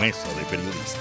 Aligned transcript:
Mesa 0.00 0.32
de 0.34 0.46
Periodistas. 0.46 0.96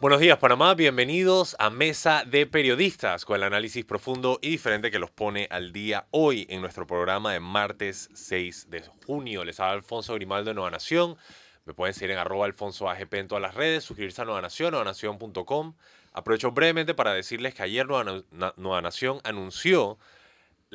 Buenos 0.00 0.18
días 0.18 0.38
Panamá, 0.38 0.74
bienvenidos 0.74 1.54
a 1.60 1.70
Mesa 1.70 2.24
de 2.26 2.46
Periodistas 2.46 3.24
con 3.24 3.36
el 3.36 3.44
análisis 3.44 3.84
profundo 3.84 4.40
y 4.42 4.50
diferente 4.50 4.90
que 4.90 4.98
los 4.98 5.12
pone 5.12 5.46
al 5.52 5.72
día 5.72 6.08
hoy 6.10 6.48
en 6.50 6.60
nuestro 6.60 6.88
programa 6.88 7.32
de 7.32 7.38
martes 7.38 8.08
6 8.12 8.70
de 8.70 8.82
junio. 9.06 9.44
Les 9.44 9.60
habla 9.60 9.74
Alfonso 9.74 10.14
Grimaldo 10.14 10.50
de 10.50 10.54
Nueva 10.54 10.72
Nación. 10.72 11.16
Me 11.64 11.74
pueden 11.74 11.94
seguir 11.94 12.10
en 12.10 12.18
arroba 12.18 12.46
alfonso 12.46 12.90
AGP 12.90 13.14
en 13.14 13.28
todas 13.28 13.42
las 13.42 13.54
redes, 13.54 13.84
suscribirse 13.84 14.20
a 14.20 14.24
Nueva 14.24 14.42
Nación, 14.42 14.72
nuevanación.com. 14.72 15.74
Aprovecho 16.12 16.50
brevemente 16.50 16.92
para 16.92 17.14
decirles 17.14 17.54
que 17.54 17.62
ayer 17.62 17.86
Nueva, 17.86 18.24
Nueva 18.56 18.82
Nación 18.82 19.20
anunció 19.22 19.96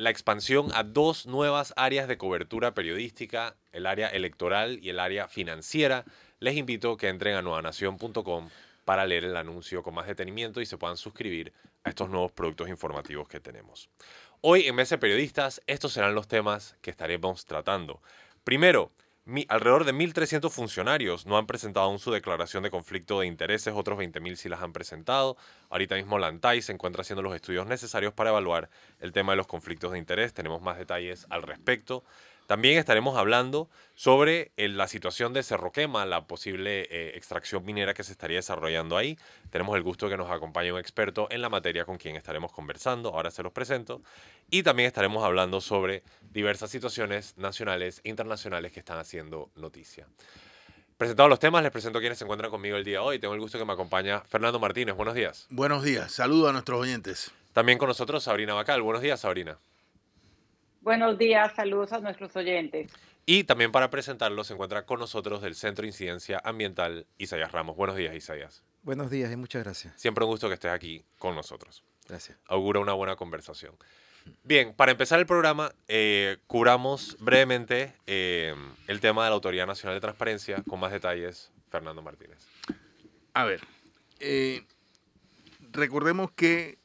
la 0.00 0.08
expansión 0.08 0.70
a 0.72 0.82
dos 0.82 1.26
nuevas 1.26 1.74
áreas 1.76 2.08
de 2.08 2.16
cobertura 2.16 2.72
periodística, 2.72 3.54
el 3.70 3.84
área 3.84 4.08
electoral 4.08 4.78
y 4.80 4.88
el 4.88 4.98
área 4.98 5.28
financiera. 5.28 6.06
Les 6.38 6.56
invito 6.56 6.92
a 6.92 6.96
que 6.96 7.08
entren 7.08 7.34
a 7.36 7.42
nuevanación.com 7.42 8.48
para 8.86 9.04
leer 9.04 9.26
el 9.26 9.36
anuncio 9.36 9.82
con 9.82 9.92
más 9.92 10.06
detenimiento 10.06 10.62
y 10.62 10.64
se 10.64 10.78
puedan 10.78 10.96
suscribir 10.96 11.52
a 11.84 11.90
estos 11.90 12.08
nuevos 12.08 12.32
productos 12.32 12.70
informativos 12.70 13.28
que 13.28 13.40
tenemos. 13.40 13.90
Hoy 14.40 14.66
en 14.66 14.74
Mesa 14.74 14.96
Periodistas, 14.96 15.60
estos 15.66 15.92
serán 15.92 16.14
los 16.14 16.28
temas 16.28 16.78
que 16.80 16.90
estaremos 16.90 17.44
tratando. 17.44 18.00
Primero, 18.42 18.92
alrededor 19.48 19.84
de 19.84 19.92
1.300 19.92 20.50
funcionarios 20.50 21.26
no 21.26 21.38
han 21.38 21.46
presentado 21.46 21.86
aún 21.86 21.98
su 21.98 22.10
declaración 22.10 22.62
de 22.62 22.70
conflicto 22.70 23.20
de 23.20 23.26
intereses, 23.26 23.74
otros 23.76 23.98
20.000 23.98 24.36
sí 24.36 24.48
las 24.48 24.62
han 24.62 24.72
presentado. 24.72 25.36
Ahorita 25.68 25.94
mismo 25.94 26.18
la 26.18 26.28
ANTAI 26.28 26.62
se 26.62 26.72
encuentra 26.72 27.02
haciendo 27.02 27.22
los 27.22 27.34
estudios 27.34 27.66
necesarios 27.66 28.12
para 28.12 28.30
evaluar 28.30 28.70
el 29.00 29.12
tema 29.12 29.32
de 29.32 29.36
los 29.36 29.46
conflictos 29.46 29.92
de 29.92 29.98
interés. 29.98 30.34
Tenemos 30.34 30.62
más 30.62 30.78
detalles 30.78 31.26
al 31.30 31.42
respecto. 31.42 32.04
También 32.50 32.78
estaremos 32.78 33.16
hablando 33.16 33.70
sobre 33.94 34.50
eh, 34.56 34.66
la 34.66 34.88
situación 34.88 35.32
de 35.32 35.44
Cerro 35.44 35.70
Quema, 35.70 36.04
la 36.04 36.26
posible 36.26 36.80
eh, 36.90 37.12
extracción 37.14 37.64
minera 37.64 37.94
que 37.94 38.02
se 38.02 38.10
estaría 38.10 38.38
desarrollando 38.38 38.96
ahí. 38.96 39.16
Tenemos 39.50 39.76
el 39.76 39.84
gusto 39.84 40.06
de 40.06 40.10
que 40.10 40.16
nos 40.16 40.32
acompañe 40.32 40.72
un 40.72 40.80
experto 40.80 41.28
en 41.30 41.42
la 41.42 41.48
materia 41.48 41.84
con 41.84 41.96
quien 41.96 42.16
estaremos 42.16 42.50
conversando. 42.50 43.10
Ahora 43.10 43.30
se 43.30 43.44
los 43.44 43.52
presento. 43.52 44.02
Y 44.50 44.64
también 44.64 44.88
estaremos 44.88 45.22
hablando 45.22 45.60
sobre 45.60 46.02
diversas 46.32 46.70
situaciones 46.70 47.36
nacionales 47.36 48.00
e 48.02 48.08
internacionales 48.08 48.72
que 48.72 48.80
están 48.80 48.98
haciendo 48.98 49.52
noticia. 49.54 50.08
Presentados 50.98 51.30
los 51.30 51.38
temas, 51.38 51.62
les 51.62 51.70
presento 51.70 51.98
a 51.98 52.00
quienes 52.00 52.18
se 52.18 52.24
encuentran 52.24 52.50
conmigo 52.50 52.76
el 52.76 52.82
día 52.82 52.98
de 52.98 53.04
hoy. 53.04 53.18
Tengo 53.20 53.34
el 53.34 53.40
gusto 53.40 53.60
que 53.60 53.64
me 53.64 53.74
acompaña 53.74 54.22
Fernando 54.22 54.58
Martínez. 54.58 54.96
Buenos 54.96 55.14
días. 55.14 55.46
Buenos 55.50 55.84
días. 55.84 56.10
Saludo 56.10 56.48
a 56.48 56.52
nuestros 56.52 56.80
oyentes. 56.80 57.30
También 57.52 57.78
con 57.78 57.86
nosotros 57.86 58.24
Sabrina 58.24 58.54
Bacal. 58.54 58.82
Buenos 58.82 59.02
días, 59.02 59.20
Sabrina. 59.20 59.56
Buenos 60.80 61.18
días, 61.18 61.52
saludos 61.54 61.92
a 61.92 61.98
nuestros 61.98 62.34
oyentes. 62.36 62.90
Y 63.26 63.44
también 63.44 63.70
para 63.70 63.90
presentarlo 63.90 64.44
se 64.44 64.54
encuentra 64.54 64.86
con 64.86 64.98
nosotros 64.98 65.42
del 65.42 65.54
Centro 65.54 65.82
de 65.82 65.88
Incidencia 65.88 66.40
Ambiental, 66.42 67.06
Isaías 67.18 67.52
Ramos. 67.52 67.76
Buenos 67.76 67.96
días, 67.96 68.14
Isaías. 68.14 68.64
Buenos 68.82 69.10
días 69.10 69.30
y 69.30 69.36
muchas 69.36 69.62
gracias. 69.62 70.00
Siempre 70.00 70.24
un 70.24 70.30
gusto 70.30 70.48
que 70.48 70.54
estés 70.54 70.70
aquí 70.70 71.04
con 71.18 71.36
nosotros. 71.36 71.84
Gracias. 72.08 72.38
Augura 72.46 72.80
una 72.80 72.94
buena 72.94 73.14
conversación. 73.16 73.76
Bien, 74.42 74.72
para 74.72 74.92
empezar 74.92 75.20
el 75.20 75.26
programa, 75.26 75.70
eh, 75.86 76.38
curamos 76.46 77.18
brevemente 77.20 77.94
eh, 78.06 78.54
el 78.86 79.00
tema 79.00 79.24
de 79.24 79.30
la 79.30 79.34
Autoridad 79.34 79.66
Nacional 79.66 79.96
de 79.96 80.00
Transparencia 80.00 80.62
con 80.66 80.80
más 80.80 80.92
detalles, 80.92 81.52
Fernando 81.68 82.00
Martínez. 82.00 82.38
A 83.34 83.44
ver, 83.44 83.60
eh, 84.18 84.64
recordemos 85.72 86.30
que 86.32 86.79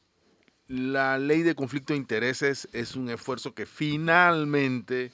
la 0.68 1.18
ley 1.18 1.42
de 1.42 1.54
conflicto 1.54 1.92
de 1.92 1.98
intereses 1.98 2.68
es 2.72 2.96
un 2.96 3.08
esfuerzo 3.08 3.54
que 3.54 3.66
finalmente, 3.66 5.12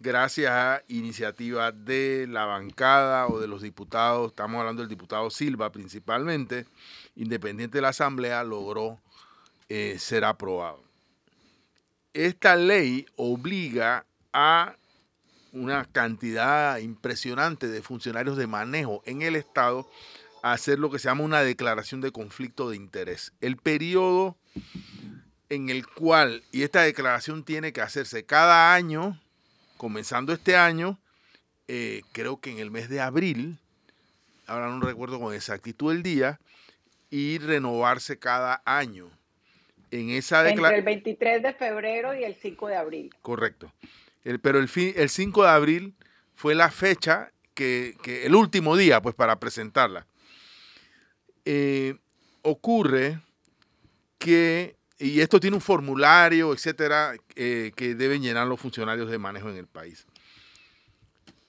gracias 0.00 0.50
a 0.50 0.82
iniciativa 0.88 1.72
de 1.72 2.26
la 2.28 2.46
bancada 2.46 3.26
o 3.26 3.38
de 3.38 3.48
los 3.48 3.62
diputados, 3.62 4.30
estamos 4.30 4.60
hablando 4.60 4.82
del 4.82 4.88
diputado 4.88 5.28
Silva 5.30 5.70
principalmente, 5.70 6.66
independiente 7.16 7.78
de 7.78 7.82
la 7.82 7.88
Asamblea, 7.88 8.42
logró 8.44 8.98
eh, 9.68 9.96
ser 9.98 10.24
aprobado. 10.24 10.82
Esta 12.14 12.56
ley 12.56 13.06
obliga 13.16 14.06
a 14.32 14.74
una 15.52 15.84
cantidad 15.84 16.78
impresionante 16.78 17.68
de 17.68 17.82
funcionarios 17.82 18.36
de 18.36 18.46
manejo 18.46 19.02
en 19.04 19.22
el 19.22 19.36
Estado 19.36 19.88
hacer 20.42 20.78
lo 20.78 20.90
que 20.90 20.98
se 20.98 21.08
llama 21.08 21.24
una 21.24 21.42
declaración 21.42 22.00
de 22.00 22.12
conflicto 22.12 22.70
de 22.70 22.76
interés. 22.76 23.32
El 23.40 23.56
periodo 23.56 24.36
en 25.48 25.70
el 25.70 25.86
cual, 25.86 26.42
y 26.52 26.62
esta 26.62 26.82
declaración 26.82 27.44
tiene 27.44 27.72
que 27.72 27.80
hacerse 27.80 28.24
cada 28.24 28.74
año, 28.74 29.20
comenzando 29.76 30.32
este 30.32 30.56
año, 30.56 30.98
eh, 31.68 32.02
creo 32.12 32.40
que 32.40 32.50
en 32.50 32.58
el 32.58 32.70
mes 32.70 32.88
de 32.88 33.00
abril, 33.00 33.58
ahora 34.46 34.68
no 34.68 34.80
recuerdo 34.80 35.20
con 35.20 35.34
exactitud 35.34 35.92
el 35.92 36.02
día, 36.02 36.38
y 37.10 37.38
renovarse 37.38 38.18
cada 38.18 38.62
año. 38.64 39.10
En 39.90 40.10
esa 40.10 40.46
Entre 40.46 40.76
el 40.76 40.84
23 40.84 41.42
de 41.42 41.54
febrero 41.54 42.14
y 42.14 42.24
el 42.24 42.34
5 42.34 42.68
de 42.68 42.76
abril. 42.76 43.14
Correcto. 43.22 43.72
pero 44.42 44.58
el, 44.58 44.68
el 44.74 45.08
5 45.08 45.42
de 45.42 45.48
abril 45.48 45.94
fue 46.34 46.54
la 46.54 46.70
fecha 46.70 47.32
que, 47.54 47.96
que, 48.02 48.26
el 48.26 48.34
último 48.34 48.76
día, 48.76 49.00
pues, 49.00 49.14
para 49.14 49.40
presentarla. 49.40 50.06
Eh, 51.50 51.96
ocurre 52.42 53.22
que, 54.18 54.76
y 54.98 55.20
esto 55.20 55.40
tiene 55.40 55.56
un 55.56 55.62
formulario, 55.62 56.52
etcétera, 56.52 57.14
eh, 57.36 57.72
que 57.74 57.94
deben 57.94 58.20
llenar 58.20 58.46
los 58.46 58.60
funcionarios 58.60 59.10
de 59.10 59.16
manejo 59.16 59.48
en 59.48 59.56
el 59.56 59.66
país. 59.66 60.06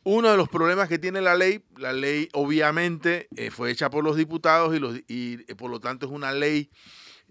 Uno 0.06 0.32
de 0.32 0.38
los 0.38 0.48
problemas 0.48 0.88
que 0.88 1.00
tiene 1.00 1.20
la 1.20 1.36
ley, 1.36 1.66
la 1.76 1.92
ley 1.92 2.30
obviamente 2.32 3.28
eh, 3.36 3.52
fue 3.52 3.72
hecha 3.72 3.90
por 3.90 4.06
los 4.06 4.16
diputados 4.16 4.74
y, 4.74 5.04
y 5.10 5.54
por 5.56 5.70
lo 5.70 5.82
tanto 5.82 6.06
es 6.06 6.14
una 6.14 6.32
ley 6.32 6.70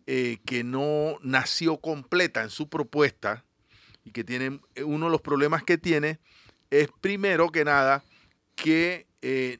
que 0.05 0.62
no 0.65 1.19
nació 1.23 1.79
completa 1.79 2.43
en 2.43 2.50
su 2.50 2.69
propuesta 2.69 3.45
y 4.05 4.11
que 4.11 4.25
tiene, 4.25 4.61
uno 4.85 5.06
de 5.06 5.12
los 5.12 5.23
problemas 5.23 5.62
que 5.65 5.79
tiene 5.79 6.19
es 6.71 6.89
primero 7.00 7.50
que 7.50 7.65
nada 7.65 8.05
que 8.55 9.06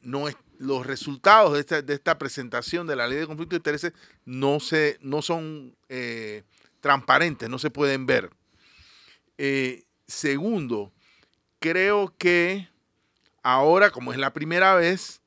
no, 0.03 0.29
es, 0.29 0.37
los 0.59 0.87
resultados 0.87 1.53
de 1.53 1.95
esta, 1.95 2.19
presentación 2.19 2.87
de 2.87 2.97
la 2.97 3.07
ley 3.07 3.19
de 3.19 3.27
conflicto 3.27 3.55
de 3.55 3.59
intereses 3.59 3.93
no, 4.25 4.61
se, 4.61 4.99
no 5.01 5.23
son 5.23 5.77
eh, 5.89 6.43
transparentes, 6.81 7.49
no 7.49 7.59
se 7.59 7.71
pueden 7.71 8.07
ver. 8.07 8.31
Eh, 9.39 9.85
segundo, 10.07 10.93
creo 11.61 12.13
que 12.19 12.69
ahora, 13.43 13.91
como 13.91 14.13
es 14.13 14.19
la 14.19 14.33
primera 14.33 14.75
vez, 14.75 15.23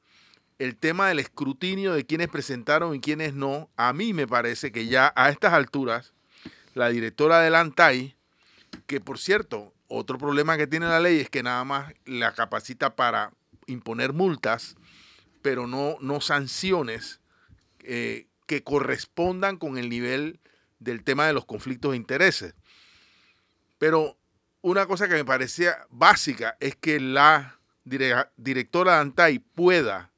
el 0.60 0.76
tema 0.76 1.08
del 1.08 1.20
escrutinio 1.20 1.94
de 1.94 2.06
quienes 2.06 2.28
presentaron 2.28 2.94
y 2.94 3.00
quienes 3.00 3.34
no, 3.34 3.70
a 3.78 3.94
mí 3.94 4.14
me 4.14 4.28
parece 4.28 4.72
que 4.72 4.88
ya 4.88 5.12
a 5.16 5.30
estas 5.30 5.54
alturas, 5.54 6.14
la 6.74 6.90
directora 6.90 7.40
del 7.40 7.56
ANTAI, 7.56 8.16
que 8.86 9.00
por 9.00 9.18
cierto, 9.18 9.74
otro 9.88 10.18
problema 10.18 10.58
que 10.58 10.68
tiene 10.68 10.88
la 10.88 11.00
ley 11.00 11.20
es 11.20 11.30
que 11.30 11.42
nada 11.42 11.64
más 11.64 11.94
la 12.06 12.34
capacita 12.34 12.96
para 12.96 13.32
imponer 13.66 14.14
multas, 14.14 14.76
pero 15.42 15.68
no, 15.68 15.98
no 16.02 16.22
sanciones 16.22 17.20
eh, 17.80 18.28
que 18.46 18.64
correspondan 18.64 19.58
con 19.58 19.78
el 19.78 19.90
nivel 19.90 20.40
del 20.80 21.04
tema 21.04 21.28
de 21.28 21.34
los 21.34 21.46
conflictos 21.46 21.92
de 21.92 21.98
intereses. 21.98 22.56
Pero 23.78 24.18
una 24.62 24.86
cosa 24.86 25.08
que 25.08 25.16
me 25.16 25.26
parecía 25.26 25.86
básica 25.90 26.58
es 26.60 26.76
que 26.76 27.00
la 27.00 27.60
directora 28.38 28.94
de 28.94 29.00
ANTAI 29.00 29.40
pueda 29.40 30.12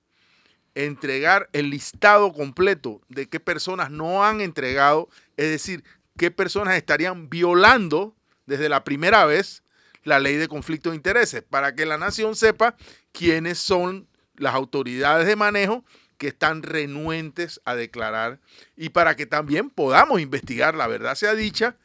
entregar 0.76 1.50
el 1.54 1.70
listado 1.70 2.34
completo 2.34 3.02
de 3.08 3.30
qué 3.30 3.40
personas 3.40 3.92
no 3.92 4.26
han 4.26 4.42
entregado, 4.42 5.08
es 5.38 5.50
decir, 5.50 5.84
qué 6.18 6.32
personas 6.32 6.76
estarían 6.76 7.30
violando 7.30 8.16
desde 8.46 8.70
la 8.70 8.84
primera 8.84 9.26
vez 9.26 9.64
la 10.04 10.20
ley 10.20 10.36
de 10.36 10.48
conflicto 10.48 10.90
de 10.90 10.98
intereses, 10.98 11.44
para 11.44 11.76
que 11.76 11.86
la 11.86 11.98
nación 11.98 12.36
sepa 12.36 12.76
quiénes 13.12 13.60
son 13.60 14.08
las 14.36 14.54
autoridades 14.56 15.28
de 15.28 15.36
manejo 15.36 15.84
que 16.18 16.28
están 16.28 16.64
renuentes 16.64 17.62
a 17.66 17.76
declarar 17.76 18.40
y 18.76 18.90
para 18.90 19.16
que 19.16 19.26
también 19.26 19.70
podamos 19.70 20.22
investigar, 20.22 20.76
la 20.76 20.88
verdad 20.88 21.16
sea 21.16 21.34
dicha, 21.36 21.76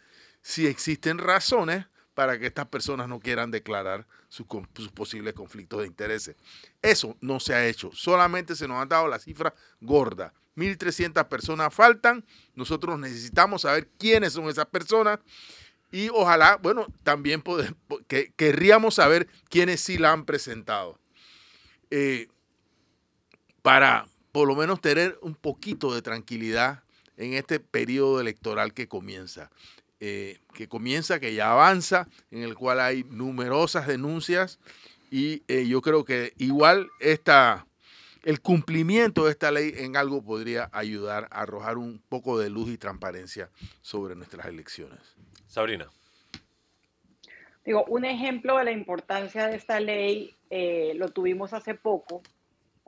si 0.43 0.67
existen 0.67 1.19
razones 1.19 1.87
para 2.15 2.39
que 2.39 2.47
estas 2.47 2.67
personas 2.67 3.09
no 3.09 3.21
quieran 3.21 3.50
declarar 3.50 4.06
sus, 4.29 4.47
posibles 4.93 5.35
conflictos 5.35 5.81
de 5.81 5.87
intereses. 5.87 6.37
Eso 6.83 7.17
no 7.21 7.39
se 7.39 7.55
ha 7.55 7.67
hecho, 7.67 7.91
solamente 7.93 8.56
se 8.56 8.67
nos 8.67 8.83
ha 8.83 8.87
dado 8.87 9.09
la 9.09 9.19
cifra 9.19 9.55
gorda. 9.81 10.33
1.300 10.56 11.29
personas 11.29 11.73
faltan, 11.73 12.25
nosotros 12.55 12.99
necesitamos 12.99 13.62
saber 13.62 13.89
quiénes 13.99 14.33
son 14.33 14.49
esas 14.49 14.67
personas 14.67 15.21
y 15.93 16.09
ojalá, 16.09 16.56
bueno, 16.56 16.87
también 17.03 17.43
que, 18.09 18.33
querríamos 18.35 18.97
saber 18.97 19.29
quiénes 19.49 19.81
sí 19.81 19.97
la 19.97 20.12
han 20.12 20.25
presentado. 20.25 20.99
Eh, 21.91 22.29
para 23.63 24.07
por 24.33 24.47
lo 24.47 24.55
menos 24.55 24.81
tener 24.81 25.19
un 25.23 25.35
poquito 25.35 25.95
de 25.95 26.03
tranquilidad 26.03 26.83
en 27.17 27.35
este 27.35 27.61
periodo 27.61 28.21
electoral 28.21 28.73
que 28.73 28.89
comienza. 28.89 29.51
Eh, 30.01 30.39
que 30.55 30.69
comienza, 30.69 31.19
que 31.19 31.35
ya 31.35 31.51
avanza, 31.51 32.07
en 32.31 32.45
el 32.45 32.55
cual 32.55 32.79
hay 32.79 33.03
numerosas 33.03 33.89
denuncias 33.89 34.61
Y 35.11 35.43
eh, 35.49 35.67
yo 35.67 35.83
creo 35.83 36.05
que 36.05 36.35
igual 36.39 36.89
esta, 37.01 37.67
el 38.23 38.41
cumplimiento 38.41 39.25
de 39.25 39.33
esta 39.33 39.51
ley 39.51 39.73
en 39.77 39.97
algo 39.97 40.23
podría 40.23 40.69
ayudar 40.73 41.27
a 41.33 41.41
arrojar 41.41 41.79
un 41.79 42.01
poco 42.09 42.39
de 42.39 42.49
luz 42.49 42.71
y 42.71 42.79
transparencia 42.79 43.51
sobre 43.81 44.15
nuestras 44.15 44.47
elecciones. 44.47 45.01
Sabrina. 45.49 45.89
Digo, 47.65 47.85
un 47.87 48.05
ejemplo 48.05 48.59
de 48.59 48.65
la 48.65 48.73
importancia 48.73 49.49
de 49.49 49.57
esta 49.57 49.81
ley 49.81 50.37
eh, 50.51 50.93
lo 50.95 51.09
tuvimos 51.09 51.53
hace 51.55 51.75
poco 51.75 52.23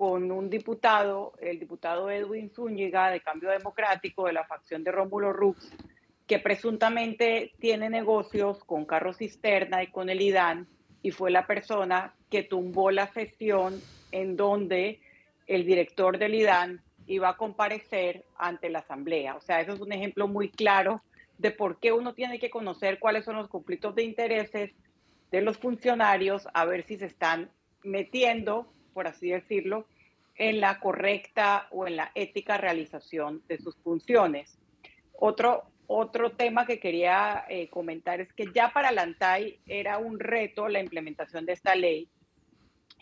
con 0.00 0.32
un 0.32 0.49
diputado, 0.49 1.35
el 1.43 1.58
diputado 1.58 2.11
Edwin 2.11 2.49
Zúñiga 2.49 3.11
de 3.11 3.20
Cambio 3.20 3.50
Democrático 3.50 4.25
de 4.25 4.32
la 4.32 4.47
facción 4.47 4.82
de 4.82 4.91
Rómulo 4.91 5.31
Rux, 5.31 5.70
que 6.26 6.38
presuntamente 6.38 7.52
tiene 7.58 7.91
negocios 7.91 8.64
con 8.64 8.87
carros 8.87 9.19
cisterna 9.19 9.82
y 9.82 9.88
con 9.88 10.08
el 10.08 10.23
IDAN 10.23 10.67
y 11.02 11.11
fue 11.11 11.31
la 11.31 11.47
persona 11.47 12.14
que 12.31 12.43
tumbó 12.43 12.91
la 12.91 13.12
sesión 13.12 13.79
en 14.11 14.38
donde 14.38 15.00
el 15.47 15.67
director 15.67 16.17
del 16.17 16.35
IDAN 16.35 16.81
iba 17.06 17.29
a 17.29 17.37
comparecer 17.37 18.25
ante 18.38 18.70
la 18.70 18.79
asamblea. 18.79 19.37
O 19.37 19.43
sea, 19.43 19.61
eso 19.61 19.75
es 19.75 19.81
un 19.81 19.93
ejemplo 19.93 20.29
muy 20.29 20.49
claro 20.49 21.02
de 21.37 21.50
por 21.50 21.79
qué 21.79 21.93
uno 21.93 22.14
tiene 22.14 22.38
que 22.38 22.49
conocer 22.49 23.00
cuáles 23.00 23.26
son 23.26 23.37
los 23.37 23.49
conflictos 23.49 23.94
de 23.94 24.05
intereses 24.05 24.70
de 25.31 25.43
los 25.43 25.58
funcionarios, 25.58 26.49
a 26.55 26.64
ver 26.64 26.87
si 26.87 26.97
se 26.97 27.05
están 27.05 27.50
metiendo, 27.85 28.73
por 29.00 29.08
así 29.08 29.31
decirlo, 29.31 29.87
en 30.35 30.61
la 30.61 30.79
correcta 30.79 31.69
o 31.70 31.87
en 31.87 31.97
la 31.97 32.12
ética 32.14 32.58
realización 32.58 33.43
de 33.49 33.56
sus 33.56 33.75
funciones. 33.76 34.58
Otro, 35.14 35.62
otro 35.87 36.32
tema 36.32 36.67
que 36.67 36.79
quería 36.79 37.47
eh, 37.49 37.70
comentar 37.70 38.20
es 38.20 38.31
que 38.35 38.52
ya 38.55 38.75
para 38.75 38.93
la 38.93 39.08
era 39.67 39.97
un 39.97 40.20
reto 40.20 40.69
la 40.69 40.81
implementación 40.81 41.47
de 41.47 41.55
esta 41.55 41.75
ley 41.75 42.11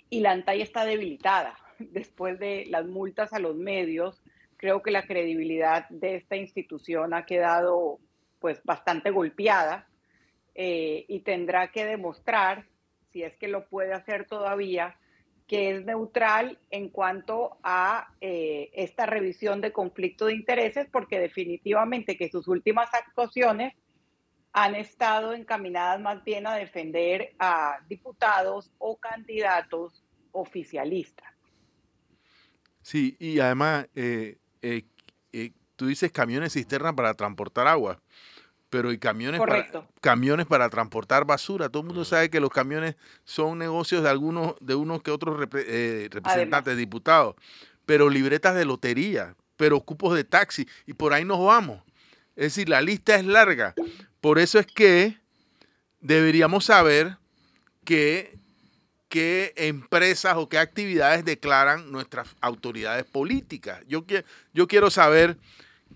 y 0.09 0.21
la 0.21 0.31
ANTAI 0.31 0.63
está 0.63 0.85
debilitada 0.85 1.59
después 1.81 2.39
de 2.39 2.67
las 2.69 2.87
multas 2.87 3.33
a 3.33 3.41
los 3.41 3.57
medios. 3.57 4.23
Creo 4.57 4.83
que 4.83 4.93
la 4.93 5.05
credibilidad 5.05 5.89
de 5.89 6.15
esta 6.15 6.37
institución 6.37 7.13
ha 7.13 7.27
quedado 7.27 7.99
pues 8.39 8.63
bastante 8.63 9.11
golpeada 9.11 9.89
eh, 10.55 11.07
y 11.09 11.23
tendrá 11.23 11.73
que 11.73 11.85
demostrar, 11.85 12.67
si 13.11 13.25
es 13.25 13.37
que 13.37 13.49
lo 13.49 13.69
puede 13.69 13.95
hacer 13.95 14.27
todavía, 14.27 14.97
que 15.49 15.71
es 15.71 15.85
neutral 15.85 16.59
en 16.71 16.91
cuanto 16.91 17.59
a 17.63 18.15
eh, 18.21 18.71
esta 18.75 19.07
revisión 19.07 19.63
de 19.63 19.73
conflicto 19.73 20.27
de 20.27 20.35
intereses, 20.35 20.87
porque 20.93 21.19
definitivamente 21.19 22.19
que 22.19 22.29
sus 22.29 22.47
últimas 22.47 22.93
actuaciones 22.93 23.75
han 24.53 24.75
estado 24.75 25.33
encaminadas 25.33 26.01
más 26.01 26.23
bien 26.23 26.47
a 26.47 26.55
defender 26.55 27.35
a 27.39 27.79
diputados 27.89 28.71
o 28.79 28.99
candidatos 28.99 30.05
oficialistas. 30.33 31.33
Sí, 32.83 33.17
y 33.19 33.41
además, 33.41 33.89
eh, 33.95 34.37
tú 35.77 35.87
dices 35.87 36.13
camiones 36.13 36.53
cisterna 36.53 36.95
para 36.95 37.15
transportar 37.15 37.67
agua 37.67 38.03
pero 38.71 38.93
y 38.93 38.99
camiones 38.99 39.41
para, 39.41 39.67
camiones 40.01 40.47
para 40.47 40.69
transportar 40.69 41.25
basura. 41.25 41.69
Todo 41.69 41.83
el 41.83 41.89
mundo 41.89 42.05
sabe 42.05 42.31
que 42.31 42.41
los 42.41 42.51
camiones 42.51 42.97
son 43.25 43.59
negocios 43.59 44.03
de 44.03 44.11
algunos, 44.11 44.55
de 44.61 44.75
unos 44.75 45.03
que 45.03 45.11
otros 45.11 45.49
eh, 45.55 46.09
representantes, 46.11 46.77
diputados, 46.77 47.35
pero 47.87 48.11
libretas 48.11 48.55
de 48.55 48.65
lotería, 48.65 49.35
pero 49.57 49.81
cupos 49.81 50.15
de 50.15 50.25
taxi, 50.25 50.69
y 50.87 50.93
por 50.93 51.13
ahí 51.13 51.25
nos 51.25 51.45
vamos. 51.45 51.83
Es 52.37 52.55
decir, 52.55 52.69
la 52.69 52.81
lista 52.81 53.17
es 53.17 53.25
larga. 53.25 53.75
Por 54.21 54.39
eso 54.39 54.59
es 54.59 54.67
que 54.67 55.19
deberíamos 56.01 56.67
saber 56.67 57.17
qué, 57.85 58.39
qué 59.09 59.53
empresas 59.57 60.37
o 60.37 60.49
qué 60.49 60.59
actividades 60.59 61.25
declaran 61.25 61.91
nuestras 61.91 62.29
autoridades 62.41 63.05
políticas. 63.05 63.83
Yo, 63.89 64.05
yo 64.53 64.69
quiero 64.69 64.91
saber 64.91 65.37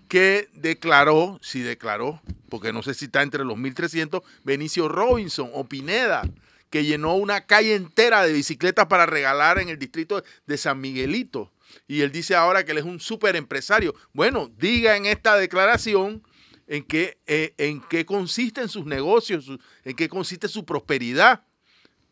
que 0.07 0.49
declaró, 0.53 1.39
si 1.41 1.61
declaró, 1.61 2.21
porque 2.49 2.71
no 2.71 2.83
sé 2.83 2.93
si 2.93 3.05
está 3.05 3.23
entre 3.23 3.43
los 3.45 3.57
1.300, 3.57 4.21
Benicio 4.43 4.87
Robinson 4.87 5.49
o 5.53 5.65
Pineda, 5.65 6.23
que 6.69 6.85
llenó 6.85 7.15
una 7.15 7.45
calle 7.45 7.75
entera 7.75 8.25
de 8.25 8.33
bicicletas 8.33 8.87
para 8.87 9.05
regalar 9.05 9.59
en 9.59 9.69
el 9.69 9.79
distrito 9.79 10.23
de 10.45 10.57
San 10.57 10.81
Miguelito. 10.81 11.51
Y 11.87 12.01
él 12.01 12.11
dice 12.11 12.35
ahora 12.35 12.63
que 12.63 12.71
él 12.71 12.77
es 12.79 12.83
un 12.83 12.99
súper 12.99 13.35
empresario. 13.35 13.95
Bueno, 14.13 14.51
diga 14.57 14.95
en 14.95 15.05
esta 15.05 15.35
declaración 15.35 16.23
en 16.67 16.83
qué, 16.83 17.17
eh, 17.27 17.53
en 17.57 17.81
qué 17.81 18.05
consisten 18.05 18.69
sus 18.69 18.85
negocios, 18.85 19.51
en 19.83 19.95
qué 19.95 20.09
consiste 20.09 20.47
su 20.47 20.65
prosperidad, 20.65 21.43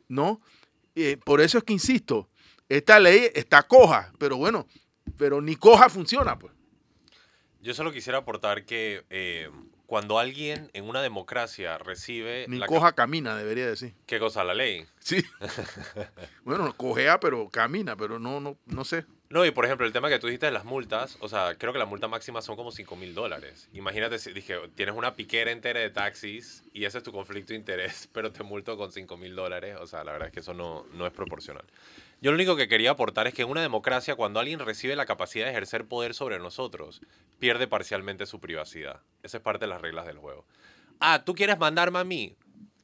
¿no? 0.08 0.42
Eh, 0.96 1.18
por 1.24 1.42
eso 1.42 1.58
es 1.58 1.64
que 1.64 1.74
insisto, 1.74 2.30
esta 2.70 3.00
ley 3.00 3.30
está 3.34 3.64
coja, 3.64 4.12
pero 4.18 4.38
bueno, 4.38 4.68
pero 5.18 5.42
ni 5.42 5.56
coja 5.56 5.90
funciona, 5.90 6.38
pues. 6.38 6.54
Yo 7.62 7.74
solo 7.74 7.92
quisiera 7.92 8.20
aportar 8.20 8.66
que 8.66 9.04
eh, 9.10 9.50
cuando 9.86 10.20
alguien 10.20 10.70
en 10.74 10.88
una 10.88 11.02
democracia 11.02 11.78
recibe... 11.78 12.46
Ni 12.48 12.60
coja 12.62 12.94
camina, 12.94 13.36
debería 13.36 13.68
decir. 13.68 13.94
¿Qué 14.06 14.20
cosa? 14.20 14.44
La 14.44 14.54
ley. 14.54 14.86
Sí. 15.00 15.24
bueno, 16.44 16.76
cojea, 16.76 17.20
pero 17.20 17.50
camina, 17.50 17.96
pero 17.96 18.18
no, 18.18 18.40
no, 18.40 18.58
no 18.66 18.84
sé. 18.84 19.06
No, 19.32 19.46
y 19.46 19.52
por 19.52 19.64
ejemplo, 19.64 19.86
el 19.86 19.94
tema 19.94 20.10
que 20.10 20.20
tú 20.20 20.28
dijiste 20.28 20.48
de 20.48 20.52
las 20.52 20.66
multas, 20.66 21.18
o 21.22 21.30
sea, 21.30 21.56
creo 21.56 21.72
que 21.72 21.80
la 21.80 21.86
multa 21.86 22.08
máxima 22.08 22.42
son 22.42 22.58
como 22.58 22.72
5 22.72 22.96
mil 22.98 23.14
dólares. 23.14 23.70
Imagínate, 23.74 24.20
si 24.20 24.34
dije, 24.34 24.56
tienes 24.76 24.96
una 24.96 25.16
piquera 25.16 25.52
entera 25.52 25.80
de 25.80 25.90
taxis 25.90 26.64
y 26.74 26.84
ese 26.84 26.98
es 26.98 27.04
tu 27.04 27.14
conflicto 27.14 27.54
de 27.54 27.60
interés, 27.60 28.10
pero 28.14 28.32
te 28.32 28.44
multo 28.44 28.76
con 28.78 28.92
5 28.92 29.18
mil 29.18 29.36
dólares. 29.36 29.78
O 29.80 29.88
sea, 29.88 30.04
la 30.04 30.12
verdad 30.12 30.28
es 30.28 30.34
que 30.34 30.40
eso 30.42 30.54
no, 30.54 30.86
no 30.94 31.08
es 31.08 31.14
proporcional. 31.14 31.64
Yo 32.24 32.30
lo 32.30 32.36
único 32.36 32.56
que 32.56 32.68
quería 32.68 32.92
aportar 32.92 33.26
es 33.26 33.34
que 33.34 33.42
en 33.42 33.50
una 33.50 33.64
democracia, 33.64 34.16
cuando 34.16 34.40
alguien 34.40 34.60
recibe 34.60 34.96
la 34.96 35.08
capacidad 35.08 35.46
de 35.46 35.52
ejercer 35.52 35.86
poder 35.86 36.14
sobre 36.14 36.38
nosotros, 36.38 37.02
pierde 37.40 37.68
parcialmente 37.68 38.28
su 38.28 38.40
privacidad. 38.40 39.02
Esa 39.24 39.38
es 39.38 39.44
parte 39.44 39.66
de 39.66 39.70
las 39.70 39.82
reglas 39.82 40.06
del 40.06 40.20
juego. 40.20 40.46
Ah, 41.00 41.24
¿tú 41.26 41.34
quieres 41.34 41.58
mandarme 41.58 41.98
a 41.98 42.04
mí? 42.04 42.36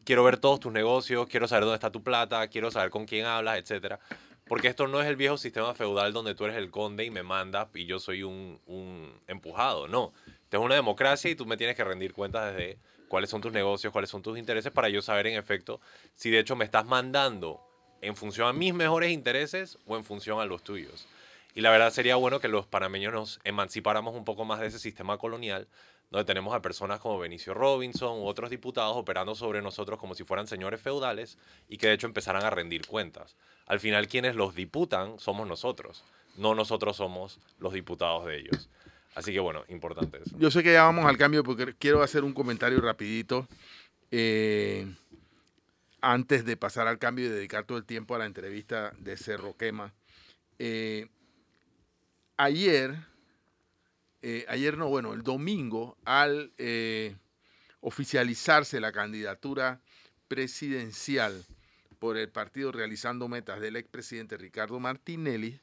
Quiero 0.05 0.23
ver 0.23 0.37
todos 0.37 0.59
tus 0.59 0.71
negocios, 0.73 1.27
quiero 1.27 1.47
saber 1.47 1.65
dónde 1.65 1.75
está 1.75 1.91
tu 1.91 2.01
plata, 2.01 2.47
quiero 2.47 2.71
saber 2.71 2.89
con 2.89 3.05
quién 3.05 3.27
hablas, 3.27 3.59
etc. 3.59 3.99
Porque 4.47 4.69
esto 4.69 4.87
no 4.87 5.01
es 5.01 5.07
el 5.07 5.17
viejo 5.17 5.37
sistema 5.37 5.75
feudal 5.75 6.13
donde 6.13 6.33
tú 6.33 6.45
eres 6.45 6.57
el 6.57 6.71
conde 6.71 7.05
y 7.05 7.11
me 7.11 7.21
mandas 7.21 7.67
y 7.75 7.85
yo 7.85 7.99
soy 7.99 8.23
un, 8.23 8.59
un 8.65 9.21
empujado. 9.27 9.87
No. 9.87 10.13
Esto 10.25 10.57
es 10.57 10.63
una 10.63 10.73
democracia 10.73 11.29
y 11.29 11.35
tú 11.35 11.45
me 11.45 11.57
tienes 11.57 11.75
que 11.75 11.83
rendir 11.83 12.11
cuentas 12.11 12.55
desde 12.55 12.79
cuáles 13.07 13.29
son 13.29 13.41
tus 13.41 13.51
negocios, 13.51 13.93
cuáles 13.93 14.09
son 14.09 14.23
tus 14.23 14.35
intereses 14.39 14.71
para 14.71 14.89
yo 14.89 15.03
saber 15.03 15.27
en 15.27 15.37
efecto 15.37 15.79
si 16.15 16.31
de 16.31 16.39
hecho 16.39 16.55
me 16.55 16.65
estás 16.65 16.87
mandando 16.87 17.66
en 18.01 18.15
función 18.15 18.47
a 18.47 18.53
mis 18.53 18.73
mejores 18.73 19.11
intereses 19.11 19.77
o 19.85 19.97
en 19.97 20.03
función 20.03 20.39
a 20.39 20.45
los 20.45 20.63
tuyos. 20.63 21.07
Y 21.55 21.61
la 21.61 21.71
verdad 21.71 21.91
sería 21.91 22.15
bueno 22.15 22.39
que 22.39 22.47
los 22.47 22.67
panameños 22.67 23.13
nos 23.13 23.39
emancipáramos 23.43 24.15
un 24.15 24.25
poco 24.25 24.45
más 24.45 24.59
de 24.59 24.67
ese 24.67 24.79
sistema 24.79 25.17
colonial, 25.17 25.67
donde 26.11 26.25
tenemos 26.25 26.53
a 26.53 26.61
personas 26.61 26.99
como 26.99 27.19
Benicio 27.19 27.53
Robinson 27.53 28.19
u 28.19 28.25
otros 28.25 28.49
diputados 28.49 28.95
operando 28.95 29.35
sobre 29.35 29.61
nosotros 29.61 29.99
como 29.99 30.13
si 30.13 30.23
fueran 30.23 30.47
señores 30.47 30.79
feudales 30.79 31.37
y 31.67 31.77
que 31.77 31.87
de 31.87 31.93
hecho 31.93 32.07
empezaran 32.07 32.43
a 32.43 32.49
rendir 32.49 32.85
cuentas. 32.85 33.35
Al 33.65 33.79
final 33.79 34.07
quienes 34.07 34.35
los 34.35 34.55
diputan 34.55 35.19
somos 35.19 35.47
nosotros, 35.47 36.03
no 36.37 36.55
nosotros 36.55 36.95
somos 36.95 37.39
los 37.59 37.73
diputados 37.73 38.25
de 38.25 38.37
ellos. 38.37 38.69
Así 39.15 39.33
que 39.33 39.39
bueno, 39.39 39.63
importante 39.67 40.19
eso. 40.23 40.37
Yo 40.37 40.51
sé 40.51 40.61
que 40.61 40.73
ya 40.73 40.83
vamos 40.83 41.05
al 41.05 41.17
cambio 41.17 41.43
porque 41.43 41.73
quiero 41.73 42.03
hacer 42.03 42.23
un 42.23 42.33
comentario 42.33 42.79
rapidito. 42.79 43.47
Eh, 44.11 44.87
antes 46.07 46.45
de 46.45 46.55
pasar 46.55 46.87
al 46.87 46.99
cambio 46.99 47.25
y 47.25 47.27
dedicar 47.27 47.65
todo 47.65 47.77
el 47.77 47.83
tiempo 47.83 48.15
a 48.15 48.19
la 48.19 48.25
entrevista 48.25 48.93
de 48.97 49.17
Cerro 49.17 49.57
Quema, 49.57 49.93
eh, 50.57 51.09
ayer, 52.37 52.95
eh, 54.21 54.45
ayer 54.47 54.77
no, 54.77 54.87
bueno, 54.87 55.11
el 55.11 55.23
domingo, 55.23 55.97
al 56.05 56.53
eh, 56.59 57.17
oficializarse 57.81 58.79
la 58.79 58.93
candidatura 58.93 59.81
presidencial 60.29 61.43
por 61.99 62.15
el 62.15 62.29
partido 62.29 62.71
realizando 62.71 63.27
metas 63.27 63.59
del 63.59 63.75
expresidente 63.75 64.37
Ricardo 64.37 64.79
Martinelli, 64.79 65.59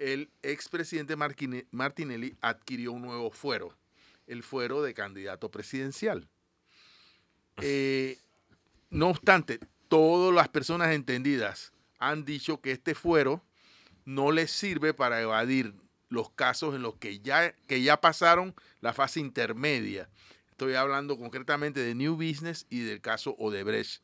el 0.00 0.30
expresidente 0.42 1.14
Martinelli 1.14 2.36
adquirió 2.40 2.90
un 2.90 3.02
nuevo 3.02 3.30
fuero, 3.30 3.76
el 4.26 4.42
fuero 4.42 4.82
de 4.82 4.94
candidato 4.94 5.48
presidencial. 5.48 6.28
No 8.90 9.08
obstante, 9.08 9.60
todas 9.86 10.34
las 10.34 10.48
personas 10.48 10.92
entendidas 10.92 11.72
han 12.00 12.24
dicho 12.24 12.60
que 12.60 12.72
este 12.72 12.96
fuero 12.96 13.40
no 14.04 14.32
les 14.32 14.50
sirve 14.50 14.94
para 14.94 15.20
evadir 15.20 15.74
los 16.08 16.30
casos 16.30 16.74
en 16.74 16.82
los 16.82 16.96
que 16.96 17.20
ya, 17.20 17.54
que 17.68 17.82
ya 17.82 18.00
pasaron 18.00 18.52
la 18.80 18.92
fase 18.92 19.20
intermedia. 19.20 20.10
Estoy 20.50 20.74
hablando 20.74 21.16
concretamente 21.16 21.78
de 21.78 21.94
New 21.94 22.16
Business 22.16 22.66
y 22.68 22.80
del 22.80 23.00
caso 23.00 23.36
Odebrecht. 23.38 24.02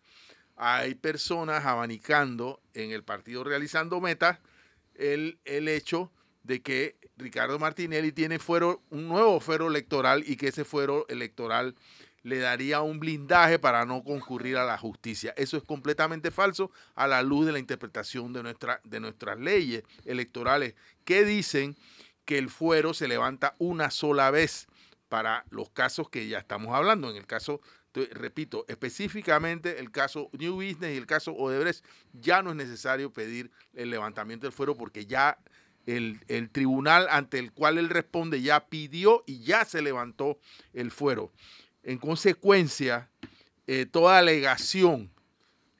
Hay 0.54 0.94
personas 0.94 1.66
abanicando 1.66 2.62
en 2.72 2.92
el 2.92 3.02
partido 3.02 3.42
realizando 3.42 4.00
metas 4.00 4.38
el, 4.94 5.40
el 5.44 5.66
hecho 5.66 6.12
de 6.44 6.62
que 6.62 6.96
Ricardo 7.16 7.58
Martinelli 7.58 8.12
tiene 8.12 8.38
fuero, 8.38 8.82
un 8.90 9.08
nuevo 9.08 9.40
fuero 9.40 9.66
electoral 9.66 10.22
y 10.24 10.36
que 10.36 10.48
ese 10.48 10.64
fuero 10.64 11.06
electoral 11.08 11.74
le 12.26 12.40
daría 12.40 12.80
un 12.80 12.98
blindaje 12.98 13.60
para 13.60 13.84
no 13.84 14.02
concurrir 14.02 14.56
a 14.56 14.64
la 14.64 14.76
justicia. 14.76 15.32
Eso 15.36 15.56
es 15.56 15.62
completamente 15.62 16.32
falso 16.32 16.72
a 16.96 17.06
la 17.06 17.22
luz 17.22 17.46
de 17.46 17.52
la 17.52 17.60
interpretación 17.60 18.32
de, 18.32 18.56
de 18.82 19.00
nuestras 19.00 19.38
leyes 19.38 19.84
electorales 20.04 20.74
que 21.04 21.24
dicen 21.24 21.76
que 22.24 22.38
el 22.38 22.50
fuero 22.50 22.94
se 22.94 23.06
levanta 23.06 23.54
una 23.58 23.92
sola 23.92 24.32
vez 24.32 24.66
para 25.08 25.44
los 25.50 25.70
casos 25.70 26.10
que 26.10 26.26
ya 26.26 26.38
estamos 26.38 26.74
hablando. 26.74 27.08
En 27.10 27.16
el 27.16 27.26
caso, 27.28 27.60
repito, 28.10 28.64
específicamente 28.66 29.78
el 29.78 29.92
caso 29.92 30.28
New 30.32 30.56
Business 30.56 30.94
y 30.94 30.96
el 30.96 31.06
caso 31.06 31.32
Odebrecht, 31.32 31.84
ya 32.12 32.42
no 32.42 32.50
es 32.50 32.56
necesario 32.56 33.12
pedir 33.12 33.52
el 33.72 33.88
levantamiento 33.88 34.46
del 34.46 34.52
fuero 34.52 34.76
porque 34.76 35.06
ya 35.06 35.38
el, 35.86 36.50
tribunal 36.50 37.06
ante 37.10 37.38
el 37.38 37.52
cual 37.52 37.78
él 37.78 37.88
responde 37.88 38.42
ya 38.42 38.66
pidió 38.66 39.22
y 39.26 39.44
ya 39.44 39.64
se 39.64 39.82
levantó 39.82 40.38
el 40.72 40.90
fuero. 40.90 41.32
En 41.86 41.98
consecuencia, 41.98 43.08
eh, 43.68 43.86
toda 43.86 44.18
alegación 44.18 45.08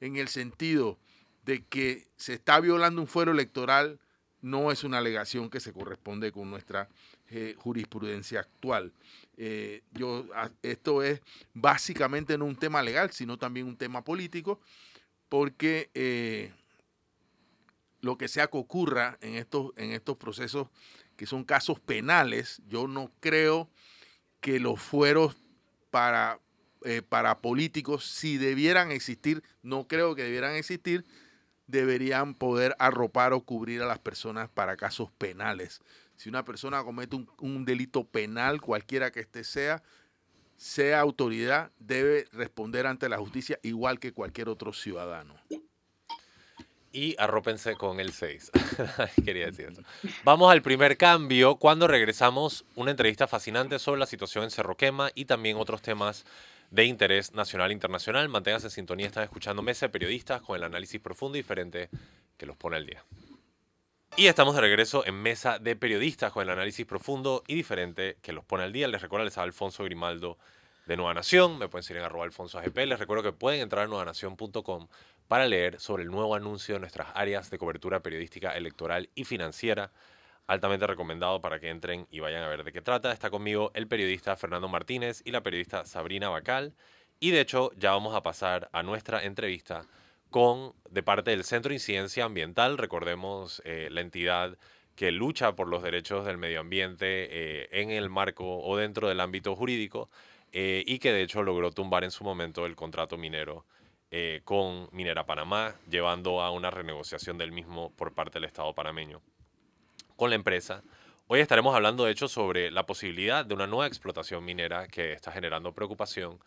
en 0.01 0.15
el 0.15 0.29
sentido 0.29 1.01
de 1.45 1.65
que 1.65 2.07
se 2.17 2.35
está 2.35 2.61
violando 2.61 3.01
un 3.01 3.09
fuero 3.09 3.33
electoral 3.33 3.99
no 4.41 4.71
es 4.71 4.85
una 4.85 4.99
alegación 4.99 5.51
que 5.51 5.59
se 5.59 5.73
corresponde 5.73 6.31
con 6.31 6.49
nuestra 6.49 6.89
eh, 7.31 7.57
jurisprudencia 7.59 8.39
actual. 8.39 8.93
Eh, 9.37 9.83
yo, 9.95 10.29
esto 10.63 11.03
es 11.03 11.23
básicamente 11.55 12.39
no 12.39 12.45
un 12.45 12.55
tema 12.55 12.85
legal, 12.85 13.11
sino 13.11 13.37
también 13.37 13.67
un 13.67 13.77
tema 13.77 14.05
político, 14.05 14.61
porque 15.29 16.53
lo 18.01 18.17
que 18.17 18.29
sea 18.29 18.47
que 18.47 18.59
ocurra 18.59 19.19
en 19.21 19.35
estos, 19.35 19.73
en 19.77 19.91
estos 19.91 20.17
procesos 20.17 20.69
que 21.17 21.27
son 21.27 21.43
casos 21.43 21.81
penales, 21.81 22.63
yo 22.69 22.87
no 22.87 23.11
creo 23.19 23.69
que 24.41 24.61
los 24.61 24.81
fueros 24.81 25.35
para, 25.97 26.41
para 27.09 27.39
políticos, 27.39 28.05
si 28.05 28.37
debieran 28.37 28.91
existir, 28.91 29.43
no 29.63 29.89
creo 29.89 30.15
que 30.15 30.25
debieran 30.25 30.55
existir, 30.55 31.07
deberían 31.67 32.35
poder 32.35 32.77
arropar 32.79 33.33
o 33.33 33.41
cubrir 33.41 33.81
a 33.81 33.87
las 33.87 33.99
personas 33.99 34.51
para 34.51 34.77
casos 34.77 35.11
penales. 35.17 35.81
Si 36.17 36.29
una 36.29 36.45
persona 36.45 36.85
comete 36.85 37.17
un, 37.39 37.65
delito 37.65 38.05
penal, 38.05 38.61
cualquiera 38.61 39.11
que 39.11 39.21
éste 39.21 39.43
sea, 39.43 39.83
sea 40.59 41.01
autoridad, 41.01 41.73
debe 41.79 42.27
responder 42.31 42.87
ante 42.87 43.09
la 43.09 43.17
justicia 43.17 43.59
igual 43.63 43.99
que 43.99 44.13
cualquier 44.13 44.51
otro 44.51 44.75
ciudadano. 44.75 45.35
Y 46.97 47.15
arrópense 47.19 47.75
con 47.75 48.01
el 48.01 48.15
6. 48.15 48.53
Quería 49.27 49.45
decir 49.45 49.69
eso. 49.71 49.83
Vamos 50.25 50.51
al 50.51 50.63
primer 50.63 50.97
cambio. 50.97 51.57
Cuando 51.57 51.87
regresamos, 51.87 52.65
una 52.75 52.91
entrevista 52.91 53.27
fascinante 53.27 53.79
sobre 53.79 54.01
la 54.01 54.07
situación 54.07 54.45
en 54.45 54.51
Cerro 54.51 54.79
Quema 54.79 55.11
y 55.15 55.27
también 55.27 55.59
otros 55.59 55.83
temas 55.83 56.25
de 56.71 56.87
interés 56.87 57.35
nacional 57.35 57.71
e 57.71 57.75
internacional. 57.75 58.31
Manténganse 58.31 58.69
en 58.69 58.71
sintonía, 58.71 59.09
están 59.09 59.25
escuchando 59.25 59.61
Mesa 59.61 59.85
de 59.85 59.91
Periodistas 59.91 60.41
con 60.41 60.57
el 60.57 60.65
análisis 60.65 60.99
profundo 60.99 61.37
y 61.37 61.41
diferente 61.41 61.91
que 62.39 62.47
los 62.47 62.57
pone 62.57 62.77
al 62.77 62.87
día. 62.87 63.05
Y 64.17 64.29
estamos 64.29 64.55
de 64.55 64.63
regreso 64.63 65.05
en 65.05 65.17
Mesa 65.17 65.59
de 65.59 65.77
Periodistas 65.77 66.33
con 66.33 66.45
el 66.45 66.49
análisis 66.49 66.87
profundo 66.87 67.45
y 67.47 67.57
diferente 67.57 68.17
que 68.23 68.33
los 68.33 68.43
pone 68.43 68.65
al 68.65 68.73
día. 68.73 68.89
Les 68.89 69.03
recuerdo, 69.03 69.27
les 69.27 69.37
habla 69.37 69.49
Alfonso 69.49 69.85
Grimaldo 69.85 70.39
de 70.87 70.97
Nueva 70.97 71.13
Nación. 71.13 71.59
Me 71.59 71.69
pueden 71.69 71.83
seguir 71.83 71.99
en 71.99 72.07
arroba 72.07 72.25
alfonso 72.25 72.59
AGP. 72.59 72.79
Les 72.87 72.99
recuerdo 72.99 73.23
que 73.23 73.33
pueden 73.33 73.61
entrar 73.61 73.85
a 73.85 73.89
nuevanación.com 73.89 74.89
para 75.29 75.47
leer 75.47 75.81
sobre 75.81 76.03
el 76.03 76.11
nuevo 76.11 76.35
anuncio 76.35 76.75
de 76.75 76.81
nuestras 76.81 77.09
áreas 77.15 77.51
de 77.51 77.59
cobertura 77.59 78.01
periodística 78.01 78.57
electoral 78.57 79.11
y 79.15 79.25
financiera 79.25 79.93
altamente 80.47 80.87
recomendado 80.87 81.41
para 81.41 81.59
que 81.59 81.71
entren 81.71 82.07
y 82.11 82.21
vayan 82.21 82.43
a 82.43 82.49
ver 82.49 82.65
de 82.65 82.73
qué 82.73 82.81
trata. 82.81 83.13
Está 83.13 83.31
conmigo 83.31 83.73
el 83.75 83.89
periodista 83.89 84.37
Fernando 84.37 84.69
Martínez 84.69 85.23
y 85.25 85.33
la 85.33 85.43
periodista 85.43 85.85
Sabrina 85.85 86.29
Bacal. 86.29 86.75
Y 87.19 87.31
de 87.31 87.41
hecho 87.41 87.71
ya 87.77 87.93
vamos 87.93 88.15
a 88.15 88.23
pasar 88.23 88.69
a 88.73 88.83
nuestra 88.83 89.25
entrevista 89.25 89.87
con, 90.31 90.75
de 90.91 91.03
parte 91.03 91.31
del 91.31 91.45
Centro 91.45 91.71
de 91.71 91.77
Incidencia 91.77 92.25
Ambiental, 92.25 92.79
recordemos 92.79 93.63
eh, 93.65 93.89
la 93.91 94.01
entidad 94.01 94.59
que 94.95 95.13
lucha 95.13 95.55
por 95.55 95.69
los 95.69 95.83
derechos 95.83 96.27
del 96.27 96.39
medio 96.39 96.61
ambiente 96.61 97.29
eh, 97.31 97.69
en 97.71 97.91
el 97.91 98.11
marco 98.11 98.59
o 98.59 98.77
dentro 98.77 99.09
del 99.09 99.21
ámbito 99.21 99.55
jurídico 99.55 100.11
eh, 100.53 100.83
y 100.87 100.99
que 100.99 101.13
de 101.13 101.23
hecho 101.23 101.43
logró 101.43 101.71
tumbar 101.71 102.03
en 102.03 102.11
su 102.11 102.25
momento 102.25 102.67
el 102.67 102.77
contrato 102.77 103.17
minero 103.17 103.65
con 104.45 104.89
Minera 104.93 105.27
Panamá, 105.27 105.75
llevando 105.91 106.41
a 106.41 106.51
una 106.51 106.71
renegociación 106.71 107.39
del 107.39 107.53
mismo 107.53 107.93
por 107.97 108.15
parte 108.15 108.35
del 108.35 108.45
Estado 108.45 108.75
panameño 108.75 109.21
con 110.17 110.31
la 110.31 110.37
empresa. 110.37 110.83
Hoy 111.29 111.41
estaremos 111.41 111.75
hablando, 111.75 112.05
de 112.05 112.13
hecho, 112.13 112.29
sobre 112.29 112.71
la 112.71 112.87
posibilidad 112.87 113.45
de 113.45 113.55
una 113.55 113.67
nueva 113.67 113.87
explotación 113.87 114.45
minera 114.45 114.89
que 114.89 115.13
está 115.13 115.31
generando 115.31 115.73
preocupación 115.73 116.39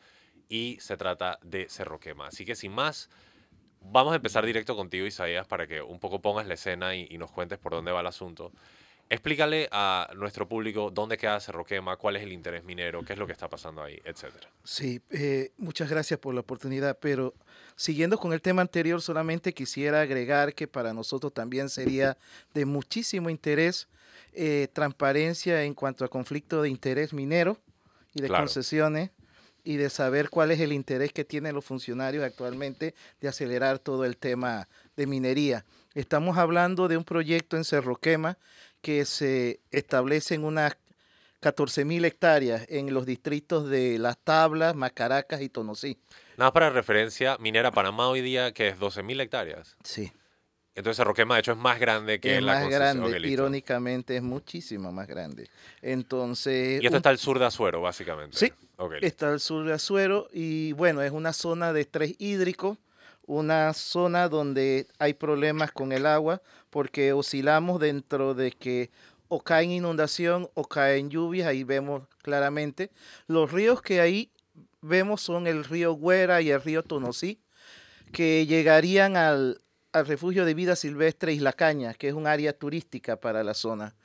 y 0.47 0.77
se 0.79 0.97
trata 0.97 1.37
de 1.43 1.69
Cerro 1.69 1.99
Quema. 1.99 2.27
Así 2.27 2.45
que 2.45 2.55
sin 2.55 2.71
más, 2.71 3.09
vamos 3.81 4.13
a 4.13 4.15
empezar 4.15 4.45
directo 4.45 4.75
contigo, 4.75 5.05
Isaías, 5.05 5.45
para 5.47 5.67
que 5.67 5.81
un 5.81 5.99
poco 5.99 6.21
pongas 6.21 6.47
la 6.47 6.55
escena 6.55 6.95
y, 6.95 7.17
nos 7.17 7.31
cuentes 7.31 7.59
por 7.59 7.73
dónde 7.73 7.91
va 7.91 8.01
el 8.01 8.07
asunto. 8.07 8.51
Explícale 9.11 9.67
a 9.71 10.07
nuestro 10.15 10.47
público 10.47 10.91
dónde 10.91 11.17
queda 11.17 11.39
Cerro 11.39 11.65
Quema, 11.65 11.97
cuál 11.97 12.17
es 12.17 12.21
el 12.21 12.31
interés 12.31 12.63
minero, 12.63 13.03
qué 13.03 13.13
es 13.13 13.19
lo 13.19 13.25
que 13.25 13.31
está 13.31 13.49
pasando 13.49 13.81
ahí, 13.81 13.99
etcétera. 14.05 14.47
Sí, 14.63 15.01
eh, 15.09 15.51
muchas 15.57 15.89
gracias 15.89 16.19
por 16.19 16.35
la 16.35 16.41
oportunidad, 16.41 16.95
pero 17.01 17.33
siguiendo 17.75 18.19
con 18.19 18.33
el 18.33 18.41
tema 18.41 18.61
anterior, 18.61 19.01
solamente 19.01 19.51
quisiera 19.51 20.01
agregar 20.01 20.53
que 20.53 20.67
para 20.67 20.93
nosotros 20.93 21.33
también 21.33 21.69
sería 21.69 22.17
de 22.53 22.65
muchísimo 22.65 23.31
interés 23.31 23.87
eh, 24.33 24.67
transparencia 24.73 25.63
en 25.63 25.73
cuanto 25.73 26.05
a 26.05 26.07
conflicto 26.07 26.61
de 26.61 26.69
interés 26.69 27.11
minero 27.11 27.57
y 28.13 28.21
de 28.21 28.27
concesiones 28.27 29.09
y 29.63 29.77
de 29.77 29.89
saber 29.89 30.29
cuál 30.29 30.51
es 30.51 30.59
el 30.59 30.71
interés 30.71 31.13
que 31.13 31.25
tienen 31.25 31.55
los 31.55 31.65
funcionarios 31.65 32.23
actualmente 32.23 32.93
de 33.21 33.27
acelerar 33.27 33.79
todo 33.79 34.05
el 34.05 34.17
tema 34.17 34.67
de 34.95 35.07
minería. 35.07 35.65
Estamos 35.95 36.37
hablando 36.37 36.87
de 36.87 36.97
un 36.97 37.03
proyecto 37.03 37.57
en 37.57 37.63
Cerro 37.63 37.95
Quema 37.95 38.37
que 38.81 39.05
se 39.05 39.59
establece 39.71 40.35
en 40.35 40.43
unas 40.43 40.77
14.000 41.41 42.05
hectáreas 42.05 42.65
en 42.69 42.93
los 42.93 43.05
distritos 43.05 43.69
de 43.69 43.97
Las 43.97 44.17
Tablas, 44.17 44.75
Macaracas 44.75 45.41
y 45.41 45.49
Tonosí. 45.49 45.97
Nada 46.37 46.51
para 46.51 46.69
referencia, 46.69 47.37
Minera 47.39 47.71
Panamá 47.71 48.09
hoy 48.09 48.21
día, 48.21 48.53
que 48.53 48.69
es 48.69 48.77
12.000 48.77 49.21
hectáreas. 49.21 49.77
Sí. 49.83 50.11
Entonces 50.75 51.05
Roquema, 51.05 51.35
de 51.35 51.41
hecho, 51.41 51.51
es 51.51 51.57
más 51.57 51.79
grande 51.79 52.19
que 52.19 52.37
es 52.37 52.43
la 52.43 52.53
más 52.61 52.69
grande, 52.69 53.27
irónicamente 53.27 54.15
es 54.15 54.21
muchísimo 54.21 54.91
más 54.93 55.07
grande. 55.07 55.49
Entonces... 55.81 56.81
Y 56.81 56.85
esto 56.85 56.97
está 56.97 57.09
al 57.09 57.17
sur 57.17 57.37
de 57.39 57.45
Azuero, 57.45 57.81
básicamente. 57.81 58.37
Sí, 58.37 58.53
está 59.01 59.29
al 59.29 59.41
sur 59.41 59.65
de 59.65 59.73
Azuero 59.73 60.29
y 60.31 60.71
bueno, 60.73 61.01
es 61.01 61.11
una 61.11 61.33
zona 61.33 61.73
de 61.73 61.81
estrés 61.81 62.15
hídrico, 62.19 62.77
una 63.29 63.71
zona 63.73 64.27
donde 64.27 64.87
hay 64.97 65.13
problemas 65.13 65.71
con 65.71 65.91
el 65.91 66.07
agua 66.07 66.41
porque 66.71 67.13
oscilamos 67.13 67.79
dentro 67.79 68.33
de 68.33 68.51
que 68.51 68.89
o 69.27 69.43
cae 69.43 69.65
en 69.65 69.71
inundación 69.71 70.49
o 70.55 70.63
cae 70.67 70.97
en 70.97 71.11
lluvias, 71.11 71.47
ahí 71.47 71.63
vemos 71.63 72.07
claramente. 72.23 72.89
Los 73.27 73.51
ríos 73.51 73.83
que 73.83 74.01
ahí 74.01 74.31
vemos 74.81 75.21
son 75.21 75.45
el 75.45 75.63
río 75.63 75.93
Güera 75.93 76.41
y 76.41 76.49
el 76.49 76.59
río 76.59 76.81
Tonosí, 76.81 77.39
que 78.11 78.47
llegarían 78.47 79.15
al, 79.15 79.61
refugio 79.93 80.43
de 80.43 80.55
vida 80.55 80.75
silvestre 80.75 81.31
Isla 81.31 81.53
Caña, 81.53 81.93
que 81.93 82.07
es 82.07 82.15
un 82.15 82.25
área 82.25 82.53
turística 82.53 83.19
para 83.19 83.43
la 83.43 83.53
zona. 83.53 83.95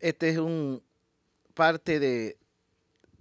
Este 0.00 0.30
es 0.30 0.38
un 0.38 0.82
parte 1.52 2.00
de 2.00 2.38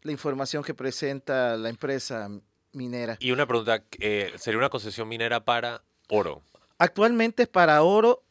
la 0.03 0.13
información 0.13 0.63
que 0.63 0.74
presenta 0.74 1.57
la 1.57 1.67
empresa 1.67 2.29
minera. 2.77 3.17
Y 3.19 3.31
una 3.31 3.46
pregunta, 3.46 3.84
eh, 4.00 4.31
¿sería 4.38 4.57
una 4.57 4.69
concesión 4.69 5.07
minera 5.07 5.43
para 5.43 5.84
oro? 6.07 6.43
Actualmente 6.77 7.43
es 7.43 7.50
para 7.50 7.81
oro 7.81 8.24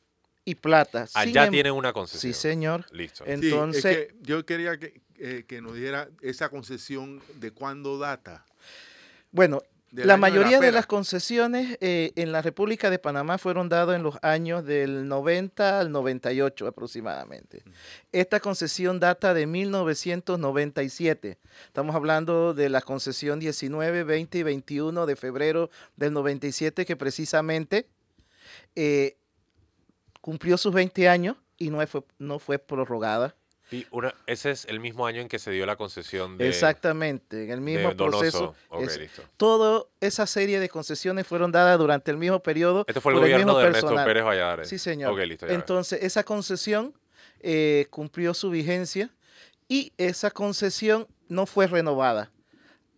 y 0.45 0.55
plata. 0.55 1.07
Allá 1.15 1.43
ah, 1.43 1.47
em 1.47 1.53
tienen 1.53 1.73
una 1.73 1.93
concesión. 1.93 2.33
Sí, 2.33 2.41
señor. 2.41 2.87
Listo. 2.93 3.25
Entonces, 3.27 4.15
yo 4.23 4.47
quería 4.47 4.79
que, 4.79 5.03
eh, 5.19 5.45
que, 5.47 5.61
nos 5.61 5.75
diera 5.75 6.09
esa 6.23 6.49
concesión 6.49 7.21
de 7.35 7.51
cuándo 7.51 7.99
data. 7.99 8.47
Bueno, 9.33 9.63
la 10.05 10.17
mayoría 10.17 10.61
de, 10.61 10.73
las 10.73 10.87
concesiones 10.87 11.79
eh, 11.81 12.13
en 12.17 12.33
la 12.33 12.43
República 12.43 12.91
de 12.91 12.99
Panamá 12.99 13.39
fueron 13.39 13.69
dadas 13.69 13.97
en 13.97 14.03
los 14.03 14.17
años 14.23 14.65
del 14.65 15.09
90 15.09 15.81
al 15.81 15.91
98 15.91 16.67
aproximadamente. 16.67 17.63
Esta 18.13 18.41
concesión 18.41 19.01
data 19.01 19.33
de 19.33 19.47
1997. 19.47 21.39
Estamos 21.67 21.97
hablando 21.97 22.53
de 22.55 22.69
la 22.69 22.83
concesión 22.83 23.41
19, 23.41 24.05
20 24.05 24.39
y 24.39 24.43
21 24.43 25.07
de 25.07 25.17
febrero 25.17 25.71
del 25.97 26.13
97 26.13 26.85
que 26.85 26.97
precisamente 26.97 27.89
eh, 28.75 29.17
cumplió 30.21 30.59
sus 30.59 30.75
20 30.75 31.09
años 31.09 31.37
y 31.57 31.71
no 31.71 31.87
fue, 31.87 32.05
no 32.19 32.39
fue 32.39 32.59
prorrogada. 32.59 33.35
Y 33.71 33.87
una, 33.91 34.15
ese 34.27 34.53
es 34.53 34.65
el 34.67 34.79
mismo 34.79 35.07
año 35.07 35.21
en 35.21 35.29
que 35.29 35.39
se 35.39 35.51
dio 35.51 35.67
la 35.67 35.77
concesión 35.77 36.39
de. 36.39 36.49
Exactamente, 36.49 37.45
en 37.45 37.51
el 37.51 37.61
mismo 37.61 37.97
proceso. 37.97 38.55
Toda 39.37 39.85
esa 40.01 40.27
serie 40.27 40.61
de 40.61 40.69
concesiones 40.69 41.27
fueron 41.27 41.51
dadas 41.51 41.79
durante 41.79 42.11
el 42.11 42.17
mismo 42.17 42.41
periodo. 42.41 42.85
Este 42.87 43.01
fue 43.01 43.13
el 43.13 43.21
gobierno 43.21 43.59
de 43.59 43.67
Ernesto 43.67 43.95
Pérez 43.95 44.25
Valladares. 44.25 44.69
Sí, 44.69 44.79
señor. 44.79 45.19
Entonces, 45.49 46.03
esa 46.03 46.23
concesión 46.23 46.95
eh, 47.41 47.87
cumplió 47.91 48.35
su 48.35 48.51
vigencia 48.51 49.11
y 49.69 49.93
esa 49.97 50.31
concesión 50.31 51.09
no 51.29 51.47
fue 51.47 51.67
renovada. 51.67 52.31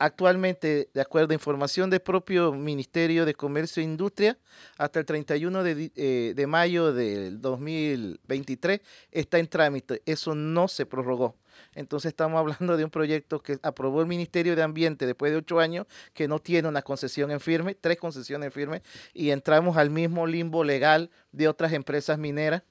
Actualmente, 0.01 0.91
de 0.95 1.01
acuerdo 1.01 1.33
a 1.33 1.35
información 1.35 1.91
del 1.91 2.01
propio 2.01 2.53
Ministerio 2.53 3.25
de 3.25 3.35
Comercio 3.35 3.81
e 3.81 3.85
Industria, 3.85 4.39
hasta 4.77 5.01
el 5.01 5.05
31 5.07 5.63
de, 5.65 5.91
eh, 5.97 6.35
de, 6.37 6.47
mayo 6.47 6.93
del 6.93 7.41
2023 7.41 8.81
está 9.11 9.39
en 9.39 9.49
trámite. 9.49 10.03
Eso 10.07 10.37
no 10.37 10.69
se 10.69 10.87
prorrogó. 10.87 11.35
Entonces 11.75 12.11
estamos 12.11 12.39
hablando 12.39 12.77
de 12.77 12.85
un 12.85 12.91
proyecto 12.91 13.41
que 13.41 13.59
aprobó 13.63 14.01
el 14.01 14.07
Ministerio 14.07 14.55
de 14.55 14.63
Ambiente 14.63 15.05
después 15.05 15.33
de 15.33 15.39
ocho 15.39 15.59
años, 15.59 15.87
que 16.15 16.29
no 16.29 16.39
tiene 16.39 16.69
una 16.69 16.83
concesión 16.83 17.33
en 17.33 17.41
firme, 17.41 17.75
tres 17.75 17.99
concesiones 17.99 18.47
en 18.47 18.53
firme, 18.53 18.83
y 19.13 19.31
entramos 19.31 19.77
al 19.77 19.91
mismo 19.91 20.29
limbo 20.29 20.63
legal 20.63 21.11
de 21.33 21.49
otras 21.49 21.73
empresas 21.73 22.19
mineras 22.19 22.63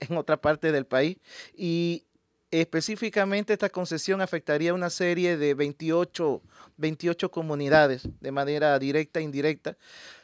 en 0.00 0.16
otra 0.16 0.40
parte 0.40 0.72
del 0.72 0.86
país. 0.86 1.18
Y 1.54 2.06
específicamente 2.52 3.54
esta 3.54 3.70
concesión 3.70 4.20
afectaría 4.20 4.72
a 4.72 4.74
una 4.74 4.90
serie 4.90 5.38
de 5.38 5.54
28, 5.54 6.42
28 6.76 7.30
comunidades 7.30 8.06
de 8.20 8.30
manera 8.30 8.78
directa 8.78 9.20
e 9.20 9.22
indirecta, 9.22 9.76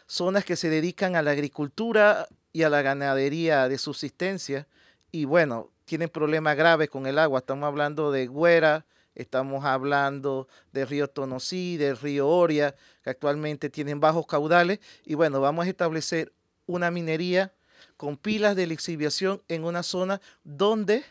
zonas 0.06 0.44
que 0.44 0.54
se 0.56 0.68
dedican 0.68 1.16
a 1.16 1.22
la 1.22 1.30
agricultura 1.30 2.28
y 2.52 2.62
a 2.62 2.68
la 2.68 2.82
ganadería 2.82 3.68
de 3.68 3.78
subsistencia 3.78 4.68
y 5.10 5.24
bueno, 5.24 5.70
tienen 5.86 6.10
problemas 6.10 6.54
graves 6.54 6.90
con 6.90 7.06
el 7.06 7.18
agua. 7.18 7.38
Estamos 7.38 7.66
hablando 7.66 8.12
de 8.12 8.26
Güera, 8.26 8.84
estamos 9.14 9.64
hablando 9.64 10.48
del 10.70 10.86
río 10.86 11.08
Tonosí, 11.08 11.78
del 11.78 11.96
río 11.96 12.28
Oria, 12.28 12.74
que 13.02 13.08
actualmente 13.08 13.70
tienen 13.70 14.00
bajos 14.00 14.26
caudales 14.26 14.80
y 15.06 15.14
bueno, 15.14 15.40
vamos 15.40 15.64
a 15.64 15.70
establecer 15.70 16.32
una 16.66 16.90
minería 16.90 17.54
con 17.96 18.18
pilas 18.18 18.54
de 18.54 18.66
lixiviación 18.66 19.42
en 19.48 19.64
una 19.64 19.82
zona 19.82 20.20
donde 20.44 21.04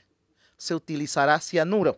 se 0.57 0.75
utilizará 0.75 1.39
cianuro. 1.39 1.97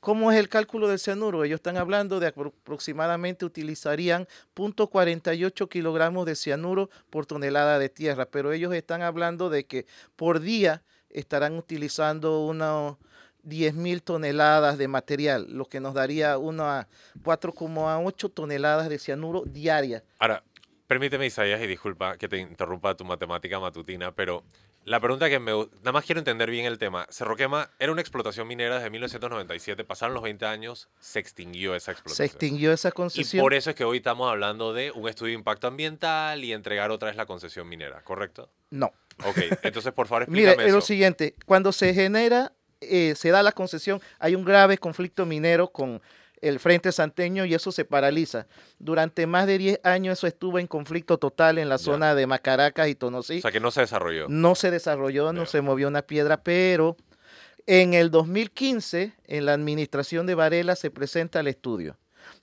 ¿Cómo 0.00 0.30
es 0.30 0.38
el 0.38 0.48
cálculo 0.48 0.86
del 0.86 1.00
cianuro? 1.00 1.42
Ellos 1.42 1.58
están 1.58 1.76
hablando 1.76 2.20
de 2.20 2.28
aproximadamente 2.28 3.44
utilizarían 3.44 4.28
0.48 4.54 5.68
kilogramos 5.68 6.26
de 6.26 6.36
cianuro 6.36 6.90
por 7.10 7.26
tonelada 7.26 7.80
de 7.80 7.88
tierra, 7.88 8.26
pero 8.26 8.52
ellos 8.52 8.72
están 8.72 9.02
hablando 9.02 9.50
de 9.50 9.64
que 9.64 9.86
por 10.14 10.38
día 10.38 10.82
estarán 11.10 11.56
utilizando 11.56 12.46
unos 12.46 12.98
10.000 13.44 14.02
toneladas 14.02 14.78
de 14.78 14.86
material, 14.86 15.46
lo 15.48 15.64
que 15.64 15.80
nos 15.80 15.94
daría 15.94 16.38
unas 16.38 16.86
4,8 17.24 18.32
toneladas 18.32 18.88
de 18.88 18.98
cianuro 18.98 19.42
diaria. 19.44 20.04
Ahora, 20.18 20.42
permíteme 20.86 21.26
Isaías 21.26 21.60
y 21.60 21.66
disculpa 21.66 22.16
que 22.16 22.28
te 22.28 22.38
interrumpa 22.38 22.94
tu 22.94 23.04
matemática 23.04 23.58
matutina, 23.58 24.12
pero 24.12 24.44
la 24.86 25.00
pregunta 25.00 25.28
que 25.28 25.40
me... 25.40 25.52
Nada 25.52 25.92
más 25.92 26.04
quiero 26.04 26.20
entender 26.20 26.48
bien 26.48 26.64
el 26.64 26.78
tema. 26.78 27.06
Cerro 27.10 27.34
Quema 27.34 27.70
era 27.80 27.90
una 27.90 28.00
explotación 28.00 28.46
minera 28.46 28.76
desde 28.76 28.88
1997, 28.88 29.82
pasaron 29.82 30.14
los 30.14 30.22
20 30.22 30.46
años, 30.46 30.88
se 31.00 31.18
extinguió 31.18 31.74
esa 31.74 31.90
explotación. 31.90 32.28
Se 32.28 32.32
extinguió 32.32 32.72
esa 32.72 32.92
concesión. 32.92 33.40
Y 33.40 33.42
por 33.42 33.52
eso 33.52 33.70
es 33.70 33.76
que 33.76 33.84
hoy 33.84 33.98
estamos 33.98 34.30
hablando 34.30 34.72
de 34.72 34.92
un 34.92 35.08
estudio 35.08 35.30
de 35.32 35.38
impacto 35.38 35.66
ambiental 35.66 36.44
y 36.44 36.52
entregar 36.52 36.92
otra 36.92 37.08
vez 37.08 37.16
la 37.16 37.26
concesión 37.26 37.68
minera, 37.68 38.00
¿correcto? 38.02 38.48
No. 38.70 38.92
Ok, 39.24 39.38
entonces 39.62 39.92
por 39.92 40.06
favor 40.06 40.22
explícame 40.24 40.56
Mire, 40.56 40.68
es 40.68 40.72
lo 40.72 40.80
siguiente, 40.80 41.34
cuando 41.46 41.72
se 41.72 41.92
genera, 41.92 42.52
eh, 42.80 43.14
se 43.16 43.30
da 43.30 43.42
la 43.42 43.50
concesión, 43.50 44.00
hay 44.20 44.36
un 44.36 44.44
grave 44.44 44.78
conflicto 44.78 45.26
minero 45.26 45.72
con 45.72 46.00
el 46.40 46.60
Frente 46.60 46.92
Santeño 46.92 47.44
y 47.44 47.54
eso 47.54 47.72
se 47.72 47.84
paraliza. 47.84 48.46
Durante 48.78 49.26
más 49.26 49.46
de 49.46 49.58
10 49.58 49.80
años 49.82 50.18
eso 50.18 50.26
estuvo 50.26 50.58
en 50.58 50.66
conflicto 50.66 51.18
total 51.18 51.58
en 51.58 51.68
la 51.68 51.78
zona 51.78 52.14
de 52.14 52.26
Macaracas 52.26 52.88
y 52.88 52.94
Tonosí. 52.94 53.38
O 53.38 53.42
sea 53.42 53.52
que 53.52 53.60
no 53.60 53.70
se 53.70 53.80
desarrolló. 53.80 54.26
No 54.28 54.54
se 54.54 54.70
desarrolló, 54.70 55.32
no 55.32 55.46
se 55.46 55.60
movió 55.60 55.88
una 55.88 56.02
piedra, 56.02 56.42
pero 56.42 56.96
en 57.66 57.94
el 57.94 58.10
2015, 58.10 59.14
en 59.26 59.46
la 59.46 59.54
administración 59.54 60.26
de 60.26 60.34
Varela, 60.34 60.76
se 60.76 60.90
presenta 60.90 61.40
el 61.40 61.48
estudio. 61.48 61.96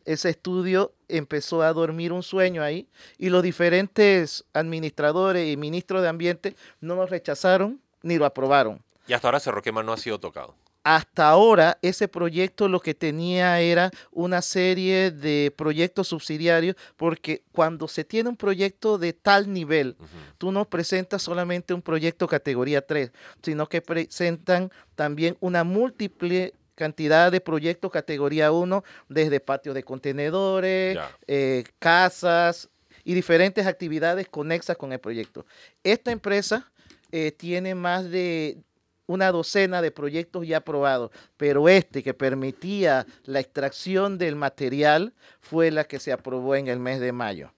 Ese 0.05 0.29
estudio 0.29 0.93
empezó 1.07 1.61
a 1.61 1.73
dormir 1.73 2.11
un 2.11 2.23
sueño 2.23 2.63
ahí 2.63 2.87
y 3.17 3.29
los 3.29 3.43
diferentes 3.43 4.45
administradores 4.53 5.51
y 5.51 5.57
ministros 5.57 6.01
de 6.01 6.09
Ambiente 6.09 6.55
no 6.81 6.95
lo 6.95 7.05
rechazaron 7.05 7.81
ni 8.01 8.17
lo 8.17 8.25
aprobaron. 8.25 8.81
Y 9.07 9.13
hasta 9.13 9.27
ahora 9.27 9.39
Cerro 9.39 9.61
Quema 9.61 9.83
no 9.83 9.93
ha 9.93 9.97
sido 9.97 10.19
tocado 10.19 10.55
hasta 10.83 11.29
ahora 11.29 11.77
ese 11.81 12.07
proyecto 12.07 12.67
lo 12.67 12.81
que 12.81 12.93
tenía 12.93 13.59
era 13.61 13.89
una 14.11 14.41
serie 14.41 15.11
de 15.11 15.53
proyectos 15.55 16.09
subsidiarios, 16.09 16.75
porque 16.97 17.43
cuando 17.53 17.87
se 17.87 18.03
tiene 18.03 18.29
un 18.29 18.35
proyecto 18.35 18.97
de 18.97 19.13
tal 19.13 19.51
nivel, 19.51 19.95
tú 20.37 20.51
no 20.51 20.65
presentas 20.65 21.21
solamente 21.21 21.73
un 21.73 21.81
proyecto 21.81 22.27
categoría 22.27 22.85
3, 22.85 23.11
sino 23.41 23.67
que 23.67 23.81
presentan 23.81 24.71
también 24.95 25.37
una 25.39 25.63
múltiple 25.63 26.53
cantidad 26.75 27.31
de 27.31 27.39
proyectos 27.39 27.91
categoría 27.91 28.51
1, 28.51 28.83
desde 29.07 29.39
patio 29.39 29.73
de 29.73 29.83
contenedores, 29.83 30.97
eh, 31.27 31.63
casas 31.79 32.69
y 33.05 33.13
diferentes 33.13 33.67
actividades 33.67 34.27
conexas 34.27 34.75
con 34.75 34.91
el 34.91 34.99
proyecto. 34.99 35.45
Esta 35.83 36.11
empresa 36.11 36.71
eh, 37.11 37.31
tiene 37.31 37.75
más 37.75 38.09
de 38.09 38.57
una 39.05 39.31
docena 39.31 39.81
de 39.81 39.91
proyectos 39.91 40.47
ya 40.47 40.57
aprobados, 40.57 41.11
pero 41.37 41.69
este 41.69 42.03
que 42.03 42.13
permitía 42.13 43.05
la 43.23 43.39
extracción 43.39 44.17
del 44.17 44.35
material 44.35 45.13
fue 45.41 45.71
la 45.71 45.83
que 45.83 45.99
se 45.99 46.11
aprobó 46.11 46.55
en 46.55 46.67
el 46.67 46.79
mes 46.79 46.99
de 46.99 47.11
mayo 47.11 47.51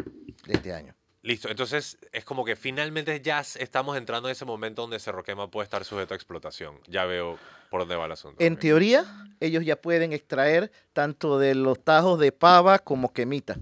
de 0.45 0.53
este 0.53 0.73
año. 0.73 0.95
Listo, 1.21 1.49
entonces 1.49 1.97
es 2.11 2.23
como 2.23 2.45
que 2.45 2.55
finalmente 2.55 3.19
ya 3.19 3.39
estamos 3.39 3.97
entrando 3.97 4.29
en 4.29 4.33
ese 4.33 4.45
momento 4.45 4.83
donde 4.83 4.99
Cerro 4.99 5.23
Quema 5.23 5.49
puede 5.49 5.63
estar 5.63 5.83
sujeto 5.83 6.13
a 6.13 6.17
explotación. 6.17 6.79
Ya 6.87 7.05
veo 7.05 7.39
por 7.71 7.79
dónde 7.79 7.95
va 7.95 8.05
el 8.05 8.11
asunto. 8.11 8.43
En 8.43 8.57
teoría, 8.57 9.05
ellos 9.39 9.65
ya 9.65 9.75
pueden 9.75 10.13
extraer 10.13 10.71
tanto 10.93 11.39
de 11.39 11.55
los 11.55 11.83
tajos 11.83 12.19
de 12.19 12.31
pava 12.31 12.77
como 12.77 13.11
quemita. 13.11 13.57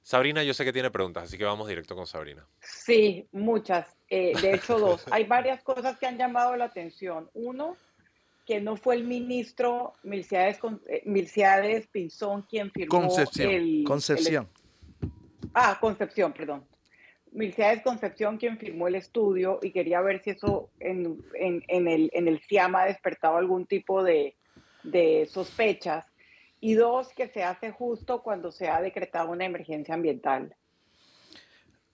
Sabrina, 0.00 0.44
yo 0.44 0.54
sé 0.54 0.64
que 0.64 0.72
tiene 0.72 0.92
preguntas, 0.92 1.24
así 1.24 1.36
que 1.36 1.44
vamos 1.44 1.66
directo 1.66 1.96
con 1.96 2.06
Sabrina. 2.06 2.46
Sí, 2.60 3.28
muchas. 3.32 3.97
Eh, 4.10 4.32
de 4.40 4.54
hecho, 4.54 4.78
dos. 4.78 5.04
Hay 5.10 5.24
varias 5.24 5.62
cosas 5.62 5.98
que 5.98 6.06
han 6.06 6.18
llamado 6.18 6.56
la 6.56 6.66
atención. 6.66 7.30
Uno, 7.34 7.76
que 8.46 8.60
no 8.60 8.76
fue 8.76 8.96
el 8.96 9.04
ministro 9.04 9.92
Milciades, 10.02 10.58
eh, 10.88 11.88
Pinzón 11.92 12.42
quien 12.42 12.70
firmó 12.70 13.00
Concepción. 13.00 13.50
el... 13.50 13.84
Concepción. 13.86 14.48
ah, 15.54 15.76
Concepción, 15.80 16.32
perdón. 16.32 16.64
Milciades 17.30 17.82
Concepción 17.82 18.38
quien 18.38 18.58
firmó 18.58 18.88
el 18.88 18.94
estudio 18.94 19.58
y 19.62 19.70
quería 19.70 20.00
ver 20.00 20.22
si 20.22 20.30
eso 20.30 20.70
en, 20.80 21.22
el, 21.38 22.10
en 22.14 22.28
el 22.28 22.40
CIAM 22.40 22.74
ha 22.76 22.86
despertado 22.86 23.36
algún 23.36 23.66
tipo 23.66 24.02
de, 24.02 24.34
de 24.82 25.26
sospechas 25.30 26.06
y 26.60 26.74
dos, 26.74 27.12
que 27.14 27.28
se 27.28 27.44
hace 27.44 27.70
justo 27.70 28.22
cuando 28.22 28.50
se 28.50 28.68
ha 28.68 28.80
decretado 28.80 29.30
una 29.30 29.44
emergencia 29.44 29.94
ambiental. 29.94 30.54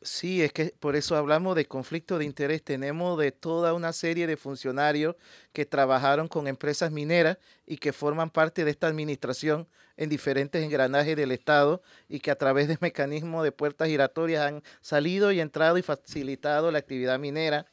Sí, 0.04 0.42
es 0.42 0.52
que 0.52 0.74
por 0.78 0.96
eso 0.96 1.16
hablamos 1.16 1.56
de 1.56 1.64
conflicto 1.64 2.18
de 2.18 2.26
interés. 2.26 2.62
Tenemos 2.62 3.18
de 3.18 3.32
toda 3.32 3.72
una 3.72 3.90
serie 3.94 4.26
de 4.26 4.36
funcionarios 4.36 5.16
que 5.54 5.64
trabajaron 5.64 6.28
con 6.28 6.46
empresas 6.46 6.92
mineras 6.92 7.38
y 7.66 7.78
que 7.78 7.94
forman 7.94 8.28
parte 8.28 8.66
de 8.66 8.70
esta 8.70 8.86
administración 8.86 9.66
en 9.96 10.10
diferentes 10.10 10.62
engranajes 10.62 11.16
del 11.16 11.32
Estado 11.32 11.80
y 12.06 12.20
que 12.20 12.30
a 12.30 12.36
través 12.36 12.68
de 12.68 12.76
mecanismos 12.82 13.44
de 13.44 13.52
puertas 13.52 13.88
giratorias 13.88 14.46
han 14.46 14.62
salido 14.82 15.32
y 15.32 15.40
entrado 15.40 15.78
y 15.78 15.82
facilitado 15.82 16.70
la 16.70 16.80
actividad 16.80 17.18
minera. 17.18 17.64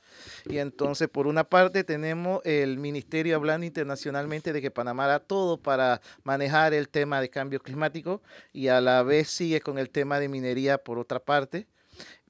Y 0.45 0.59
entonces, 0.59 1.09
por 1.09 1.27
una 1.27 1.43
parte, 1.43 1.83
tenemos 1.83 2.39
el 2.45 2.77
Ministerio 2.77 3.35
hablando 3.35 3.65
internacionalmente 3.65 4.53
de 4.53 4.61
que 4.61 4.71
Panamá 4.71 5.03
hará 5.03 5.19
todo 5.19 5.57
para 5.57 5.99
manejar 6.23 6.73
el 6.73 6.87
tema 6.87 7.19
de 7.19 7.29
cambio 7.29 7.59
climático 7.59 8.21
y 8.53 8.69
a 8.69 8.79
la 8.79 9.03
vez 9.03 9.27
sigue 9.29 9.59
con 9.59 9.77
el 9.77 9.89
tema 9.89 10.17
de 10.17 10.29
minería 10.29 10.77
por 10.77 10.97
otra 10.97 11.19
parte 11.19 11.67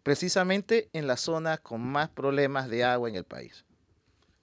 precisamente 0.03 0.89
en 0.93 1.07
la 1.07 1.17
zona 1.17 1.57
con 1.57 1.81
más 1.81 2.09
problemas 2.09 2.69
de 2.69 2.83
agua 2.83 3.09
en 3.09 3.15
el 3.15 3.23
país. 3.23 3.65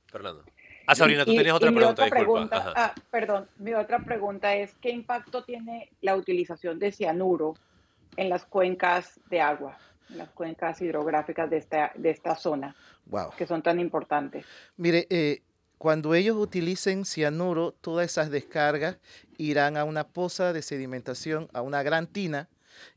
Fernando. 0.07 0.45
Ah, 0.87 0.95
Sabrina, 0.95 1.27
tú 1.27 1.35
tenías 1.35 1.55
otra 1.55 1.71
pregunta, 2.09 2.73
ah, 2.75 2.95
perdón, 3.11 3.47
mi 3.59 3.75
otra 3.75 3.99
pregunta 3.99 4.57
es, 4.57 4.75
¿qué 4.81 4.89
impacto 4.91 5.45
tiene 5.45 5.91
la 6.01 6.17
utilización 6.17 6.79
de 6.79 6.93
cianuro 6.93 7.57
en 8.17 8.31
las 8.31 8.47
cuencas 8.47 9.21
de 9.29 9.43
agua, 9.43 9.77
en 10.09 10.17
las 10.17 10.31
cuencas 10.31 10.81
hidrográficas 10.81 11.51
de 11.51 11.59
esta, 11.59 11.93
de 11.95 12.09
esta 12.09 12.37
zona, 12.37 12.75
wow. 13.05 13.33
que 13.37 13.47
son 13.47 13.63
tan 13.63 13.81
importantes? 13.81 14.47
Mire, 14.79 15.07
eh, 15.11 15.43
cuando 15.77 16.15
ellos 16.15 16.39
utilicen 16.39 17.05
cianuro, 17.05 17.73
todas 17.73 18.07
esas 18.07 18.31
descargas 18.31 18.97
irán 19.37 19.77
a 19.77 19.85
una 19.85 20.09
poza 20.09 20.55
de 20.55 20.63
sedimentación, 20.63 21.51
a 21.53 21.61
una 21.61 21.83
gran 21.83 22.07
tina, 22.07 22.49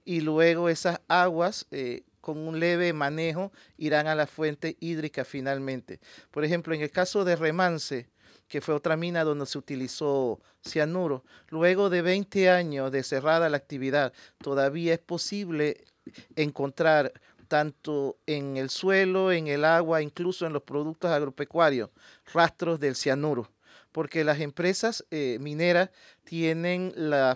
y 0.06 0.21
luego 0.21 0.69
esas 0.69 1.02
aguas 1.10 1.67
eh, 1.71 2.04
con 2.21 2.38
un 2.38 2.60
leve 2.60 2.93
manejo 2.93 3.51
irán 3.77 4.07
a 4.07 4.15
la 4.15 4.27
fuente 4.27 4.77
hídrica 4.79 5.25
finalmente. 5.25 5.99
Por 6.31 6.45
ejemplo, 6.45 6.73
en 6.73 6.81
el 6.81 6.91
caso 6.91 7.25
de 7.25 7.36
Remance, 7.36 8.10
que 8.47 8.62
fue 8.62 8.75
otra 8.75 8.95
mina 8.95 9.23
donde 9.23 9.45
se 9.45 9.57
utilizó 9.57 10.39
cianuro, 10.65 11.23
luego 11.49 11.89
de 11.89 12.01
20 12.01 12.49
años 12.49 12.91
de 12.91 13.03
cerrada 13.03 13.49
la 13.49 13.57
actividad, 13.57 14.13
todavía 14.39 14.93
es 14.93 14.99
posible 14.99 15.86
encontrar 16.36 17.13
tanto 17.47 18.17
en 18.27 18.55
el 18.55 18.69
suelo, 18.69 19.31
en 19.31 19.47
el 19.47 19.65
agua, 19.65 20.01
incluso 20.01 20.45
en 20.45 20.53
los 20.53 20.63
productos 20.63 21.12
agropecuarios, 21.12 21.89
rastros 22.34 22.79
del 22.79 22.95
cianuro, 22.95 23.51
porque 23.91 24.23
las 24.23 24.39
empresas 24.39 25.05
eh, 25.12 25.38
mineras 25.41 25.89
tienen 26.23 26.93
la 26.95 27.36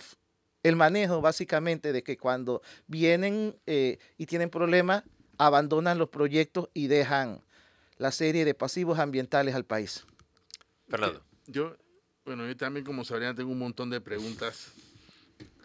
el 0.65 0.75
manejo 0.75 1.21
básicamente 1.21 1.93
de 1.93 2.01
que 2.01 2.17
cuando 2.17 2.63
vienen 2.87 3.55
eh, 3.67 3.99
y 4.17 4.25
tienen 4.25 4.49
problemas, 4.49 5.03
abandonan 5.37 5.99
los 5.99 6.09
proyectos 6.09 6.69
y 6.73 6.87
dejan 6.87 7.41
la 7.99 8.11
serie 8.11 8.45
de 8.45 8.55
pasivos 8.55 8.97
ambientales 8.97 9.53
al 9.53 9.63
país. 9.63 10.07
Fernando. 10.89 11.21
Yo, 11.45 11.77
bueno, 12.25 12.47
yo 12.47 12.57
también, 12.57 12.83
como 12.83 13.05
sabrían, 13.05 13.35
tengo 13.35 13.51
un 13.51 13.59
montón 13.59 13.91
de 13.91 14.01
preguntas. 14.01 14.71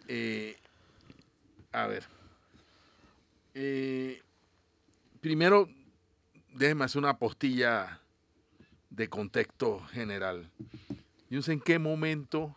Eh, 0.07 0.55
a 1.71 1.87
ver. 1.87 2.03
Eh, 3.55 4.21
primero, 5.19 5.67
déjeme 6.53 6.85
hacer 6.85 6.99
una 6.99 7.17
postilla 7.17 7.99
de 8.91 9.09
contexto 9.09 9.79
general. 9.87 10.47
Yo 11.27 11.37
no 11.37 11.41
sé 11.41 11.53
en 11.53 11.59
qué 11.59 11.79
momento 11.79 12.55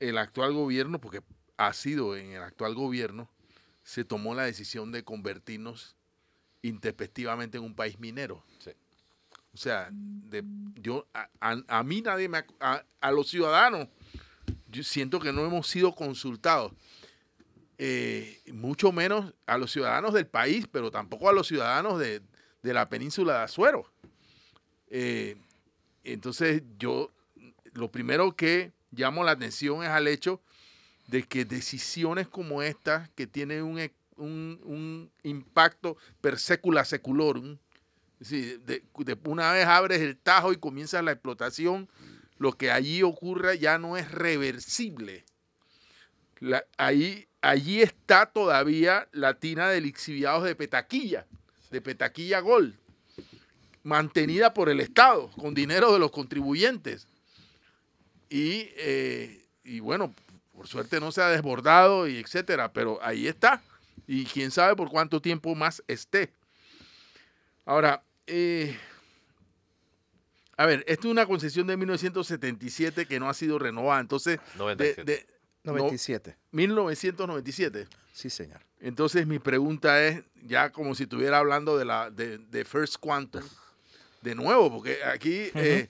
el 0.00 0.18
actual 0.18 0.52
gobierno, 0.52 1.00
porque 1.00 1.22
ha 1.56 1.72
sido 1.72 2.16
en 2.16 2.32
el 2.32 2.42
actual 2.42 2.74
gobierno, 2.74 3.28
se 3.82 4.04
tomó 4.04 4.34
la 4.34 4.44
decisión 4.44 4.92
de 4.92 5.02
convertirnos 5.02 5.96
intempestivamente 6.62 7.58
en 7.58 7.64
un 7.64 7.74
país 7.74 7.98
minero. 7.98 8.44
Sí. 8.58 8.70
O 9.54 9.56
sea, 9.56 9.88
de, 9.92 10.44
yo 10.76 11.06
a, 11.14 11.28
a- 11.40 11.62
a 11.68 11.82
mí 11.82 12.02
nadie 12.02 12.28
me... 12.28 12.44
A, 12.60 12.84
a 13.00 13.10
los 13.12 13.28
ciudadanos, 13.28 13.88
yo 14.68 14.82
siento 14.84 15.18
que 15.18 15.32
no 15.32 15.44
hemos 15.44 15.66
sido 15.66 15.94
consultados. 15.94 16.72
Eh, 17.78 18.40
mucho 18.52 18.92
menos 18.92 19.32
a 19.46 19.56
los 19.56 19.70
ciudadanos 19.72 20.12
del 20.12 20.26
país, 20.26 20.66
pero 20.70 20.90
tampoco 20.90 21.28
a 21.28 21.32
los 21.32 21.46
ciudadanos 21.46 21.98
de, 21.98 22.20
de 22.62 22.74
la 22.74 22.88
península 22.88 23.38
de 23.38 23.44
Azuero. 23.44 23.90
Eh, 24.90 25.36
entonces 26.04 26.62
yo, 26.78 27.10
lo 27.72 27.90
primero 27.90 28.34
que 28.34 28.72
llamo 28.90 29.24
la 29.24 29.32
atención 29.32 29.82
es 29.82 29.88
al 29.88 30.08
hecho 30.08 30.40
de 31.06 31.22
que 31.22 31.44
decisiones 31.44 32.28
como 32.28 32.62
estas, 32.62 33.08
que 33.10 33.26
tienen 33.26 33.62
un, 33.62 33.78
e- 33.78 33.92
un- 34.16 35.10
impacto 35.22 35.96
per 36.20 36.38
secula 36.38 36.84
seculorum, 36.84 37.56
de, 38.20 38.82
una 39.24 39.52
vez 39.52 39.66
abres 39.66 40.00
el 40.00 40.16
tajo 40.16 40.52
y 40.52 40.56
comienza 40.56 41.00
la 41.02 41.12
explotación, 41.12 41.88
lo 42.38 42.52
que 42.52 42.70
allí 42.70 43.02
ocurra 43.02 43.54
ya 43.54 43.78
no 43.78 43.96
es 43.96 44.10
reversible. 44.10 45.24
Ahí, 46.76 47.26
allí 47.40 47.80
está 47.82 48.26
todavía 48.26 49.08
la 49.12 49.34
tina 49.34 49.68
de 49.68 49.80
lixiviados 49.80 50.44
de 50.44 50.54
Petaquilla, 50.54 51.26
de 51.70 51.80
Petaquilla 51.80 52.40
Gold, 52.40 52.74
mantenida 53.82 54.54
por 54.54 54.68
el 54.68 54.80
Estado, 54.80 55.30
con 55.32 55.54
dinero 55.54 55.92
de 55.92 55.98
los 55.98 56.10
contribuyentes. 56.10 57.06
Y, 58.30 58.68
eh, 58.76 59.44
y 59.64 59.80
bueno, 59.80 60.14
por 60.52 60.66
suerte 60.66 61.00
no 61.00 61.12
se 61.12 61.22
ha 61.22 61.28
desbordado 61.28 62.08
y 62.08 62.18
etcétera, 62.18 62.72
pero 62.72 62.98
ahí 63.02 63.26
está. 63.26 63.62
Y 64.06 64.24
quién 64.24 64.50
sabe 64.50 64.74
por 64.76 64.90
cuánto 64.90 65.20
tiempo 65.20 65.54
más 65.54 65.82
esté. 65.86 66.32
Ahora, 67.64 68.02
eh, 68.26 68.76
a 70.56 70.66
ver, 70.66 70.84
esto 70.88 71.08
es 71.08 71.12
una 71.12 71.26
concesión 71.26 71.66
de 71.66 71.76
1977 71.76 73.06
que 73.06 73.20
no 73.20 73.28
ha 73.28 73.34
sido 73.34 73.58
renovada. 73.58 74.00
Entonces, 74.00 74.40
de, 74.54 74.58
97. 74.64 75.04
de- 75.04 75.26
no, 75.64 75.72
97. 75.72 76.36
1997. 76.52 77.86
Sí, 78.12 78.30
señor. 78.30 78.60
Entonces 78.80 79.26
mi 79.26 79.38
pregunta 79.38 80.04
es, 80.04 80.22
ya 80.42 80.70
como 80.70 80.94
si 80.94 81.04
estuviera 81.04 81.38
hablando 81.38 81.76
de 81.78 81.84
la 81.84 82.10
de, 82.10 82.38
de 82.38 82.64
First 82.64 82.96
Quantum, 82.98 83.42
de 84.22 84.34
nuevo, 84.34 84.70
porque 84.70 85.02
aquí, 85.04 85.50
eh, 85.54 85.88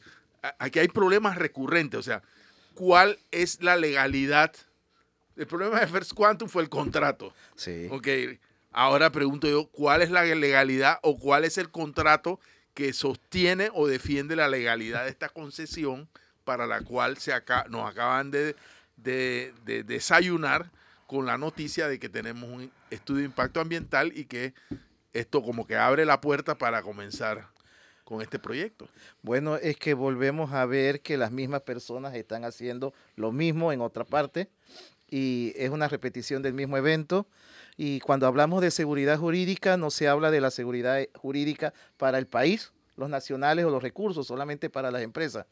aquí 0.58 0.78
hay 0.78 0.88
problemas 0.88 1.36
recurrentes. 1.36 1.98
O 1.98 2.02
sea, 2.02 2.22
¿cuál 2.74 3.18
es 3.30 3.62
la 3.62 3.76
legalidad? 3.76 4.52
El 5.36 5.46
problema 5.46 5.80
de 5.80 5.86
First 5.86 6.12
Quantum 6.14 6.48
fue 6.48 6.62
el 6.62 6.68
contrato. 6.68 7.32
Sí. 7.54 7.86
Ok, 7.90 8.08
ahora 8.72 9.10
pregunto 9.10 9.48
yo, 9.48 9.66
¿cuál 9.68 10.02
es 10.02 10.10
la 10.10 10.24
legalidad 10.24 10.98
o 11.02 11.16
cuál 11.18 11.44
es 11.44 11.58
el 11.58 11.70
contrato 11.70 12.40
que 12.74 12.92
sostiene 12.92 13.70
o 13.74 13.86
defiende 13.86 14.36
la 14.36 14.48
legalidad 14.48 15.04
de 15.04 15.10
esta 15.10 15.28
concesión 15.28 16.08
para 16.44 16.66
la 16.66 16.80
cual 16.82 17.18
se 17.18 17.32
aca- 17.32 17.66
nos 17.68 17.88
acaban 17.90 18.30
de, 18.30 18.54
de- 18.96 19.52
de 19.64 19.82
desayunar 19.82 20.70
con 21.06 21.24
la 21.26 21.38
noticia 21.38 21.88
de 21.88 21.98
que 21.98 22.08
tenemos 22.08 22.48
un 22.50 22.70
estudio 22.90 23.20
de 23.20 23.26
impacto 23.26 23.60
ambiental 23.60 24.12
y 24.14 24.24
que 24.26 24.54
esto 25.12 25.42
como 25.42 25.66
que 25.66 25.76
abre 25.76 26.04
la 26.04 26.20
puerta 26.20 26.56
para 26.56 26.82
comenzar 26.82 27.48
con 28.08 28.22
este 28.22 28.38
proyecto? 28.38 28.88
Bueno, 29.20 29.56
es 29.56 29.76
que 29.76 29.92
volvemos 29.92 30.54
a 30.54 30.64
ver 30.64 31.02
que 31.02 31.18
las 31.18 31.30
mismas 31.30 31.60
personas 31.60 32.14
están 32.14 32.42
haciendo 32.46 32.94
lo 33.16 33.32
mismo 33.32 33.70
en 33.70 33.82
otra 33.82 34.04
parte 34.04 34.48
y 35.10 35.52
es 35.56 35.68
una 35.68 35.88
repetición 35.88 36.40
del 36.42 36.54
mismo 36.54 36.78
evento. 36.78 37.26
Y 37.76 38.00
cuando 38.00 38.26
hablamos 38.26 38.62
de 38.62 38.70
seguridad 38.70 39.18
jurídica, 39.18 39.76
no 39.76 39.90
se 39.90 40.08
habla 40.08 40.30
de 40.30 40.40
la 40.40 40.50
seguridad 40.50 41.06
jurídica 41.16 41.74
para 41.98 42.16
el 42.16 42.26
país, 42.26 42.72
los 42.96 43.10
nacionales 43.10 43.66
o 43.66 43.70
los 43.70 43.82
recursos, 43.82 44.26
solamente 44.26 44.70
para 44.70 44.90
las 44.90 45.02
empresas. 45.02 45.44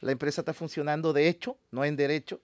La 0.00 0.12
empresa 0.12 0.42
está 0.42 0.54
funcionando 0.54 1.12
de 1.12 1.28
hecho, 1.28 1.56
no 1.72 1.84
en 1.84 1.96
derecho. 1.96 2.40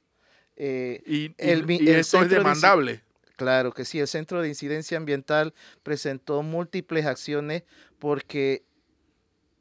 Eh, 0.56 1.00
Y, 1.06 1.26
y- 1.26 1.34
El 1.38 1.64
mi- 1.64 1.76
y 1.80 1.90
el 1.90 2.00
esto 2.00 2.20
es 2.20 2.28
demandable. 2.28 3.02
Claro 3.36 3.72
que 3.72 3.84
sí, 3.84 4.00
el 4.00 4.08
Centro 4.08 4.42
de 4.42 4.48
Incidencia 4.48 4.96
Ambiental 4.96 5.54
presentó 5.84 6.42
múltiples 6.42 7.06
acciones 7.06 7.62
porque 8.00 8.64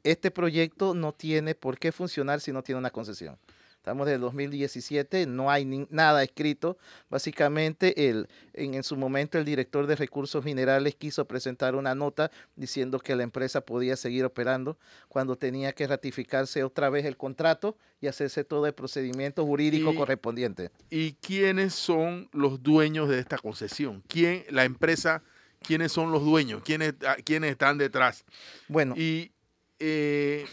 este 0.04 0.30
proyecto 0.30 0.94
no 0.94 1.12
tiene 1.12 1.54
por 1.54 1.78
qué 1.78 1.90
funcionar 1.90 2.40
si 2.40 2.52
no 2.52 2.62
tiene 2.62 2.78
una 2.78 2.90
concesión. 2.90 3.36
Estamos 3.76 4.06
del 4.06 4.18
2017, 4.22 5.26
no 5.26 5.50
hay 5.50 5.66
ni- 5.66 5.86
nada 5.90 6.22
escrito. 6.22 6.78
Básicamente, 7.10 8.08
el, 8.08 8.28
en, 8.54 8.72
en 8.72 8.82
su 8.82 8.96
momento 8.96 9.36
el 9.38 9.44
director 9.44 9.86
de 9.86 9.94
recursos 9.96 10.42
minerales 10.42 10.94
quiso 10.94 11.26
presentar 11.26 11.74
una 11.74 11.94
nota 11.94 12.30
diciendo 12.56 12.98
que 12.98 13.14
la 13.14 13.24
empresa 13.24 13.60
podía 13.60 13.96
seguir 13.96 14.24
operando 14.24 14.78
cuando 15.08 15.36
tenía 15.36 15.72
que 15.72 15.86
ratificarse 15.86 16.64
otra 16.64 16.88
vez 16.88 17.04
el 17.04 17.18
contrato 17.18 17.76
y 18.00 18.06
hacerse 18.06 18.42
todo 18.42 18.66
el 18.66 18.72
procedimiento 18.72 19.44
jurídico 19.44 19.92
Y- 19.92 19.96
correspondiente. 19.96 20.70
¿Y 20.88 21.12
quiénes 21.20 21.74
son 21.74 22.28
los 22.32 22.62
dueños 22.62 23.10
de 23.10 23.18
esta 23.18 23.36
concesión? 23.36 24.02
¿Quién, 24.08 24.44
la 24.48 24.64
empresa, 24.64 25.22
quiénes 25.60 25.92
son 25.92 26.10
los 26.10 26.24
dueños? 26.24 26.62
¿Quiénes, 26.64 26.94
ah, 27.06 27.16
quiénes 27.22 27.50
están 27.50 27.76
detrás? 27.76 28.24
Bueno, 28.68 28.94
Y 28.96 29.30
eh, 29.78 30.46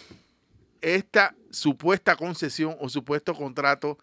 esta 0.82 1.36
supuesta 1.52 2.16
concesión 2.16 2.76
o 2.80 2.90
supuesto 2.90 3.34
contrato 3.36 3.98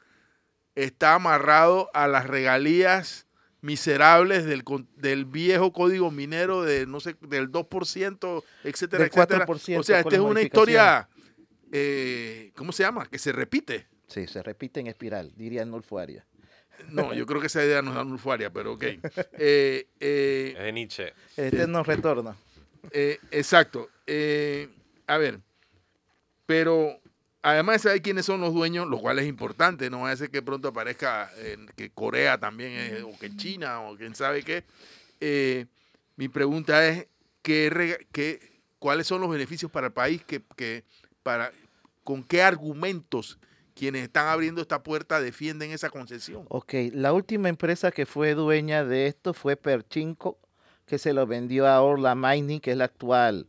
está 0.74 1.14
amarrado 1.14 1.90
a 1.94 2.06
las 2.06 2.26
regalías 2.26 3.26
miserables 3.60 4.44
del, 4.44 4.62
del 4.96 5.24
viejo 5.24 5.72
código 5.72 6.10
minero 6.10 6.62
de 6.62 6.86
no 6.86 7.00
sé 7.00 7.16
del 7.20 7.50
2%, 7.50 8.44
etcétera, 8.62 9.02
Del 9.02 9.10
etcétera. 9.12 9.46
4% 9.46 9.80
O 9.80 9.82
sea, 9.82 10.00
esta 10.00 10.14
es 10.14 10.20
una 10.20 10.42
historia 10.42 11.08
eh, 11.72 12.52
¿cómo 12.54 12.72
se 12.72 12.82
llama? 12.82 13.06
Que 13.06 13.18
se 13.18 13.32
repite. 13.32 13.86
Sí, 14.06 14.26
se 14.26 14.42
repite 14.42 14.80
en 14.80 14.86
espiral, 14.86 15.32
diría 15.36 15.62
Arnulfo 15.62 15.98
Arias. 15.98 16.24
No, 16.90 17.12
yo 17.12 17.26
creo 17.26 17.40
que 17.40 17.48
esa 17.48 17.64
idea 17.64 17.82
no 17.82 17.90
es 17.90 17.96
anulfaria, 17.98 18.50
pero 18.52 18.74
ok. 18.74 18.84
Eh, 19.40 19.88
eh, 20.00 20.54
Es 20.56 20.62
de 20.62 20.72
Nietzsche. 20.72 21.12
El 21.36 21.46
eterno 21.46 21.82
retorno. 21.82 22.36
Eh, 22.92 23.18
exacto. 23.30 23.90
A 25.08 25.18
ver, 25.18 25.40
pero 26.46 27.00
además 27.42 27.76
de 27.76 27.78
saber 27.88 28.02
quiénes 28.02 28.26
son 28.26 28.40
los 28.40 28.54
dueños, 28.54 28.86
lo 28.86 28.98
cual 28.98 29.18
es 29.18 29.26
importante, 29.26 29.90
no 29.90 30.00
va 30.02 30.10
a 30.10 30.16
ser 30.16 30.30
que 30.30 30.42
pronto 30.42 30.68
aparezca 30.68 31.30
eh, 31.36 31.56
que 31.76 31.90
Corea 31.90 32.38
también 32.38 32.72
es, 32.72 33.02
o 33.02 33.18
que 33.18 33.34
China, 33.36 33.80
o 33.82 33.96
quién 33.96 34.14
sabe 34.14 34.42
qué. 34.42 34.64
Eh, 35.20 35.66
mi 36.16 36.28
pregunta 36.28 36.86
es, 36.86 37.06
¿qué, 37.42 37.98
qué- 38.12 38.60
¿cuáles 38.78 39.06
son 39.06 39.20
los 39.20 39.30
beneficios 39.30 39.70
para 39.70 39.88
el 39.88 39.92
país? 39.92 40.22
Que, 40.24 40.42
que 40.56 40.84
para, 41.22 41.52
¿Con 42.04 42.22
qué 42.22 42.42
argumentos 42.42 43.38
quienes 43.74 44.02
están 44.02 44.28
abriendo 44.28 44.60
esta 44.60 44.82
puerta 44.82 45.20
defienden 45.20 45.70
esa 45.70 45.90
concesión? 45.90 46.44
Ok, 46.48 46.74
la 46.92 47.12
última 47.12 47.48
empresa 47.48 47.90
que 47.92 48.06
fue 48.06 48.34
dueña 48.34 48.84
de 48.84 49.06
esto 49.06 49.34
fue 49.34 49.56
Perchinco, 49.56 50.38
que 50.86 50.98
se 50.98 51.12
lo 51.12 51.26
vendió 51.26 51.66
a 51.66 51.80
Orla 51.82 52.14
Mining, 52.14 52.60
que 52.60 52.72
es 52.72 52.76
la 52.76 52.84
actual 52.86 53.46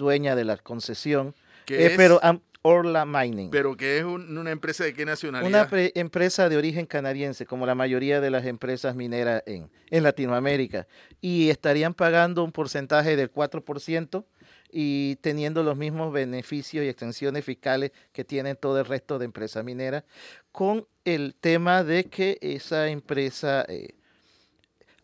dueña 0.00 0.34
de 0.34 0.44
la 0.44 0.56
concesión. 0.56 1.34
Que 1.66 1.82
Eh, 1.84 1.86
es- 1.92 1.96
pero 1.96 2.18
Orla 2.62 3.06
Mining. 3.06 3.50
pero 3.50 3.74
que 3.76 3.98
es 3.98 4.04
un- 4.04 4.36
una 4.36 4.50
empresa 4.50 4.84
de 4.84 4.92
qué 4.92 5.04
nacionalidad? 5.06 5.48
Una 5.48 5.68
pre- 5.68 5.92
empresa 5.94 6.48
de 6.48 6.56
origen 6.58 6.84
canadiense, 6.86 7.46
como 7.46 7.64
la 7.64 7.74
mayoría 7.74 8.20
de 8.20 8.30
las 8.30 8.44
empresas 8.44 8.94
mineras 8.96 9.42
en, 9.46 9.70
en 9.90 10.02
Latinoamérica. 10.02 10.86
Y 11.22 11.48
estarían 11.50 11.94
pagando 11.94 12.42
un 12.44 12.52
porcentaje 12.52 13.16
del 13.16 13.30
4% 13.30 14.26
y 14.72 15.16
teniendo 15.22 15.62
los 15.62 15.76
mismos 15.76 16.12
beneficios 16.12 16.84
y 16.84 16.88
extensiones 16.88 17.44
fiscales 17.44 17.92
que 18.12 18.24
tienen 18.24 18.56
todo 18.56 18.78
el 18.78 18.84
resto 18.86 19.18
de 19.18 19.24
empresas 19.24 19.64
mineras, 19.64 20.04
con 20.52 20.86
el 21.04 21.34
tema 21.40 21.82
de 21.82 22.04
que 22.04 22.36
esa 22.42 22.88
empresa 22.88 23.64
eh, 23.68 23.94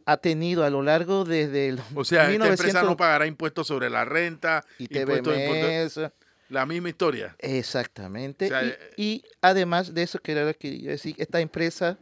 ha 0.07 0.17
tenido 0.17 0.65
a 0.65 0.71
lo 0.71 0.83
largo 0.83 1.25
desde 1.25 1.69
el 1.69 1.81
O 1.95 2.05
sea, 2.05 2.31
esta 2.31 2.35
empresa 2.35 2.63
1900 2.63 2.85
no 2.91 2.97
pagará 2.97 3.27
impuestos 3.27 3.67
sobre 3.67 3.91
la 3.91 4.05
renta, 4.05 4.65
y 4.79 4.85
impuestos, 4.85 5.37
impuestos- 5.37 6.13
la 6.49 6.65
misma 6.65 6.89
historia. 6.89 7.35
Exactamente. 7.41 8.47
O 8.47 8.49
sea, 8.49 8.63
y, 8.63 8.69
eh, 8.69 8.79
y 8.97 9.25
además 9.43 9.93
de 9.93 10.05
eso, 10.05 10.21
quería 10.21 10.55
que 10.55 10.81
yo 10.81 10.91
decir, 10.91 11.17
esta 11.19 11.41
empresa 11.41 11.99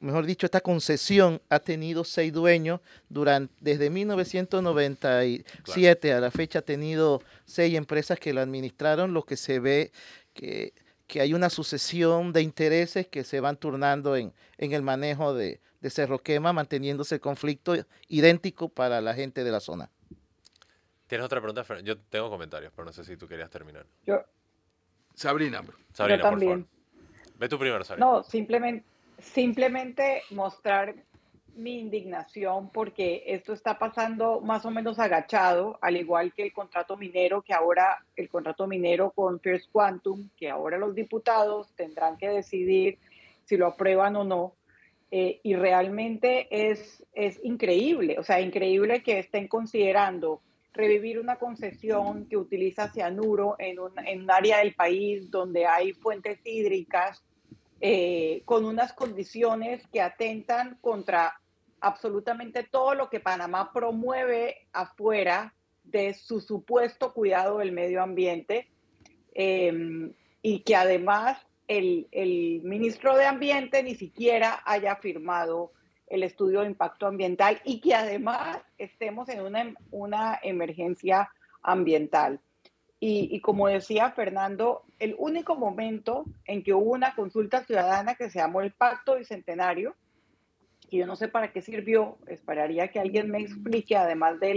mejor 0.00 0.24
dicho, 0.24 0.46
esta 0.46 0.62
concesión 0.62 1.42
ha 1.50 1.58
tenido 1.58 2.04
seis 2.04 2.32
dueños 2.32 2.80
durante, 3.10 3.52
desde 3.60 3.90
1997 3.90 6.12
a 6.12 6.20
la 6.20 6.30
fecha 6.30 6.60
ha 6.60 6.62
tenido 6.62 7.22
seis 7.44 7.76
empresas 7.76 8.18
que 8.18 8.32
lo 8.32 8.40
administraron, 8.40 9.12
lo 9.12 9.24
que 9.24 9.36
se 9.36 9.60
ve 9.60 9.92
que, 10.32 10.72
que 11.06 11.20
hay 11.20 11.34
una 11.34 11.50
sucesión 11.50 12.32
de 12.32 12.42
intereses 12.42 13.08
que 13.08 13.24
se 13.24 13.40
van 13.40 13.56
turnando 13.56 14.16
en, 14.16 14.32
en 14.58 14.72
el 14.72 14.82
manejo 14.82 15.34
de, 15.34 15.60
de 15.80 15.90
Cerro 15.90 16.18
Quema, 16.18 16.52
manteniéndose 16.52 17.16
el 17.16 17.20
conflicto 17.20 17.74
idéntico 18.08 18.68
para 18.68 19.00
la 19.00 19.14
gente 19.14 19.44
de 19.44 19.50
la 19.50 19.60
zona. 19.60 19.90
¿Tienes 21.06 21.24
otra 21.24 21.40
pregunta? 21.40 21.64
Yo 21.82 21.98
tengo 21.98 22.30
comentarios, 22.30 22.72
pero 22.74 22.86
no 22.86 22.92
sé 22.92 23.04
si 23.04 23.16
tú 23.16 23.26
querías 23.26 23.50
terminar. 23.50 23.86
Yo, 24.06 24.22
Sabrina. 25.14 25.62
Sabrina, 25.92 26.22
por 26.22 26.30
también. 26.30 26.64
favor. 26.64 27.34
Ve 27.36 27.48
tú 27.48 27.58
primero, 27.58 27.84
Sabrina. 27.84 28.06
No, 28.06 28.22
simplemente, 28.22 28.84
simplemente 29.18 30.22
mostrar 30.30 30.94
mi 31.54 31.78
indignación 31.78 32.70
porque 32.70 33.24
esto 33.26 33.52
está 33.52 33.78
pasando 33.78 34.40
más 34.40 34.64
o 34.64 34.70
menos 34.70 34.98
agachado, 34.98 35.78
al 35.82 35.96
igual 35.96 36.32
que 36.32 36.44
el 36.44 36.52
contrato 36.52 36.96
minero, 36.96 37.42
que 37.42 37.52
ahora 37.52 38.04
el 38.16 38.28
contrato 38.28 38.66
minero 38.66 39.10
con 39.10 39.40
First 39.40 39.70
Quantum, 39.72 40.30
que 40.36 40.48
ahora 40.48 40.78
los 40.78 40.94
diputados 40.94 41.72
tendrán 41.74 42.16
que 42.16 42.28
decidir 42.28 42.98
si 43.44 43.56
lo 43.56 43.66
aprueban 43.66 44.16
o 44.16 44.24
no. 44.24 44.54
Eh, 45.12 45.40
y 45.42 45.56
realmente 45.56 46.46
es, 46.70 47.04
es 47.14 47.40
increíble, 47.42 48.16
o 48.18 48.22
sea, 48.22 48.40
increíble 48.40 49.02
que 49.02 49.18
estén 49.18 49.48
considerando 49.48 50.40
revivir 50.72 51.18
una 51.18 51.36
concesión 51.36 52.26
que 52.28 52.36
utiliza 52.36 52.92
cianuro 52.92 53.56
en 53.58 53.80
un, 53.80 53.90
en 54.06 54.22
un 54.22 54.30
área 54.30 54.58
del 54.58 54.74
país 54.74 55.28
donde 55.28 55.66
hay 55.66 55.94
fuentes 55.94 56.38
hídricas 56.44 57.24
eh, 57.80 58.42
con 58.44 58.64
unas 58.64 58.92
condiciones 58.92 59.84
que 59.88 60.00
atentan 60.00 60.78
contra 60.80 61.40
absolutamente 61.80 62.62
todo 62.62 62.94
lo 62.94 63.10
que 63.10 63.18
Panamá 63.18 63.72
promueve 63.72 64.68
afuera 64.72 65.54
de 65.82 66.14
su 66.14 66.40
supuesto 66.40 67.12
cuidado 67.12 67.58
del 67.58 67.72
medio 67.72 68.02
ambiente 68.02 68.68
eh, 69.34 70.12
y 70.42 70.60
que 70.60 70.76
además 70.76 71.38
el, 71.70 72.60
ministro 72.64 73.16
de 73.16 73.26
Ambiente 73.26 73.82
ni 73.84 73.94
siquiera 73.94 74.60
haya 74.64 74.96
firmado 74.96 75.70
el 76.08 76.24
estudio 76.24 76.62
de 76.62 76.66
impacto 76.66 77.06
ambiental 77.06 77.60
y 77.64 77.80
que 77.80 77.94
además 77.94 78.58
estemos 78.76 79.28
en 79.28 79.76
una, 79.92 80.40
emergencia 80.42 81.30
ambiental. 81.62 82.40
Y, 83.02 83.40
como 83.40 83.68
decía 83.68 84.10
Fernando, 84.10 84.82
el 84.98 85.14
único 85.16 85.54
momento 85.54 86.24
en 86.44 86.62
que 86.62 86.74
hubo 86.74 86.90
una 86.90 87.14
consulta 87.14 87.64
ciudadana 87.64 88.14
que 88.14 88.28
se 88.28 88.40
llamó 88.40 88.60
el 88.60 88.72
Pacto 88.72 89.16
Bicentenario, 89.16 89.94
y 90.90 90.98
yo 90.98 91.06
no 91.06 91.16
sé 91.16 91.28
para 91.28 91.52
qué 91.52 91.62
sirvió, 91.62 92.18
esperaría 92.26 92.88
que 92.88 92.98
alguien 92.98 93.30
me 93.30 93.38
explique, 93.40 93.96
además 93.96 94.38
de, 94.40 94.52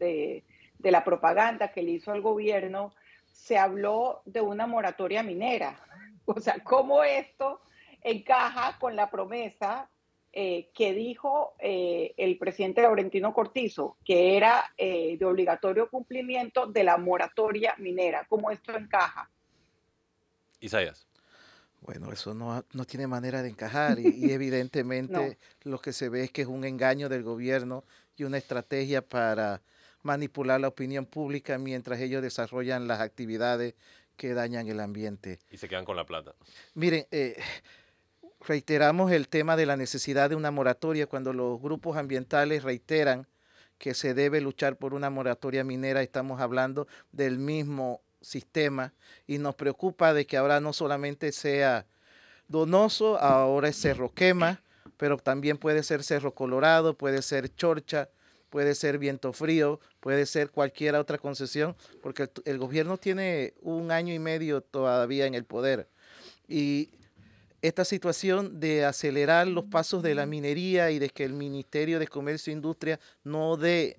de, 0.00 0.90
la 0.90 1.04
propaganda 1.04 1.72
que 1.72 1.82
le 1.82 1.92
hizo 1.92 2.12
el 2.12 2.20
gobierno, 2.20 2.92
se 3.32 3.56
habló 3.56 4.20
de 4.26 4.40
una 4.42 4.66
moratoria 4.66 5.22
minera. 5.22 5.80
O 6.36 6.40
sea, 6.40 6.62
cómo 6.62 7.02
esto 7.02 7.60
encaja 8.02 8.78
con 8.78 8.94
la 8.94 9.10
promesa 9.10 9.88
eh, 10.32 10.68
que 10.74 10.92
dijo 10.92 11.54
eh, 11.58 12.14
el 12.18 12.36
presidente 12.38 12.82
Laurentino 12.82 13.32
Cortizo, 13.32 13.96
que 14.04 14.36
era 14.36 14.62
eh, 14.76 15.16
de 15.18 15.24
obligatorio 15.24 15.88
cumplimiento 15.88 16.66
de 16.66 16.84
la 16.84 16.98
moratoria 16.98 17.74
minera. 17.78 18.26
¿Cómo 18.28 18.50
esto 18.50 18.76
encaja? 18.76 19.30
Isaías. 20.60 21.06
Bueno, 21.80 22.12
eso 22.12 22.34
no, 22.34 22.62
no 22.72 22.84
tiene 22.84 23.06
manera 23.06 23.42
de 23.42 23.48
encajar 23.48 23.98
y, 23.98 24.08
y 24.08 24.32
evidentemente 24.32 25.38
no. 25.64 25.70
lo 25.70 25.80
que 25.80 25.92
se 25.92 26.08
ve 26.08 26.24
es 26.24 26.30
que 26.30 26.42
es 26.42 26.48
un 26.48 26.64
engaño 26.64 27.08
del 27.08 27.22
gobierno 27.22 27.84
y 28.16 28.24
una 28.24 28.36
estrategia 28.36 29.00
para 29.00 29.62
manipular 30.02 30.60
la 30.60 30.68
opinión 30.68 31.06
pública 31.06 31.56
mientras 31.58 32.00
ellos 32.00 32.22
desarrollan 32.22 32.86
las 32.86 33.00
actividades 33.00 33.74
que 34.18 34.34
dañan 34.34 34.68
el 34.68 34.80
ambiente. 34.80 35.38
Y 35.50 35.56
se 35.56 35.68
quedan 35.68 35.86
con 35.86 35.96
la 35.96 36.04
plata. 36.04 36.34
Miren, 36.74 37.06
eh, 37.10 37.40
reiteramos 38.46 39.10
el 39.12 39.28
tema 39.28 39.56
de 39.56 39.64
la 39.64 39.78
necesidad 39.78 40.28
de 40.28 40.36
una 40.36 40.50
moratoria 40.50 41.06
cuando 41.06 41.32
los 41.32 41.58
grupos 41.62 41.96
ambientales 41.96 42.64
reiteran 42.64 43.26
que 43.78 43.94
se 43.94 44.12
debe 44.12 44.40
luchar 44.40 44.76
por 44.76 44.92
una 44.92 45.08
moratoria 45.08 45.64
minera, 45.64 46.02
estamos 46.02 46.40
hablando 46.40 46.88
del 47.12 47.38
mismo 47.38 48.02
sistema 48.20 48.92
y 49.26 49.38
nos 49.38 49.54
preocupa 49.54 50.12
de 50.12 50.26
que 50.26 50.36
ahora 50.36 50.60
no 50.60 50.72
solamente 50.72 51.32
sea 51.32 51.86
Donoso, 52.48 53.18
ahora 53.18 53.68
es 53.68 53.76
Cerro 53.76 54.12
Quema, 54.12 54.62
pero 54.96 55.16
también 55.18 55.58
puede 55.58 55.84
ser 55.84 56.02
Cerro 56.02 56.34
Colorado, 56.34 56.94
puede 56.94 57.22
ser 57.22 57.54
Chorcha, 57.54 58.08
puede 58.50 58.74
ser 58.74 58.98
Viento 58.98 59.32
Frío, 59.32 59.80
puede 60.00 60.26
ser 60.26 60.50
cualquier 60.50 60.94
otra 60.94 61.18
concesión, 61.18 61.76
porque 62.02 62.24
el, 62.24 62.30
el, 62.44 62.58
gobierno 62.58 62.98
tiene 62.98 63.54
un 63.60 63.90
año 63.90 64.14
y 64.14 64.18
medio 64.18 64.60
todavía 64.60 65.26
en 65.26 65.34
el 65.34 65.44
poder. 65.44 65.88
Y 66.48 66.90
esta 67.60 67.84
situación 67.84 68.60
de 68.60 68.84
acelerar 68.84 69.48
los 69.48 69.64
pasos 69.64 70.02
de 70.02 70.14
la 70.14 70.26
minería 70.26 70.90
y 70.90 70.98
de 70.98 71.08
que 71.10 71.24
el 71.24 71.32
Ministerio 71.32 71.98
de 71.98 72.06
Comercio 72.06 72.52
e 72.52 72.56
Industria 72.56 73.00
no 73.24 73.56
dé 73.56 73.98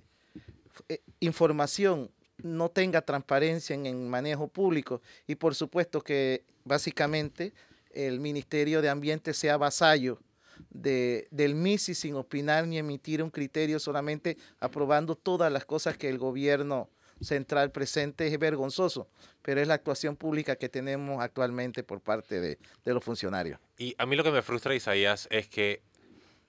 eh, 0.87 1.01
información, 1.19 2.09
no 2.41 2.69
tenga 2.69 3.01
transparencia 3.01 3.73
en 3.73 3.85
el 3.85 3.95
manejo 3.95 4.47
público 4.47 5.01
y 5.27 5.35
por 5.35 5.55
supuesto 5.55 6.01
que 6.01 6.43
básicamente 6.63 7.53
el 7.91 8.19
Ministerio 8.19 8.81
de 8.81 8.89
Ambiente 8.89 9.33
sea 9.33 9.57
vasallo 9.57 10.19
de, 10.69 11.27
del 11.31 11.55
MISI 11.55 11.95
sin 11.95 12.15
opinar 12.15 12.67
ni 12.67 12.77
emitir 12.77 13.23
un 13.23 13.29
criterio, 13.29 13.79
solamente 13.79 14.37
aprobando 14.59 15.15
todas 15.15 15.51
las 15.51 15.65
cosas 15.65 15.97
que 15.97 16.09
el 16.09 16.17
gobierno 16.17 16.89
central 17.21 17.71
presente 17.71 18.27
es 18.27 18.39
vergonzoso, 18.39 19.09
pero 19.41 19.61
es 19.61 19.67
la 19.67 19.73
actuación 19.73 20.15
pública 20.15 20.55
que 20.55 20.69
tenemos 20.69 21.21
actualmente 21.21 21.83
por 21.83 22.01
parte 22.01 22.39
de, 22.39 22.57
de 22.85 22.93
los 22.93 23.03
funcionarios. 23.03 23.59
Y 23.77 23.95
a 23.97 24.05
mí 24.05 24.15
lo 24.15 24.23
que 24.23 24.31
me 24.31 24.41
frustra, 24.41 24.73
Isaías, 24.73 25.27
es 25.31 25.47
que 25.47 25.81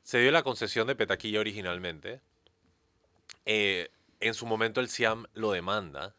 se 0.02 0.18
dio 0.18 0.30
la 0.30 0.42
concesión 0.42 0.86
de 0.86 0.96
Petaquilla 0.96 1.40
originalmente. 1.40 2.20
Eh, 3.46 3.90
en 4.20 4.34
su 4.34 4.46
momento 4.46 4.80
el 4.80 4.88
CIAM 4.88 5.26
lo 5.34 5.52
demanda. 5.52 6.14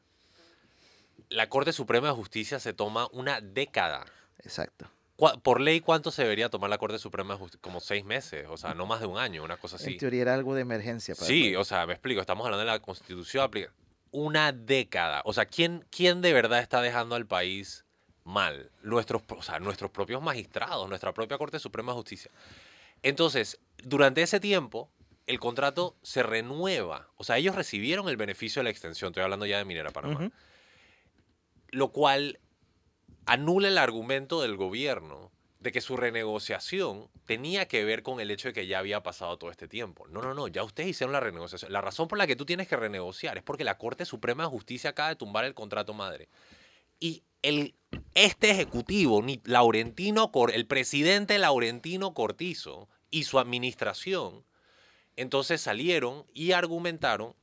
La 1.30 1.49
Corte 1.49 1.71
Suprema 1.71 2.08
de 2.08 2.13
Justicia 2.13 2.60
se 2.60 2.73
toma 2.73 3.08
una 3.12 3.41
década. 3.41 4.06
Exacto. 4.39 4.89
Por 5.43 5.62
ley, 5.62 5.81
¿cuánto 5.81 6.10
se 6.10 6.23
debería 6.23 6.49
tomar 6.49 6.71
la 6.71 6.79
Corte 6.79 6.97
Suprema 6.97 7.36
de 7.36 7.39
Justicia? 7.39 7.62
Como 7.62 7.79
seis 7.79 8.03
meses, 8.03 8.47
o 8.49 8.57
sea, 8.57 8.73
no 8.73 8.88
más 8.88 9.01
de 9.01 9.05
un 9.05 9.19
año, 9.19 9.43
una 9.43 9.57
cosa 9.57 9.75
así. 9.75 9.91
En 9.91 9.97
teoría 9.99 10.23
era 10.23 10.34
algo 10.34 10.55
de 10.55 10.62
emergencia. 10.62 11.13
Para 11.13 11.27
sí, 11.27 11.55
o 11.55 11.63
sea, 11.63 11.86
me 11.86 11.93
explico, 11.93 12.21
estamos 12.21 12.43
hablando 12.43 12.65
de 12.65 12.71
la 12.71 12.79
Constitución. 12.79 13.51
Una 14.10 14.51
década. 14.51 15.21
O 15.25 15.34
sea, 15.34 15.45
¿quién, 15.45 15.86
quién 15.91 16.21
de 16.21 16.34
verdad 16.34 16.60
está 16.60 16.81
dejando 16.81 17.15
al 17.15 17.27
país 17.27 17.86
mal? 18.23 18.71
Nuestros, 18.81 19.21
o 19.29 19.43
sea, 19.43 19.60
nuestros 19.60 19.91
propios 19.91 20.23
magistrados, 20.23 20.89
nuestra 20.89 21.13
propia 21.13 21.38
Corte 21.38 21.60
Suprema 21.60 21.91
de 21.91 21.97
Justicia. 21.97 22.31
Entonces, 23.03 23.60
durante 23.84 24.23
ese 24.23 24.39
tiempo, 24.39 24.89
el 25.27 25.39
contrato 25.39 25.95
se 26.01 26.23
renueva. 26.23 27.10
O 27.17 27.23
sea, 27.23 27.38
ellos 27.38 27.55
recibieron 27.55 28.10
el 28.10 28.17
beneficio 28.17 28.62
de 28.62 28.63
la 28.63 28.69
extensión. 28.71 29.10
Estoy 29.10 29.23
hablando 29.23 29.45
ya 29.45 29.60
de 29.60 29.65
Minera 29.65 29.91
Panamá. 29.91 30.19
Uh 30.19 30.23
-huh. 30.23 30.31
Lo 31.69 31.91
cual 31.91 32.39
anula 33.32 33.70
el 33.70 33.78
argumento 33.78 34.41
del 34.41 34.58
gobierno 34.58 35.32
de 35.62 35.72
que 35.72 35.80
su 35.80 35.96
renegociación 35.96 37.08
tenía 37.26 37.65
que 37.65 37.86
ver 37.86 38.04
con 38.04 38.20
el 38.20 38.30
hecho 38.30 38.50
de 38.50 38.54
que 38.54 38.67
ya 38.67 38.80
había 38.80 39.04
pasado 39.04 39.38
todo 39.38 39.50
este 39.50 39.70
tiempo. 39.70 40.06
No, 40.10 40.22
no, 40.22 40.34
no, 40.34 40.50
ya 40.50 40.65
ustedes 40.65 40.89
hicieron 40.89 41.13
la 41.13 41.22
renegociación. 41.22 41.72
La 41.72 41.80
razón 41.80 42.10
por 42.10 42.17
la 42.17 42.28
que 42.28 42.36
tú 42.36 42.46
tienes 42.46 42.67
que 42.67 42.76
renegociar 42.76 43.38
es 43.38 43.44
porque 43.44 43.63
la 43.63 43.78
Corte 43.78 44.04
Suprema 44.04 44.44
de 44.44 44.50
Justicia 44.50 44.89
acaba 44.89 45.08
de 45.08 45.15
tumbar 45.15 45.46
el 45.46 45.54
contrato 45.54 45.94
madre. 45.94 46.28
Y 47.00 47.24
el, 47.41 47.74
este 48.15 48.52
ejecutivo, 48.52 49.24
el 49.24 50.67
presidente 50.67 51.38
Laurentino 51.38 52.13
Cortizo 52.13 52.89
y 53.12 53.24
su 53.24 53.39
administración, 53.39 54.44
entonces 55.15 55.62
salieron 55.62 56.26
y 56.34 56.52
argumentaron 56.52 57.34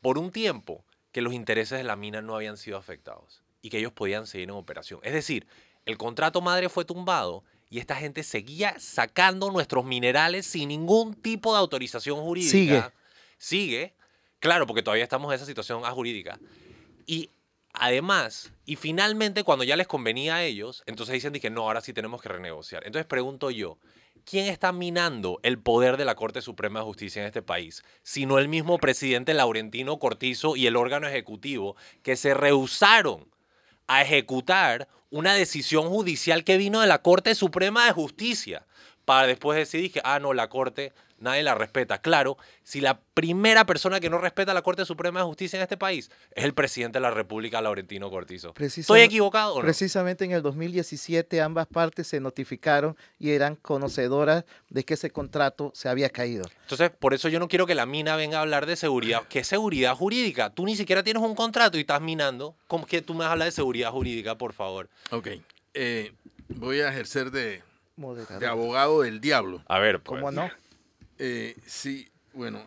por 0.00 0.16
un 0.16 0.30
tiempo 0.30 0.86
que 1.12 1.20
los 1.20 1.34
intereses 1.34 1.76
de 1.76 1.84
la 1.84 1.96
mina 1.96 2.22
no 2.22 2.34
habían 2.36 2.56
sido 2.56 2.78
afectados 2.78 3.42
y 3.62 3.70
que 3.70 3.78
ellos 3.78 3.92
podían 3.92 4.26
seguir 4.26 4.48
en 4.48 4.54
operación. 4.54 5.00
Es 5.02 5.12
decir, 5.12 5.46
el 5.84 5.96
contrato 5.98 6.40
madre 6.40 6.68
fue 6.68 6.84
tumbado 6.84 7.44
y 7.68 7.78
esta 7.78 7.96
gente 7.96 8.22
seguía 8.22 8.78
sacando 8.78 9.50
nuestros 9.50 9.84
minerales 9.84 10.46
sin 10.46 10.68
ningún 10.68 11.14
tipo 11.14 11.52
de 11.52 11.58
autorización 11.58 12.20
jurídica. 12.20 12.50
Sigue. 12.50 12.82
Sigue. 13.38 13.94
Claro, 14.38 14.66
porque 14.66 14.82
todavía 14.82 15.04
estamos 15.04 15.30
en 15.30 15.36
esa 15.36 15.46
situación 15.46 15.84
ajurídica. 15.84 16.38
Y 17.06 17.30
además, 17.72 18.52
y 18.64 18.76
finalmente 18.76 19.42
cuando 19.42 19.64
ya 19.64 19.76
les 19.76 19.86
convenía 19.86 20.36
a 20.36 20.44
ellos, 20.44 20.82
entonces 20.86 21.14
dicen 21.14 21.32
que 21.32 21.50
no, 21.50 21.62
ahora 21.62 21.80
sí 21.80 21.92
tenemos 21.92 22.22
que 22.22 22.28
renegociar. 22.28 22.84
Entonces 22.86 23.06
pregunto 23.06 23.50
yo, 23.50 23.78
¿quién 24.24 24.46
está 24.46 24.72
minando 24.72 25.40
el 25.42 25.58
poder 25.58 25.96
de 25.96 26.04
la 26.04 26.14
Corte 26.14 26.42
Suprema 26.42 26.80
de 26.80 26.86
Justicia 26.86 27.22
en 27.22 27.26
este 27.26 27.42
país? 27.42 27.82
Sino 28.02 28.38
el 28.38 28.48
mismo 28.48 28.78
presidente 28.78 29.34
Laurentino 29.34 29.98
Cortizo 29.98 30.56
y 30.56 30.66
el 30.66 30.76
órgano 30.76 31.08
ejecutivo 31.08 31.76
que 32.02 32.16
se 32.16 32.34
rehusaron 32.34 33.28
a 33.86 34.02
ejecutar 34.02 34.88
una 35.10 35.34
decisión 35.34 35.88
judicial 35.88 36.44
que 36.44 36.56
vino 36.56 36.80
de 36.80 36.86
la 36.86 37.02
Corte 37.02 37.34
Suprema 37.34 37.86
de 37.86 37.92
Justicia. 37.92 38.66
Para 39.06 39.26
después 39.26 39.56
decidir 39.56 39.90
que, 39.90 40.02
ah, 40.04 40.18
no, 40.18 40.34
la 40.34 40.48
Corte 40.48 40.92
nadie 41.18 41.42
la 41.42 41.54
respeta. 41.54 41.98
Claro, 41.98 42.36
si 42.62 42.80
la 42.80 43.00
primera 43.14 43.64
persona 43.64 44.00
que 44.00 44.10
no 44.10 44.18
respeta 44.18 44.52
la 44.52 44.62
Corte 44.62 44.84
Suprema 44.84 45.20
de 45.20 45.26
Justicia 45.26 45.56
en 45.56 45.62
este 45.62 45.76
país 45.76 46.10
es 46.32 46.44
el 46.44 46.52
presidente 46.52 46.98
de 46.98 47.02
la 47.02 47.10
República, 47.10 47.62
Laurentino 47.62 48.10
Cortizo. 48.10 48.52
¿Estoy 48.58 49.00
equivocado 49.00 49.54
o 49.54 49.58
no? 49.58 49.62
Precisamente 49.62 50.24
en 50.24 50.32
el 50.32 50.42
2017 50.42 51.40
ambas 51.40 51.66
partes 51.66 52.08
se 52.08 52.20
notificaron 52.20 52.96
y 53.18 53.30
eran 53.30 53.56
conocedoras 53.56 54.44
de 54.68 54.84
que 54.84 54.94
ese 54.94 55.10
contrato 55.10 55.70
se 55.74 55.88
había 55.88 56.10
caído. 56.10 56.44
Entonces, 56.62 56.90
por 56.90 57.14
eso 57.14 57.28
yo 57.28 57.38
no 57.38 57.48
quiero 57.48 57.66
que 57.66 57.74
la 57.74 57.86
mina 57.86 58.16
venga 58.16 58.38
a 58.38 58.42
hablar 58.42 58.66
de 58.66 58.76
seguridad. 58.76 59.22
¿Qué 59.28 59.44
seguridad 59.44 59.94
jurídica? 59.94 60.50
Tú 60.50 60.66
ni 60.66 60.76
siquiera 60.76 61.02
tienes 61.02 61.22
un 61.22 61.34
contrato 61.34 61.78
y 61.78 61.82
estás 61.82 62.00
minando. 62.02 62.56
¿Cómo 62.66 62.86
que 62.86 63.02
tú 63.02 63.14
me 63.14 63.20
vas 63.20 63.28
a 63.28 63.32
hablar 63.32 63.46
de 63.46 63.52
seguridad 63.52 63.90
jurídica, 63.92 64.36
por 64.36 64.52
favor? 64.52 64.90
Ok. 65.10 65.28
eh, 65.74 66.12
voy 66.48 66.80
a 66.80 66.88
ejercer 66.88 67.30
de, 67.30 67.62
Moderador. 67.96 68.40
de 68.40 68.46
abogado 68.46 69.02
del 69.02 69.20
diablo. 69.20 69.62
A 69.68 69.78
ver, 69.78 70.00
pues. 70.02 70.20
¿Cómo 70.20 70.30
no? 70.30 70.50
Eh, 71.18 71.56
sí, 71.66 72.10
bueno, 72.34 72.62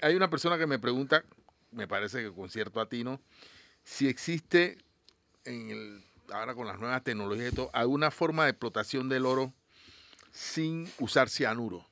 hay 0.00 0.14
una 0.16 0.28
persona 0.28 0.58
que 0.58 0.66
me 0.66 0.78
pregunta, 0.78 1.24
me 1.70 1.86
parece 1.86 2.22
que 2.22 2.32
con 2.32 2.50
cierto 2.50 2.80
atino, 2.80 3.20
si 3.84 4.08
existe 4.08 4.78
en 5.44 5.70
el, 5.70 6.04
ahora 6.32 6.54
con 6.54 6.66
las 6.66 6.78
nuevas 6.78 7.02
tecnologías 7.04 7.52
y 7.52 7.56
todo, 7.56 7.70
alguna 7.72 8.10
forma 8.10 8.44
de 8.44 8.50
explotación 8.50 9.08
del 9.08 9.26
oro 9.26 9.52
sin 10.32 10.90
usar 10.98 11.28
cianuro. 11.28 11.86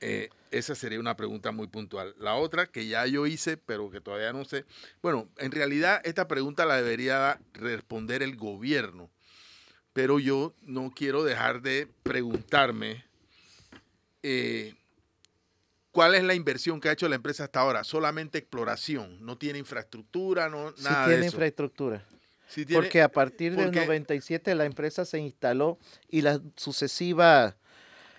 Eh, 0.00 0.30
esa 0.50 0.74
sería 0.74 0.98
una 0.98 1.16
pregunta 1.16 1.52
muy 1.52 1.66
puntual. 1.66 2.14
La 2.18 2.34
otra 2.34 2.66
que 2.66 2.86
ya 2.86 3.06
yo 3.06 3.26
hice, 3.26 3.56
pero 3.56 3.90
que 3.90 4.00
todavía 4.00 4.32
no 4.32 4.44
sé. 4.44 4.64
Bueno, 5.02 5.28
en 5.36 5.52
realidad 5.52 6.00
esta 6.04 6.26
pregunta 6.26 6.64
la 6.64 6.76
debería 6.76 7.38
responder 7.52 8.22
el 8.22 8.36
gobierno, 8.36 9.10
pero 9.92 10.18
yo 10.18 10.54
no 10.62 10.92
quiero 10.94 11.24
dejar 11.24 11.62
de 11.62 11.88
preguntarme 12.02 13.04
eh, 14.22 14.74
cuál 15.90 16.14
es 16.14 16.22
la 16.22 16.34
inversión 16.34 16.80
que 16.80 16.88
ha 16.88 16.92
hecho 16.92 17.08
la 17.08 17.16
empresa 17.16 17.44
hasta 17.44 17.60
ahora. 17.60 17.84
Solamente 17.84 18.38
exploración, 18.38 19.24
no 19.24 19.36
tiene 19.38 19.58
infraestructura, 19.58 20.48
no 20.48 20.70
Sí 20.76 20.84
nada 20.84 21.06
tiene 21.06 21.20
de 21.22 21.26
eso. 21.26 21.36
infraestructura. 21.36 22.04
Sí 22.48 22.66
tiene- 22.66 22.82
Porque 22.82 23.00
a 23.02 23.08
partir 23.08 23.54
del 23.56 23.66
porque- 23.66 23.80
97 23.86 24.54
la 24.54 24.64
empresa 24.64 25.04
se 25.04 25.18
instaló 25.18 25.78
y 26.08 26.22
las 26.22 26.40
sucesivas 26.56 27.54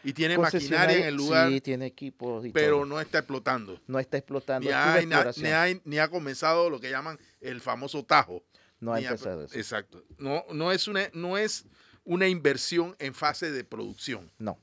y 0.04 0.14
tiene 0.14 0.38
maquinaria 0.38 0.98
en 0.98 1.04
el 1.04 1.16
lugar, 1.16 1.50
Sí, 1.50 1.62
tiene 1.62 1.86
equipos 1.86 2.46
y 2.46 2.50
pero 2.52 2.78
todo. 2.78 2.86
no 2.86 3.00
está 3.02 3.20
explotando. 3.20 3.80
no 3.88 4.00
está 4.00 4.18
explotando. 4.18 4.70
Hay, 4.74 5.82
ni 5.86 6.00
ha 6.00 6.08
comenzado 6.10 6.70
lo 6.70 6.80
que 6.80 6.90
llaman 6.90 7.20
el 7.42 7.62
famoso 7.62 8.04
tajo. 8.04 8.42
No 8.82 8.94
ha 8.94 9.00
Ni 9.00 9.06
eso. 9.06 9.44
Exacto. 9.54 10.04
No, 10.18 10.44
no, 10.52 10.72
es 10.74 10.88
una, 10.90 11.10
no 11.14 11.38
es 11.38 11.64
una 12.04 12.28
inversión 12.28 12.96
en 13.00 13.14
fase 13.14 13.50
de 13.52 13.64
producción, 13.64 14.30
No. 14.40 14.60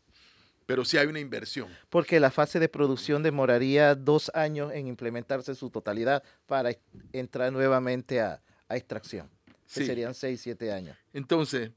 pero 0.66 0.84
sí 0.84 0.98
hay 0.98 1.06
una 1.06 1.20
inversión. 1.20 1.68
Porque 1.88 2.20
la 2.20 2.30
fase 2.30 2.58
de 2.60 2.68
producción 2.68 3.22
demoraría 3.22 3.94
dos 3.94 4.30
años 4.34 4.72
en 4.74 4.86
implementarse 4.88 5.52
en 5.52 5.56
su 5.56 5.70
totalidad 5.70 6.22
para 6.46 6.72
entrar 7.12 7.50
nuevamente 7.52 8.20
a, 8.20 8.42
a 8.68 8.76
extracción. 8.76 9.30
Que 9.72 9.80
Sí. 9.80 9.86
serían 9.86 10.14
seis, 10.14 10.40
siete 10.42 10.72
años. 10.72 10.96
Entonces, 11.12 11.70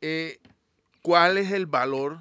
eh, 0.00 0.38
¿cuál 1.02 1.38
es 1.38 1.50
el 1.52 1.66
valor? 1.66 2.18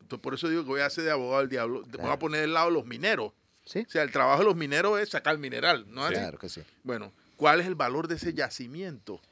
Entonces, 0.00 0.22
por 0.22 0.34
eso 0.34 0.48
digo 0.48 0.62
que 0.62 0.68
voy 0.68 0.80
a 0.80 0.86
hacer 0.86 1.04
de 1.04 1.10
abogado 1.10 1.40
del 1.40 1.48
diablo. 1.50 1.82
Voy 2.00 2.10
a 2.10 2.18
poner 2.18 2.40
del 2.40 2.54
lado 2.54 2.70
los 2.70 2.86
mineros. 2.86 3.32
¿Sí? 3.64 3.80
O 3.86 3.90
sea, 3.90 4.02
el 4.02 4.10
trabajo 4.10 4.38
de 4.38 4.46
los 4.46 4.56
mineros 4.56 4.98
es 4.98 5.10
sacar 5.10 5.36
mineral, 5.36 5.84
¿no? 5.88 6.06
Claro 6.08 6.38
que 6.38 6.48
sí. 6.48 6.62
Bueno, 6.82 7.12
¿cuál 7.38 7.60
es 7.60 7.66
el 7.66 7.74
valor 7.74 8.06
de 8.08 8.16
ese 8.16 8.34
yacimiento? 8.34 9.22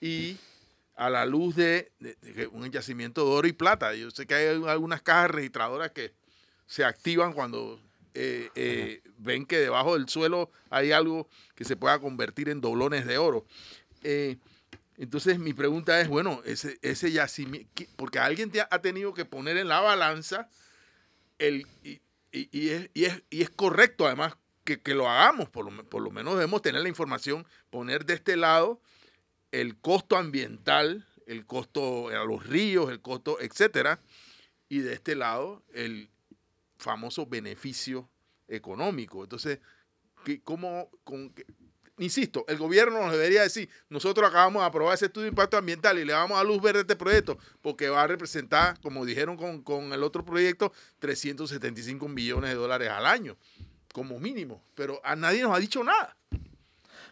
Y 0.00 0.36
a 0.96 1.08
la 1.08 1.24
luz 1.24 1.54
de, 1.54 1.92
de- 2.00 2.16
de 2.20 2.32
que 2.34 2.46
un 2.48 2.68
yacimiento 2.72 3.24
de 3.24 3.30
oro 3.30 3.46
y 3.46 3.52
plata, 3.52 3.94
yo 3.94 4.10
sé 4.10 4.26
que 4.26 4.34
hay 4.34 4.46
algunas 4.66 5.02
cajas 5.02 5.30
registradoras 5.30 5.92
que 5.92 6.12
se 6.66 6.84
activan 6.84 7.32
cuando 7.32 7.78
eh, 8.14 8.50
eh, 8.56 9.02
ven 9.18 9.46
que 9.46 9.58
debajo 9.58 9.94
del 9.94 10.08
suelo 10.08 10.50
hay 10.70 10.90
algo 10.92 11.28
que 11.54 11.64
se 11.64 11.76
pueda 11.76 11.98
convertir 12.00 12.48
en 12.48 12.60
doblones 12.60 13.06
de 13.06 13.18
oro. 13.18 13.46
Eh, 14.02 14.36
entonces 14.98 15.38
mi 15.38 15.52
pregunta 15.54 16.00
es, 16.00 16.08
bueno, 16.08 16.42
ese, 16.44 16.78
ese 16.82 17.10
yacimiento, 17.12 17.68
porque 17.96 18.18
alguien 18.18 18.50
te 18.50 18.60
ha, 18.60 18.68
ha 18.70 18.80
tenido 18.80 19.14
que 19.14 19.24
poner 19.24 19.56
en 19.56 19.68
la 19.68 19.80
balanza 19.80 20.48
el, 21.38 21.66
y, 21.84 22.00
y- 22.32 22.48
y 22.52 22.68
es, 22.70 22.90
y 22.94 23.04
es- 23.04 23.22
y 23.30 23.42
es 23.42 23.50
correcto 23.50 24.06
además 24.06 24.34
que, 24.64 24.80
que 24.80 24.94
lo 24.94 25.08
hagamos, 25.08 25.48
por 25.48 25.70
lo, 25.70 25.84
por 25.84 26.02
lo 26.02 26.10
menos 26.10 26.34
debemos 26.34 26.62
tener 26.62 26.82
la 26.82 26.88
información, 26.88 27.46
poner 27.70 28.04
de 28.04 28.14
este 28.14 28.36
lado 28.36 28.80
el 29.50 29.76
costo 29.76 30.16
ambiental, 30.16 31.06
el 31.26 31.46
costo 31.46 32.08
a 32.08 32.24
los 32.24 32.46
ríos, 32.46 32.90
el 32.90 33.00
costo, 33.00 33.38
etcétera, 33.40 34.00
y 34.68 34.78
de 34.80 34.94
este 34.94 35.14
lado 35.14 35.62
el 35.74 36.08
famoso 36.78 37.26
beneficio 37.26 38.08
económico. 38.48 39.22
Entonces, 39.22 39.58
¿qué- 40.24 40.40
¿cómo, 40.40 40.90
con, 41.04 41.32
insisto, 41.98 42.44
el 42.48 42.56
gobierno 42.58 43.00
nos 43.00 43.12
debería 43.12 43.42
decir, 43.42 43.68
nosotros 43.88 44.28
acabamos 44.28 44.62
de 44.62 44.66
aprobar 44.66 44.94
ese 44.94 45.06
estudio 45.06 45.24
de 45.24 45.28
impacto 45.30 45.56
ambiental 45.56 45.98
y 45.98 46.04
le 46.04 46.12
vamos 46.12 46.38
a 46.40 46.44
luz 46.44 46.60
verde 46.62 46.80
este 46.80 46.96
proyecto 46.96 47.38
porque 47.60 47.88
va 47.88 48.02
a 48.02 48.06
representar, 48.06 48.80
como 48.80 49.04
dijeron 49.04 49.36
con, 49.36 49.62
con 49.62 49.92
el 49.92 50.02
otro 50.02 50.24
proyecto, 50.24 50.72
375 50.98 52.08
millones 52.08 52.50
de 52.50 52.56
dólares 52.56 52.88
al 52.88 53.06
año, 53.06 53.36
como 53.92 54.18
mínimo. 54.18 54.62
Pero 54.74 55.00
a 55.04 55.14
nadie 55.14 55.42
nos 55.42 55.54
ha 55.54 55.60
dicho 55.60 55.84
nada. 55.84 56.16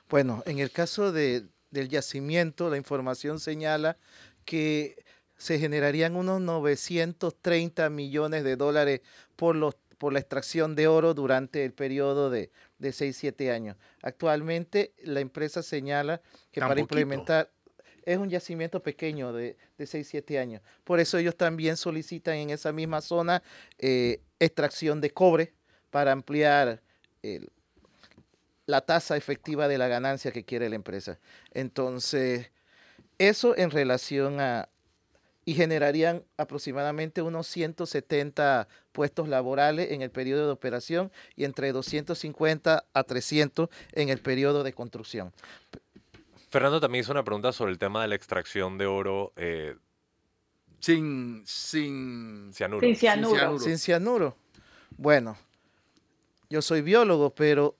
Bueno, 0.08 0.42
en 0.46 0.58
el 0.58 0.70
caso 0.72 1.12
de, 1.12 1.46
del 1.70 1.88
yacimiento, 1.88 2.68
la 2.68 2.76
información 2.76 3.38
señala 3.38 3.96
que 4.44 4.96
se 5.36 5.58
generarían 5.58 6.16
unos 6.16 6.40
930 6.40 7.88
millones 7.90 8.44
de 8.44 8.56
dólares 8.56 9.00
por, 9.36 9.56
los, 9.56 9.76
por 9.96 10.12
la 10.12 10.18
extracción 10.18 10.74
de 10.74 10.88
oro 10.88 11.14
durante 11.14 11.64
el 11.64 11.72
periodo 11.72 12.28
de, 12.28 12.50
de 12.78 12.90
6-7 12.90 13.52
años. 13.52 13.76
Actualmente 14.02 14.92
la 15.02 15.20
empresa 15.20 15.62
señala 15.62 16.20
que 16.50 16.60
Tan 16.60 16.68
para 16.68 16.80
poquito. 16.80 16.98
implementar 16.98 17.50
es 18.04 18.18
un 18.18 18.28
yacimiento 18.28 18.82
pequeño 18.82 19.32
de, 19.32 19.56
de 19.78 19.84
6-7 19.84 20.38
años. 20.40 20.62
Por 20.84 21.00
eso 21.00 21.18
ellos 21.18 21.36
también 21.36 21.76
solicitan 21.76 22.34
en 22.34 22.50
esa 22.50 22.72
misma 22.72 23.00
zona 23.00 23.42
eh, 23.78 24.20
extracción 24.38 25.00
de 25.00 25.10
cobre 25.10 25.54
para 25.90 26.12
ampliar 26.12 26.80
el, 27.22 27.50
la 28.70 28.80
tasa 28.80 29.16
efectiva 29.16 29.68
de 29.68 29.78
la 29.78 29.88
ganancia 29.88 30.32
que 30.32 30.44
quiere 30.44 30.68
la 30.70 30.76
empresa. 30.76 31.18
Entonces, 31.52 32.50
eso 33.18 33.56
en 33.56 33.70
relación 33.70 34.40
a... 34.40 34.68
Y 35.46 35.54
generarían 35.54 36.22
aproximadamente 36.36 37.22
unos 37.22 37.46
170 37.48 38.68
puestos 38.92 39.26
laborales 39.26 39.90
en 39.90 40.02
el 40.02 40.10
periodo 40.10 40.46
de 40.46 40.52
operación 40.52 41.10
y 41.34 41.44
entre 41.44 41.72
250 41.72 42.84
a 42.92 43.02
300 43.02 43.68
en 43.92 44.10
el 44.10 44.18
periodo 44.18 44.62
de 44.62 44.74
construcción. 44.74 45.32
Fernando 46.50 46.78
también 46.78 47.02
hizo 47.02 47.12
una 47.12 47.24
pregunta 47.24 47.52
sobre 47.52 47.72
el 47.72 47.78
tema 47.78 48.02
de 48.02 48.08
la 48.08 48.16
extracción 48.16 48.76
de 48.76 48.86
oro 48.86 49.32
eh, 49.36 49.76
Sin, 50.78 51.42
sin, 51.46 52.52
cianuro. 52.52 52.86
Sin 52.86 52.96
cianuro. 52.96 53.36
cianuro. 53.36 53.58
Sin 53.58 53.78
cianuro. 53.78 54.36
Bueno, 54.98 55.36
yo 56.50 56.60
soy 56.60 56.82
biólogo, 56.82 57.32
pero 57.32 57.78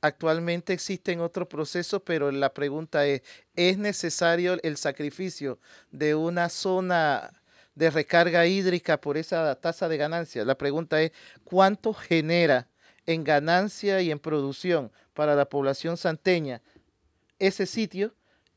actualmente 0.00 0.72
existen 0.72 1.20
otros 1.20 1.48
procesos, 1.48 2.02
pero 2.04 2.30
la 2.30 2.54
pregunta 2.54 3.04
es, 3.04 3.22
¿es 3.56 3.76
necesario 3.78 4.56
el 4.62 4.76
sacrificio 4.76 5.58
de 5.90 6.14
una 6.14 6.48
zona 6.48 7.42
de 7.74 7.90
recarga 7.90 8.46
hídrica 8.46 9.00
por 9.00 9.16
esa 9.16 9.56
tasa 9.56 9.88
de 9.88 9.96
ganancia? 9.96 10.44
La 10.44 10.56
pregunta 10.56 11.02
es, 11.02 11.10
¿cuánto 11.42 11.92
genera 11.92 12.68
en 13.06 13.24
ganancia 13.24 14.00
y 14.00 14.12
en 14.12 14.20
producción 14.20 14.92
para 15.14 15.34
la 15.34 15.48
población 15.48 15.96
santeña 15.96 16.62
ese 17.40 17.66
sitio? 17.66 18.14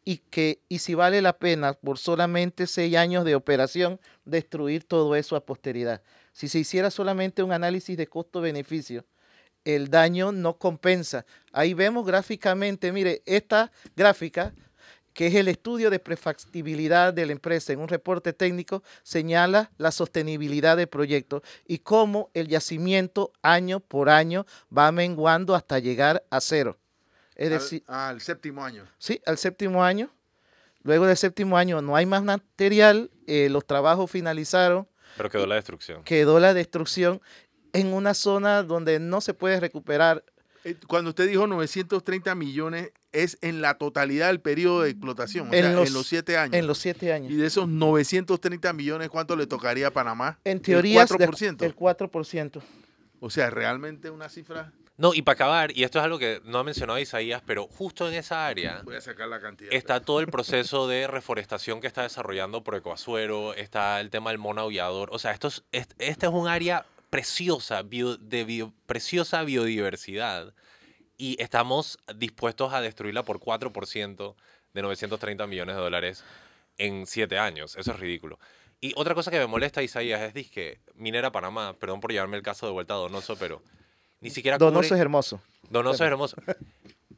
Y, 0.07 0.17
que, 0.17 0.61
y 0.69 0.77
si 0.77 0.93
vale 0.93 1.19
la 1.23 1.39
pena 1.39 1.73
por 1.73 1.97
solamente 1.97 2.67
seis 2.67 2.95
años 2.95 3.25
de 3.25 3.33
operación 3.33 3.99
destruir 4.23 4.83
todo 4.83 5.15
eso 5.15 5.35
a 5.35 5.43
posteridad. 5.43 6.03
Si 6.31 6.47
se 6.47 6.59
hiciera 6.59 6.91
solamente 6.91 7.41
un 7.41 7.51
análisis 7.51 7.97
de 7.97 8.05
costo-beneficio, 8.05 9.03
el 9.65 9.89
daño 9.89 10.31
no 10.31 10.57
compensa. 10.57 11.25
Ahí 11.51 11.73
vemos 11.73 12.05
gráficamente, 12.05 12.91
mire, 12.91 13.21
esta 13.25 13.71
gráfica, 13.95 14.53
que 15.13 15.27
es 15.27 15.35
el 15.35 15.47
estudio 15.47 15.89
de 15.89 15.99
prefactibilidad 15.99 17.13
de 17.13 17.25
la 17.25 17.31
empresa 17.31 17.73
en 17.73 17.79
un 17.79 17.87
reporte 17.87 18.33
técnico, 18.33 18.83
señala 19.03 19.71
la 19.77 19.91
sostenibilidad 19.91 20.77
del 20.77 20.87
proyecto 20.87 21.41
y 21.65 21.79
cómo 21.79 22.29
el 22.33 22.47
yacimiento 22.47 23.31
año 23.41 23.79
por 23.79 24.09
año 24.09 24.45
va 24.75 24.91
menguando 24.91 25.55
hasta 25.55 25.79
llegar 25.79 26.23
a 26.29 26.41
cero. 26.41 26.77
Es 27.35 27.47
al, 27.47 27.53
decir, 27.53 27.83
al 27.87 28.21
séptimo 28.21 28.63
año. 28.63 28.85
Sí, 28.97 29.21
al 29.25 29.37
séptimo 29.37 29.83
año. 29.83 30.09
Luego 30.83 31.07
del 31.07 31.17
séptimo 31.17 31.57
año 31.57 31.81
no 31.81 31.95
hay 31.95 32.05
más 32.05 32.23
material, 32.23 33.09
eh, 33.25 33.49
los 33.49 33.65
trabajos 33.65 34.11
finalizaron, 34.11 34.87
Pero 35.17 35.29
quedó 35.29 35.47
la 35.47 35.55
destrucción. 35.55 36.03
quedó 36.03 36.39
la 36.39 36.53
destrucción 36.53 37.21
en 37.79 37.93
una 37.93 38.13
zona 38.13 38.63
donde 38.63 38.99
no 38.99 39.21
se 39.21 39.33
puede 39.33 39.59
recuperar 39.59 40.23
Eh, 40.67 40.75
Cuando 40.87 41.09
usted 41.11 41.27
dijo 41.29 41.45
930 41.45 42.33
millones, 42.33 42.91
es 43.11 43.37
en 43.41 43.61
la 43.61 43.75
totalidad 43.77 44.27
del 44.29 44.39
periodo 44.41 44.81
de 44.81 44.89
explotación, 44.89 45.49
o 45.49 45.53
En 45.53 45.61
sea, 45.63 45.73
los- 45.73 45.87
en 45.89 45.93
los 45.93 46.07
siete 46.07 46.37
años. 46.37 46.55
En 46.55 46.65
los 46.65 46.79
siete 46.79 47.13
años. 47.13 47.31
Y 47.31 47.35
de 47.35 47.45
esos 47.45 47.67
930 47.67 48.73
millones, 48.73 49.09
¿cuánto 49.09 49.35
le 49.35 49.45
tocaría 49.45 49.85
a 49.87 49.91
Panamá? 49.91 50.39
En 50.43 50.59
teoría, 50.61 51.03
el 51.03 51.07
4%. 51.07 51.65
el 51.65 51.75
4%. 51.75 52.63
O 53.19 53.29
sea, 53.29 53.51
realmente 53.51 54.09
una 54.09 54.27
cifra. 54.27 54.71
No, 54.97 55.13
y 55.13 55.21
para 55.21 55.33
acabar, 55.35 55.77
y 55.77 55.83
esto 55.83 55.99
es 55.99 56.05
algo 56.05 56.17
que 56.17 56.41
no 56.45 56.57
ha 56.57 56.63
mencionado 56.63 56.97
Isaías, 56.97 57.43
pero 57.45 57.67
justo 57.67 58.07
en 58.07 58.15
esa 58.15 58.47
área 58.47 58.81
Voy 58.85 58.95
a 58.95 59.01
sacar 59.01 59.27
la 59.27 59.39
cantidad. 59.39 59.71
está 59.71 59.99
todo 59.99 60.19
el 60.19 60.27
proceso 60.27 60.87
de 60.87 61.05
reforestación 61.05 61.79
que 61.79 61.85
está 61.87 62.01
desarrollando 62.01 62.63
Proecoazuero, 62.63 63.53
está 63.53 63.99
el 64.01 64.09
tema 64.09 64.31
del 64.31 64.39
mono 64.39 64.61
aullador. 64.61 65.09
O 65.11 65.19
sea, 65.19 65.31
esto 65.31 65.49
es, 65.49 65.63
est- 65.71 65.93
esta 65.99 66.25
es 66.27 66.33
un 66.33 66.47
área 66.47 66.85
preciosa, 67.15 67.81
bio- 67.81 68.17
de 68.17 68.43
bio- 68.43 68.73
preciosa 68.87 69.43
biodiversidad 69.43 70.53
y 71.17 71.41
estamos 71.41 71.97
dispuestos 72.17 72.73
a 72.73 72.81
destruirla 72.81 73.23
por 73.23 73.39
4% 73.39 74.35
de 74.73 74.81
930 74.81 75.47
millones 75.47 75.75
de 75.77 75.81
dólares 75.81 76.23
en 76.77 77.05
7 77.07 77.39
años. 77.39 77.77
Eso 77.77 77.91
es 77.93 77.99
ridículo. 78.01 78.37
Y 78.81 78.91
otra 78.97 79.15
cosa 79.15 79.31
que 79.31 79.39
me 79.39 79.47
molesta, 79.47 79.81
Isaías, 79.81 80.21
es 80.21 80.33
disque 80.33 80.81
Minera 80.93 81.31
Panamá, 81.31 81.73
perdón 81.79 82.01
por 82.01 82.11
llevarme 82.11 82.35
el 82.35 82.43
caso 82.43 82.65
de 82.65 82.73
vuelta 82.73 82.95
a 82.95 82.97
Donoso, 82.97 83.37
pero 83.37 83.61
ni 84.19 84.29
siquiera 84.29 84.57
Donoso 84.57 84.89
cubre- 84.89 84.95
es 84.95 85.01
hermoso. 85.01 85.41
Donoso 85.69 86.03
es 86.03 86.11
hermoso. 86.11 86.35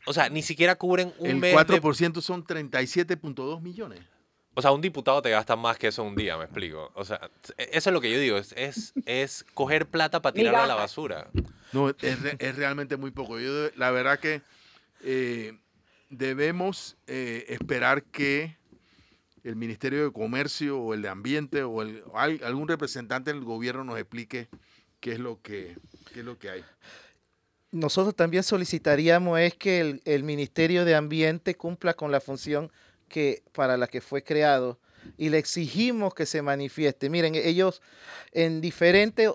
O 0.06 0.14
sea, 0.14 0.30
ni 0.30 0.43
siquiera 0.43 0.76
cubren 0.76 1.12
un 1.18 1.28
El 1.28 1.36
mes 1.38 1.52
de 1.68 1.82
4% 1.82 2.22
son 2.22 2.45
37.2 2.45 3.62
millones. 3.62 4.02
O 4.58 4.62
sea, 4.64 4.72
un 4.72 4.82
diputado 4.82 5.22
te 5.22 5.30
gasta 5.30 5.55
más 5.55 5.78
que 5.78 5.88
eso 5.89 6.01
un 6.01 6.16
día, 6.16 6.36
me 6.36 6.45
explico. 6.45 6.91
O 6.95 7.05
sea, 7.05 7.30
e- 7.60 7.70
eso 7.74 7.91
es 7.91 7.93
lo 7.93 8.01
que 8.01 8.12
yo 8.12 8.20
digo, 8.20 8.38
es, 8.38 8.53
es, 8.58 8.91
es 9.05 9.45
coger 9.53 9.86
plata 9.86 10.20
para 10.20 10.34
tirarla 10.34 10.64
a 10.64 10.68
la 10.68 10.74
basura. 10.74 11.28
No, 11.74 11.89
es, 11.89 11.95
es 12.39 12.55
realmente 12.55 12.97
muy 12.97 13.12
poco. 13.12 13.38
Yo, 13.39 13.70
la 13.76 13.91
verdad 13.91 14.18
que 14.18 14.41
eh, 15.03 15.55
debemos 16.10 16.97
eh, 17.05 17.45
esperar 17.49 18.01
que 18.01 18.58
el 19.43 19.55
Ministerio 19.55 20.05
de 20.05 20.12
Comercio 20.12 20.80
o 20.80 20.95
el 20.95 21.03
de 21.03 21.10
Ambiente 21.10 21.62
o, 21.62 21.84
el, 21.84 22.01
o 22.08 22.18
al- 22.18 22.41
algún 22.43 22.68
representante 22.68 23.32
del 23.32 23.43
gobierno 23.43 23.84
nos 23.84 23.99
explique 23.99 24.47
qué 24.99 25.12
es 25.12 25.20
lo 25.20 25.39
que, 25.39 25.78
qué 26.14 26.22
es 26.22 26.26
lo 26.26 26.39
que 26.39 26.49
hay. 26.49 26.66
Nosotros 27.72 28.16
también 28.16 28.41
solicitaríamos 28.41 29.39
es 29.39 29.53
que 29.53 29.82
el, 29.82 30.01
el 30.05 30.24
Ministerio 30.24 30.84
de 30.84 30.95
Ambiente 30.95 31.53
cumpla 31.55 31.93
con 31.93 32.12
la 32.12 32.20
función 32.22 32.72
que 33.08 33.43
para 33.53 33.78
la 33.78 33.88
que 33.88 34.01
fue 34.01 34.24
creado 34.24 34.80
y 35.18 35.30
le 35.30 35.38
exigimos 35.38 36.14
que 36.14 36.26
se 36.26 36.41
manifieste. 36.41 37.10
Miren, 37.10 37.36
ellos 37.36 37.82
en 38.32 38.62
diferentes 38.62 39.32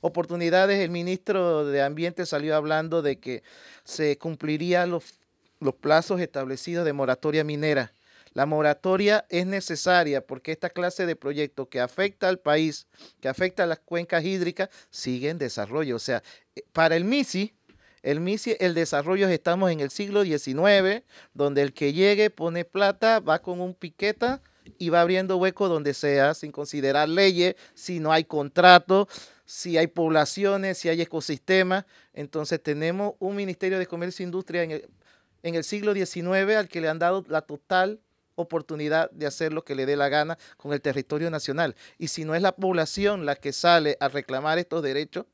oportunidades 0.00 0.80
el 0.80 0.90
ministro 0.90 1.64
de 1.66 1.82
Ambiente 1.82 2.26
salió 2.26 2.56
hablando 2.56 3.02
de 3.02 3.18
que 3.18 3.42
se 3.84 4.18
cumplirían 4.18 4.90
los, 4.90 5.20
los 5.60 5.74
plazos 5.74 6.20
establecidos 6.20 6.84
de 6.84 6.92
moratoria 6.92 7.44
minera. 7.44 7.92
La 8.34 8.46
moratoria 8.46 9.26
es 9.30 9.46
necesaria 9.46 10.24
porque 10.24 10.52
esta 10.52 10.70
clase 10.70 11.06
de 11.06 11.16
proyecto 11.16 11.68
que 11.68 11.80
afecta 11.80 12.28
al 12.28 12.38
país, 12.38 12.86
que 13.20 13.28
afecta 13.28 13.64
a 13.64 13.66
las 13.66 13.80
cuencas 13.80 14.24
hídricas, 14.24 14.68
sigue 14.90 15.30
en 15.30 15.38
desarrollo. 15.38 15.96
O 15.96 15.98
sea, 15.98 16.22
eh, 16.54 16.62
para 16.72 16.94
el 16.96 17.04
MISI, 17.04 17.54
el 18.02 18.38
el 18.60 18.74
desarrollo 18.74 19.28
estamos 19.28 19.70
en 19.70 19.80
el 19.80 19.90
siglo 19.90 20.24
XIX, 20.24 21.04
donde 21.34 21.62
el 21.62 21.72
que 21.72 21.92
llegue 21.92 22.30
pone 22.30 22.64
plata, 22.64 23.20
va 23.20 23.40
con 23.40 23.60
un 23.60 23.74
piqueta 23.74 24.42
y 24.78 24.90
va 24.90 25.00
abriendo 25.00 25.36
hueco 25.36 25.68
donde 25.68 25.94
sea, 25.94 26.34
sin 26.34 26.52
considerar 26.52 27.08
leyes, 27.08 27.56
si 27.74 28.00
no 28.00 28.12
hay 28.12 28.24
contrato, 28.24 29.08
si 29.44 29.78
hay 29.78 29.86
poblaciones, 29.86 30.78
si 30.78 30.88
hay 30.88 31.00
ecosistemas. 31.00 31.84
Entonces 32.12 32.62
tenemos 32.62 33.14
un 33.18 33.34
Ministerio 33.34 33.78
de 33.78 33.86
Comercio 33.86 34.22
e 34.22 34.26
Industria 34.26 34.62
en 34.62 35.54
el, 35.54 35.64
siglo 35.64 35.94
XIX 35.94 36.56
al 36.56 36.68
que 36.68 36.80
le 36.80 36.88
han 36.88 36.98
dado 36.98 37.24
la 37.28 37.42
total 37.42 38.00
oportunidad 38.34 39.10
de 39.10 39.26
hacer 39.26 39.52
lo 39.52 39.64
que 39.64 39.74
le 39.74 39.86
dé 39.86 39.96
la 39.96 40.08
gana 40.08 40.38
con 40.56 40.72
el 40.72 40.80
territorio 40.80 41.30
nacional. 41.30 41.74
Y 41.98 42.08
si 42.08 42.24
no 42.24 42.34
es 42.34 42.42
la 42.42 42.54
población 42.54 43.26
la 43.26 43.34
que 43.36 43.52
sale 43.52 43.96
a 44.00 44.08
reclamar 44.08 44.58
estos 44.58 44.82
derechos, 44.82 45.26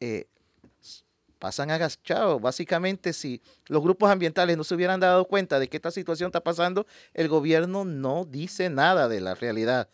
eh, 0.00 0.26
pasan 1.44 1.70
agachados. 1.70 2.40
Básicamente, 2.40 3.12
si 3.12 3.42
los 3.68 3.82
grupos 3.82 4.10
ambientales 4.10 4.56
no 4.56 4.64
se 4.64 4.74
hubieran 4.74 4.98
dado 4.98 5.26
cuenta 5.26 5.58
de 5.58 5.68
que 5.68 5.76
esta 5.76 5.90
situación 5.90 6.28
está 6.28 6.40
pasando, 6.40 6.86
el 7.12 7.28
gobierno 7.28 7.84
no 7.84 8.24
dice 8.24 8.70
nada 8.70 9.08
de 9.08 9.20
la 9.20 9.34
realidad. 9.34 9.90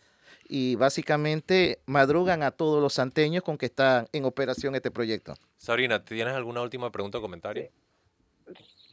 Y 0.47 0.75
básicamente 0.75 1.79
madrugan 1.85 2.41
a 2.41 2.51
todos 2.51 2.81
los 2.81 2.93
santeños 2.93 3.43
con 3.43 3.57
que 3.57 3.65
está 3.65 4.07
en 4.13 4.23
operación 4.23 4.75
este 4.75 4.91
proyecto. 4.91 5.33
Sabrina, 5.57 6.05
¿tienes 6.05 6.33
alguna 6.35 6.61
última 6.61 6.89
pregunta 6.89 7.17
o 7.17 7.21
comentario? 7.21 7.67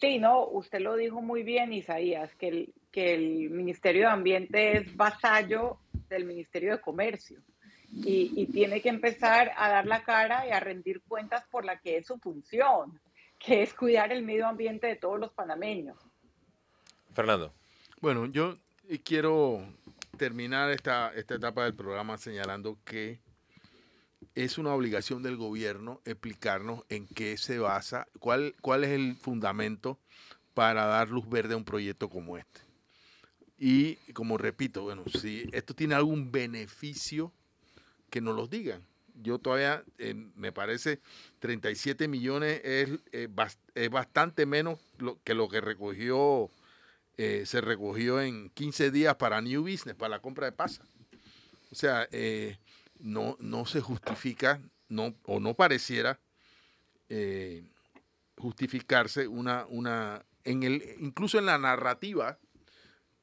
Sí, 0.00 0.18
no, 0.18 0.44
usted 0.48 0.80
lo 0.80 0.96
dijo 0.96 1.22
muy 1.22 1.44
bien, 1.44 1.72
Isaías, 1.72 2.34
que 2.34 2.48
el, 2.48 2.74
que 2.90 3.14
el 3.14 3.50
Ministerio 3.50 4.02
de 4.02 4.08
Ambiente 4.08 4.78
es 4.78 4.96
vasallo 4.96 5.78
del 6.08 6.24
Ministerio 6.24 6.72
de 6.72 6.80
Comercio 6.80 7.38
y, 7.92 8.32
y 8.36 8.46
tiene 8.46 8.80
que 8.80 8.88
empezar 8.88 9.52
a 9.56 9.68
dar 9.68 9.86
la 9.86 10.02
cara 10.02 10.46
y 10.46 10.50
a 10.50 10.60
rendir 10.60 11.02
cuentas 11.02 11.44
por 11.50 11.64
la 11.64 11.78
que 11.78 11.98
es 11.98 12.06
su 12.06 12.18
función, 12.18 13.00
que 13.38 13.62
es 13.62 13.74
cuidar 13.74 14.12
el 14.12 14.22
medio 14.22 14.46
ambiente 14.46 14.86
de 14.86 14.96
todos 14.96 15.18
los 15.18 15.32
panameños. 15.32 15.96
Fernando. 17.12 17.52
Bueno, 18.00 18.26
yo 18.26 18.58
quiero 19.04 19.66
terminar 20.16 20.70
esta, 20.70 21.12
esta 21.14 21.34
etapa 21.34 21.64
del 21.64 21.74
programa 21.74 22.18
señalando 22.18 22.78
que 22.84 23.20
es 24.34 24.58
una 24.58 24.74
obligación 24.74 25.22
del 25.22 25.36
gobierno 25.36 26.00
explicarnos 26.04 26.84
en 26.88 27.06
qué 27.06 27.36
se 27.36 27.58
basa, 27.58 28.06
cuál, 28.18 28.54
cuál 28.60 28.84
es 28.84 28.90
el 28.90 29.16
fundamento 29.16 29.98
para 30.54 30.86
dar 30.86 31.08
luz 31.08 31.28
verde 31.28 31.54
a 31.54 31.56
un 31.56 31.64
proyecto 31.64 32.08
como 32.08 32.36
este. 32.36 32.60
Y 33.58 33.96
como 34.12 34.38
repito, 34.38 34.82
bueno, 34.82 35.04
si 35.12 35.48
esto 35.52 35.74
tiene 35.74 35.94
algún 35.96 36.30
beneficio, 36.30 37.32
que 38.10 38.20
nos 38.20 38.34
los 38.34 38.50
digan. 38.50 38.82
Yo 39.22 39.38
todavía, 39.38 39.82
eh, 39.98 40.14
me 40.36 40.52
parece, 40.52 41.00
37 41.40 42.06
millones 42.06 42.60
es, 42.64 42.88
eh, 43.12 43.28
es 43.74 43.90
bastante 43.90 44.46
menos 44.46 44.78
que 45.24 45.34
lo 45.34 45.48
que 45.48 45.60
recogió 45.60 46.48
eh, 47.16 47.42
se 47.44 47.60
recogió 47.60 48.20
en 48.20 48.50
15 48.50 48.92
días 48.92 49.16
para 49.16 49.40
New 49.40 49.62
Business, 49.62 49.96
para 49.96 50.10
la 50.10 50.20
compra 50.20 50.46
de 50.46 50.52
pasa. 50.52 50.84
O 51.72 51.74
sea, 51.74 52.08
no, 53.00 53.36
no 53.40 53.66
se 53.66 53.80
justifica, 53.80 54.60
no, 54.88 55.14
o 55.24 55.40
no 55.40 55.54
pareciera 55.54 56.18
justificarse 58.36 59.26
una, 59.26 59.66
una, 59.66 60.24
en 60.44 60.62
el, 60.62 60.82
incluso 61.00 61.38
en 61.38 61.46
la 61.46 61.58
narrativa 61.58 62.38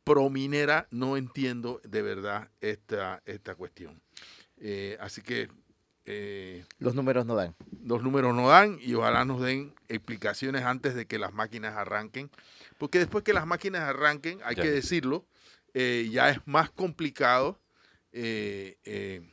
prominera, 0.04 0.88
no 0.92 1.18
entiendo 1.18 1.82
de 1.84 2.02
verdad 2.02 2.50
esta, 2.62 3.24
esta 3.26 3.56
cuestión. 3.56 4.02
Eh, 4.58 4.98
así 5.00 5.22
que 5.22 5.50
eh, 6.06 6.64
Los 6.80 6.94
números 6.96 7.26
no 7.26 7.36
dan. 7.36 7.56
los 7.84 8.04
números 8.04 8.36
no 8.36 8.48
dan 8.50 8.78
y 8.82 8.94
ojalá 8.94 9.26
nos 9.26 9.42
den 9.42 9.74
explicaciones 9.90 10.64
antes 10.64 10.94
de 10.96 11.06
que 11.08 11.18
las 11.20 11.34
máquinas 11.34 11.76
arranquen. 11.76 12.30
Porque 12.78 13.00
después 13.00 13.24
que 13.24 13.34
las 13.34 13.46
máquinas 13.48 13.82
arranquen, 13.82 14.40
hay 14.44 14.56
Ya. 14.56 14.64
que 14.64 14.72
decirlo, 14.72 15.26
eh, 15.74 16.08
ya 16.12 16.30
es 16.30 16.40
más 16.46 16.70
complicado 16.70 17.60
eh, 18.18 18.78
eh, 18.86 19.30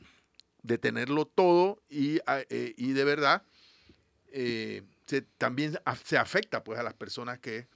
detenerlo 0.62 1.24
todo 1.26 1.80
y, 1.88 2.18
a- 2.26 2.40
eh, 2.50 2.74
y 2.76 2.92
de 2.92 3.04
verdad 3.04 3.42
eh, 4.32 4.82
se- 5.06 5.22
también 5.22 5.78
a- 5.84 5.94
se 5.96 6.18
afecta 6.18 6.64
pues 6.64 6.78
a 6.78 6.82
las 6.82 6.94
personas 6.94 7.38
que 7.38 7.68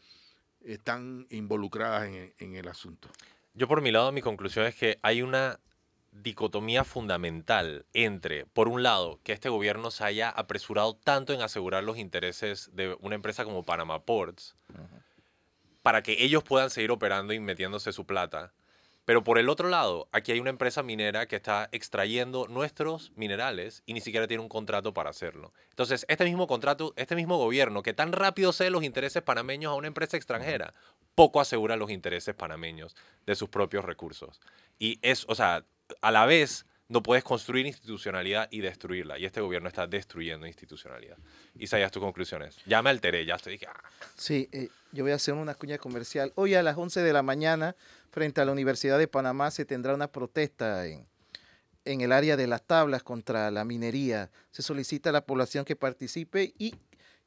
están 0.65 1.27
involucradas 1.31 2.09
en, 2.09 2.35
en 2.39 2.55
el 2.57 2.67
asunto. 2.69 3.09
Yo 3.55 3.69
por 3.69 3.83
mi 3.83 3.93
lado, 3.93 4.11
mi 4.13 4.21
conclusión 4.23 4.67
es 4.67 4.75
que 4.75 4.99
hay 5.03 5.23
una 5.23 5.61
dicotomía 6.23 6.85
fundamental 6.85 7.87
entre, 7.93 8.47
por 8.47 8.69
un 8.69 8.83
lado, 8.83 9.21
que 9.23 9.33
este 9.33 9.49
gobierno 9.49 9.91
se 9.91 10.05
haya 10.05 10.31
apresurado 10.31 10.97
tanto 10.97 11.33
en 11.33 11.43
asegurar 11.43 11.85
los 11.85 11.99
intereses 11.99 12.71
de 12.75 12.97
una 13.01 13.15
empresa 13.15 13.45
como 13.45 13.63
Panama 13.63 14.03
Ports, 14.05 14.57
para 15.83 16.03
que 16.03 16.25
ellos 16.25 16.43
puedan 16.43 16.71
seguir 16.71 16.91
operando 16.91 17.33
y 17.33 17.41
metiéndose 17.41 17.93
su 17.93 18.07
plata. 18.07 18.53
Pero 19.05 19.23
por 19.23 19.39
el 19.39 19.49
otro 19.49 19.69
lado, 19.69 20.09
aquí 20.11 20.33
hay 20.33 20.41
una 20.41 20.51
empresa 20.51 20.83
minera 20.83 21.27
que 21.27 21.37
está 21.37 21.69
extrayendo 21.71 22.49
nuestros 22.49 23.13
minerales 23.15 23.85
y 23.87 23.93
ni 23.93 24.01
siquiera 24.01 24.27
tiene 24.27 24.43
un 24.43 24.49
contrato 24.49 24.95
para 24.95 25.11
hacerlo. 25.11 25.53
Entonces, 25.71 26.05
este 26.09 26.25
mismo 26.25 26.49
contrato, 26.49 26.93
este 26.97 27.15
mismo 27.15 27.39
gobierno 27.39 27.85
que 27.85 27.95
tan 27.95 28.11
rápido 28.11 28.53
cede 28.53 28.71
los 28.71 28.83
intereses 28.83 29.23
panameños 29.23 29.71
a 29.71 29.77
una 29.77 29.87
empresa 29.87 30.17
extranjera, 30.17 30.75
poco 31.15 31.41
asegura 31.41 31.77
los 31.77 31.93
intereses 31.93 32.35
panameños 32.35 32.97
de 33.27 33.37
sus 33.37 33.49
propios 33.49 33.85
recursos. 33.85 34.41
Y 34.81 34.99
es, 35.03 35.25
o 35.29 35.37
sea, 35.37 35.65
a 36.01 36.11
la 36.11 36.27
vez 36.27 36.67
no 36.89 37.03
puedes 37.03 37.25
construir 37.25 37.67
institucionalidad 37.67 38.49
y 38.51 38.61
destruirla. 38.61 39.19
Y 39.19 39.25
este 39.25 39.41
gobierno 39.41 39.69
está 39.69 39.87
destruyendo 39.87 40.47
institucionalidad. 40.47 41.17
Isaías, 41.57 41.91
tus 41.91 42.03
conclusiones. 42.03 42.59
Ya 42.65 42.81
me 42.83 42.91
alteré, 42.91 43.27
ya 43.27 43.35
estoy. 43.35 43.61
ah. 43.67 43.73
Sí, 44.15 44.49
eh, 44.53 44.69
yo 44.93 45.03
voy 45.03 45.13
a 45.13 45.17
hacer 45.17 45.35
una 45.35 45.55
cuña 45.55 45.79
comercial. 45.79 46.33
Hoy 46.37 46.55
a 46.55 46.63
las 46.63 46.77
11 46.77 47.03
de 47.03 47.13
la 47.13 47.23
mañana, 47.23 47.75
frente 48.11 48.41
a 48.41 48.45
la 48.45 48.53
Universidad 48.53 48.99
de 48.99 49.09
Panamá, 49.09 49.51
se 49.51 49.65
tendrá 49.65 49.95
una 49.95 50.13
protesta 50.13 50.87
en, 50.87 51.07
en 51.85 52.01
el 52.03 52.13
área 52.13 52.37
de 52.37 52.47
las 52.47 52.63
tablas 52.63 53.03
contra 53.03 53.51
la 53.51 53.65
minería. 53.65 54.31
Se 54.53 54.63
solicita 54.63 55.11
a 55.11 55.13
la 55.13 55.27
población 55.27 55.65
que 55.65 55.75
participe 55.75 56.55
y 56.57 56.75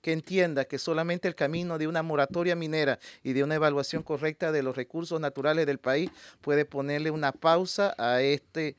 que 0.01 0.13
entienda 0.13 0.65
que 0.65 0.79
solamente 0.79 1.27
el 1.27 1.35
camino 1.35 1.77
de 1.77 1.87
una 1.87 2.03
moratoria 2.03 2.55
minera 2.55 2.99
y 3.23 3.33
de 3.33 3.43
una 3.43 3.55
evaluación 3.55 4.03
correcta 4.03 4.51
de 4.51 4.63
los 4.63 4.75
recursos 4.75 5.19
naturales 5.19 5.65
del 5.65 5.79
país 5.79 6.11
puede 6.41 6.65
ponerle 6.65 7.11
una 7.11 7.31
pausa 7.31 7.93
a 7.97 8.21
este 8.21 8.75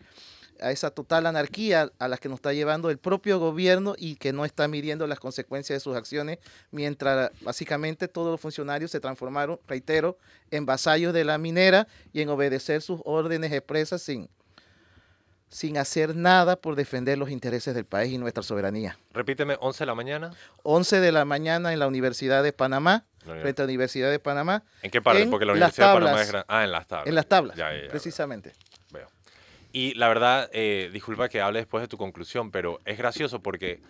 a 0.61 0.71
esa 0.71 0.91
total 0.91 1.27
anarquía 1.27 1.91
a 1.99 2.09
la 2.09 2.19
que 2.19 2.29
nos 2.29 2.37
está 2.37 2.53
llevando 2.53 2.91
el 2.91 2.99
propio 2.99 3.39
gobierno 3.39 3.95
y 3.97 4.17
que 4.17 4.33
no 4.33 4.45
está 4.45 4.69
midiendo 4.69 5.07
las 5.07 5.19
consecuencias 5.19 5.77
de 5.77 5.81
sus 5.81 5.97
acciones, 5.97 6.39
mientras 6.71 7.31
básicamente 7.41 8.09
todos 8.09 8.31
los 8.31 8.41
funcionarios 8.41 8.91
se 8.91 9.01
transformaron, 9.01 9.59
reitero, 9.67 10.19
en 10.51 10.67
vasallos 10.67 11.15
de 11.15 11.25
la 11.25 11.39
minera 11.39 11.89
y 12.13 12.21
en 12.21 12.29
obedecer 12.29 12.83
sus 12.83 13.01
órdenes 13.05 13.53
expresas 13.53 14.03
sin, 14.03 14.29
sin 15.51 15.77
hacer 15.79 16.15
nada 16.15 16.57
por 16.57 16.77
defender 16.77 17.19
los 17.19 17.31
intereses 17.31 17.75
del 17.75 17.85
país 17.85 18.13
y 18.13 18.19
nuestra 18.19 18.43
soberanía. 18.43 18.99
Repíteme, 19.13 19.57
11 19.61 19.83
de 19.83 19.87
la 19.87 19.95
mañana. 19.95 20.31
11 20.63 21.01
de 21.01 21.13
la 21.13 21.25
mañana 21.25 21.73
en 21.73 21.81
la 21.81 21.89
Universidad 21.89 22.43
de 22.43 22.53
Panamá, 22.53 23.05
frente 23.25 23.61
a 23.61 23.65
la 23.65 23.71
Universidad 23.71 24.11
de 24.11 24.21
Panamá. 24.21 24.63
¿En 24.83 24.91
qué 24.91 25.03
parte? 25.03 25.27
Porque 25.27 25.45
la 25.45 25.53
Universidad 25.53 25.95
de 25.95 26.01
Panamá 26.01 26.23
es 26.23 26.29
grande. 26.29 26.47
Ah, 26.49 26.65
en 26.65 26.73
las 26.73 26.87
tablas. 26.87 27.09
En 27.09 27.15
las 27.15 27.27
tablas, 27.27 27.59
precisamente. 27.91 28.53
Y 29.73 29.95
la 29.95 30.09
verdad, 30.09 30.51
eh, 30.53 30.91
disculpa 30.93 31.29
que 31.29 31.41
hable 31.41 31.61
después 31.61 31.81
de 31.81 31.87
tu 31.87 31.97
conclusión, 31.97 32.51
pero 32.51 32.81
es 32.85 32.99
gracioso 32.99 33.41
porque 33.41 33.81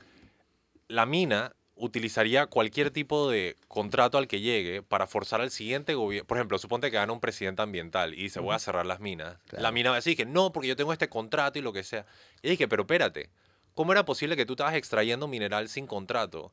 la 0.89 1.07
mina 1.07 1.55
utilizaría 1.81 2.47
cualquier 2.47 2.91
tipo 2.91 3.31
de 3.31 3.57
contrato 3.67 4.19
al 4.19 4.29
que 4.29 4.41
llegue 4.41 4.83
para 4.83 5.07
forzar 5.07 5.41
al 5.41 5.51
siguiente 5.51 5.95
gobierno. 5.95 6.27
Por 6.27 6.37
ejemplo, 6.37 6.59
suponte 6.59 6.91
que 6.91 6.97
gana 6.97 7.13
un 7.13 7.21
presidente 7.21 7.63
ambiental 7.63 8.15
y 8.15 8.25
dice, 8.25 8.39
voy 8.39 8.55
a 8.55 8.59
cerrar 8.59 8.87
las 8.87 9.01
minas. 9.01 9.39
La 9.53 9.73
mina 9.73 9.91
va 9.91 9.97
a 9.97 9.99
decir 9.99 10.17
que 10.17 10.27
no, 10.27 10.53
porque 10.53 10.69
yo 10.69 10.77
tengo 10.77 10.93
este 10.93 11.09
contrato 11.09 11.59
y 11.59 11.63
lo 11.63 11.73
que 11.73 11.83
sea. 11.83 12.07
Y 12.43 12.51
dije, 12.51 12.69
pero 12.69 12.83
espérate, 12.83 13.31
¿cómo 13.75 13.93
era 13.93 14.05
posible 14.05 14.37
que 14.37 14.47
tú 14.47 14.53
estabas 14.53 14.75
extrayendo 14.75 15.27
mineral 15.27 15.69
sin 15.69 15.87
contrato? 15.87 16.53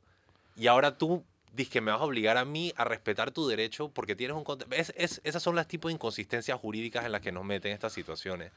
Y 0.56 0.68
ahora 0.68 0.98
tú 0.98 1.24
dices 1.54 1.74
que 1.74 1.82
me 1.82 1.92
vas 1.92 2.02
a 2.02 2.06
obligar 2.06 2.38
a 2.38 2.46
mí 2.46 2.74
a 2.78 2.86
respetar 2.86 3.32
tu 3.32 3.48
derecho 3.48 3.90
porque 3.90 4.16
tienes 4.16 4.38
un 4.38 4.44
contrato. 4.44 4.74
Es, 4.76 5.22
esas 5.24 5.44
son 5.44 5.56
las 5.56 5.68
tipos 5.68 5.90
de 5.90 5.94
inconsistencias 5.94 6.60
jurídicas 6.60 7.06
en 7.06 7.12
las 7.12 7.22
que 7.22 7.32
nos 7.32 7.44
meten 7.44 7.74
estas 7.74 7.94
situaciones 7.94 8.52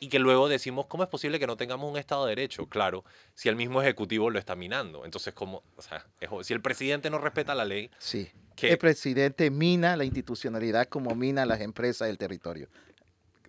y 0.00 0.08
que 0.08 0.18
luego 0.18 0.48
decimos, 0.48 0.86
¿cómo 0.86 1.02
es 1.02 1.08
posible 1.08 1.38
que 1.38 1.46
no 1.46 1.56
tengamos 1.56 1.90
un 1.90 1.98
Estado 1.98 2.26
de 2.26 2.30
Derecho? 2.30 2.66
Claro, 2.66 3.04
si 3.34 3.48
el 3.48 3.56
mismo 3.56 3.80
Ejecutivo 3.80 4.30
lo 4.30 4.38
está 4.38 4.54
minando. 4.54 5.04
Entonces, 5.04 5.34
¿cómo? 5.34 5.62
O 5.76 5.82
sea, 5.82 6.06
si 6.42 6.52
el 6.52 6.60
presidente 6.60 7.10
no 7.10 7.18
respeta 7.18 7.54
la 7.54 7.64
ley... 7.64 7.90
Sí, 7.98 8.30
el 8.62 8.78
presidente 8.78 9.50
mina 9.50 9.96
la 9.96 10.04
institucionalidad 10.04 10.86
como 10.88 11.14
mina 11.14 11.44
las 11.44 11.60
empresas 11.60 12.08
del 12.08 12.18
territorio. 12.18 12.68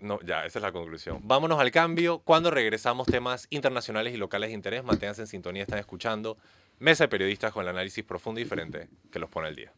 No, 0.02 0.20
ya, 0.22 0.46
esa 0.46 0.60
es 0.60 0.64
la 0.64 0.72
conclusión. 0.72 1.20
Vámonos 1.24 1.60
al 1.60 1.72
cambio. 1.72 2.20
Cuando 2.20 2.52
regresamos, 2.52 3.08
temas 3.08 3.48
internacionales 3.50 4.14
y 4.14 4.18
locales 4.18 4.50
de 4.50 4.56
interés, 4.56 4.84
manténganse 4.84 5.22
en 5.22 5.28
sintonía, 5.28 5.64
están 5.64 5.80
escuchando 5.80 6.38
Mesa 6.80 7.06
de 7.06 7.08
Periodistas 7.08 7.54
con 7.54 7.64
el 7.64 7.70
análisis 7.70 8.04
profundo 8.04 8.40
y 8.40 8.44
diferente 8.44 8.90
que 9.12 9.20
los 9.20 9.30
pone 9.30 9.48
al 9.48 9.56
día. 9.56 9.72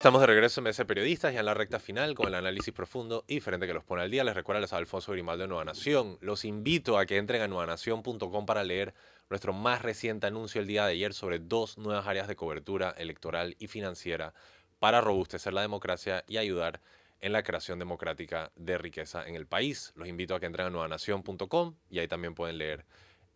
Estamos 0.00 0.22
de 0.22 0.28
regreso 0.28 0.60
en 0.60 0.64
Mesa 0.64 0.86
Periodistas 0.86 1.34
ya 1.34 1.40
en 1.40 1.44
la 1.44 1.52
recta 1.52 1.78
final 1.78 2.14
con 2.14 2.26
el 2.26 2.34
análisis 2.34 2.72
profundo 2.72 3.22
y 3.28 3.34
diferente 3.34 3.66
que 3.66 3.74
los 3.74 3.84
pone 3.84 4.00
al 4.00 4.10
día. 4.10 4.24
Les 4.24 4.34
recuerdo 4.34 4.66
a 4.74 4.78
Alfonso 4.78 5.12
Grimaldo 5.12 5.42
de 5.42 5.48
Nueva 5.48 5.66
Nación. 5.66 6.16
Los 6.22 6.46
invito 6.46 6.96
a 6.96 7.04
que 7.04 7.18
entren 7.18 7.42
a 7.42 7.48
nuevanación.com 7.48 8.46
para 8.46 8.64
leer 8.64 8.94
nuestro 9.28 9.52
más 9.52 9.82
reciente 9.82 10.26
anuncio 10.26 10.62
el 10.62 10.66
día 10.66 10.86
de 10.86 10.92
ayer 10.92 11.12
sobre 11.12 11.38
dos 11.38 11.76
nuevas 11.76 12.06
áreas 12.06 12.28
de 12.28 12.34
cobertura 12.34 12.94
electoral 12.96 13.56
y 13.58 13.66
financiera 13.66 14.32
para 14.78 15.02
robustecer 15.02 15.52
la 15.52 15.60
democracia 15.60 16.24
y 16.26 16.38
ayudar 16.38 16.80
en 17.20 17.34
la 17.34 17.42
creación 17.42 17.78
democrática 17.78 18.52
de 18.56 18.78
riqueza 18.78 19.28
en 19.28 19.34
el 19.34 19.46
país. 19.46 19.92
Los 19.96 20.08
invito 20.08 20.34
a 20.34 20.40
que 20.40 20.46
entren 20.46 20.68
a 20.68 20.70
nuevanación.com 20.70 21.74
y 21.90 21.98
ahí 21.98 22.08
también 22.08 22.34
pueden 22.34 22.56
leer 22.56 22.86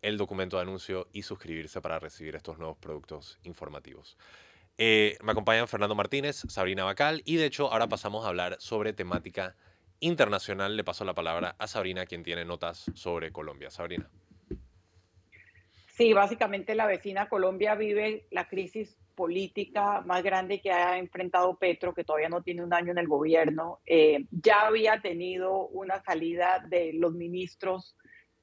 el 0.01 0.17
documento 0.17 0.57
de 0.57 0.63
anuncio 0.63 1.09
y 1.13 1.21
suscribirse 1.21 1.79
para 1.79 1.99
recibir 1.99 2.35
estos 2.35 2.57
nuevos 2.57 2.77
productos 2.79 3.37
informativos. 3.43 4.17
Eh, 4.77 5.17
me 5.23 5.31
acompañan 5.31 5.67
Fernando 5.67 5.95
Martínez, 5.95 6.43
Sabrina 6.49 6.83
Bacal 6.83 7.21
y 7.25 7.37
de 7.37 7.45
hecho 7.45 7.71
ahora 7.71 7.87
pasamos 7.87 8.25
a 8.25 8.29
hablar 8.29 8.57
sobre 8.59 8.91
temática 8.93 9.55
internacional. 9.99 10.75
Le 10.75 10.83
paso 10.83 11.05
la 11.05 11.13
palabra 11.13 11.55
a 11.57 11.67
Sabrina, 11.67 12.05
quien 12.05 12.23
tiene 12.23 12.43
notas 12.43 12.91
sobre 12.93 13.31
Colombia. 13.31 13.69
Sabrina. 13.71 14.09
Sí, 15.95 16.11
básicamente 16.11 16.75
la 16.75 16.87
vecina 16.87 17.29
Colombia 17.29 17.75
vive 17.75 18.27
la 18.31 18.49
crisis 18.49 18.97
política 19.15 20.01
más 20.01 20.23
grande 20.23 20.59
que 20.59 20.69
ha 20.69 20.97
enfrentado 20.97 21.55
Petro, 21.55 21.93
que 21.93 22.03
todavía 22.03 22.27
no 22.27 22.43
tiene 22.43 22.61
un 22.61 22.73
año 22.73 22.91
en 22.91 22.97
el 22.97 23.07
gobierno. 23.07 23.79
Eh, 23.85 24.25
ya 24.29 24.67
había 24.67 25.01
tenido 25.01 25.67
una 25.67 26.03
salida 26.03 26.61
de 26.67 26.91
los 26.93 27.13
ministros 27.13 27.95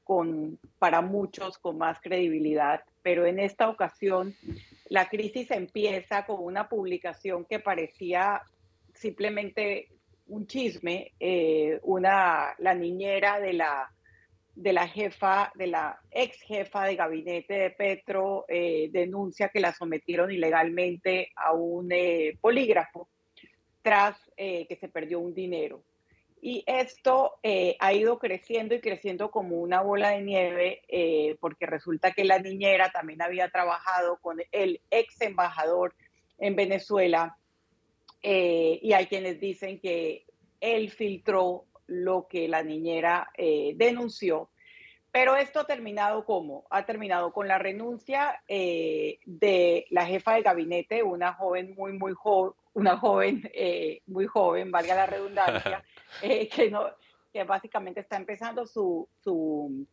con, 0.02 0.58
para 0.78 1.02
muchos, 1.02 1.58
con 1.58 1.76
más 1.76 2.00
credibilidad, 2.00 2.84
pero 3.02 3.26
en 3.26 3.38
esta 3.38 3.68
ocasión 3.68 4.34
la 4.92 5.08
crisis 5.08 5.50
empieza 5.50 6.26
con 6.26 6.44
una 6.44 6.68
publicación 6.68 7.46
que 7.46 7.60
parecía 7.60 8.42
simplemente 8.92 9.88
un 10.26 10.46
chisme, 10.46 11.12
eh, 11.18 11.80
una, 11.84 12.54
la 12.58 12.74
niñera 12.74 13.40
de 13.40 13.54
la, 13.54 13.90
de 14.54 14.72
la 14.74 14.86
jefa, 14.86 15.50
de 15.54 15.68
la 15.68 15.98
ex 16.10 16.38
jefa 16.42 16.84
de 16.84 16.96
gabinete 16.96 17.54
de 17.54 17.70
Petro, 17.70 18.44
eh, 18.48 18.90
denuncia 18.92 19.48
que 19.48 19.60
la 19.60 19.72
sometieron 19.72 20.30
ilegalmente 20.30 21.30
a 21.36 21.54
un 21.54 21.90
eh, 21.90 22.36
polígrafo 22.38 23.08
tras 23.80 24.14
que 24.36 24.76
se 24.78 24.88
perdió 24.88 25.20
un 25.20 25.32
dinero. 25.32 25.82
Y 26.44 26.64
esto 26.66 27.38
eh, 27.44 27.76
ha 27.78 27.92
ido 27.92 28.18
creciendo 28.18 28.74
y 28.74 28.80
creciendo 28.80 29.30
como 29.30 29.60
una 29.60 29.80
bola 29.80 30.08
de 30.10 30.22
nieve, 30.22 30.82
eh, 30.88 31.36
porque 31.38 31.66
resulta 31.66 32.10
que 32.10 32.24
la 32.24 32.40
niñera 32.40 32.90
también 32.90 33.22
había 33.22 33.48
trabajado 33.48 34.18
con 34.20 34.42
el 34.50 34.80
ex 34.90 35.20
embajador 35.20 35.94
en 36.38 36.56
Venezuela, 36.56 37.38
eh, 38.24 38.80
y 38.82 38.92
hay 38.92 39.06
quienes 39.06 39.38
dicen 39.38 39.78
que 39.78 40.26
él 40.60 40.90
filtró 40.90 41.66
lo 41.86 42.26
que 42.26 42.48
la 42.48 42.64
niñera 42.64 43.30
denunció. 43.76 44.50
Pero 45.12 45.36
esto 45.36 45.60
ha 45.60 45.66
terminado 45.66 46.24
como? 46.24 46.64
Ha 46.70 46.84
terminado 46.86 47.32
con 47.32 47.46
la 47.46 47.58
renuncia 47.58 48.42
de 48.48 49.86
la 49.90 50.06
jefa 50.06 50.34
de 50.34 50.42
gabinete, 50.42 51.04
una 51.04 51.34
joven 51.34 51.74
muy, 51.76 51.92
muy 51.92 52.14
joven, 52.14 52.54
una 52.74 52.96
joven 52.96 53.50
muy 54.06 54.26
joven, 54.26 54.70
valga 54.70 54.94
la 54.94 55.06
redundancia. 55.06 55.84
Eh, 56.20 56.46
que, 56.46 56.70
no, 56.70 56.90
que 57.32 57.44
básicamente 57.44 58.00
está 58.00 58.16
empezando 58.16 58.66
su, 58.66 59.08
su, 59.22 59.86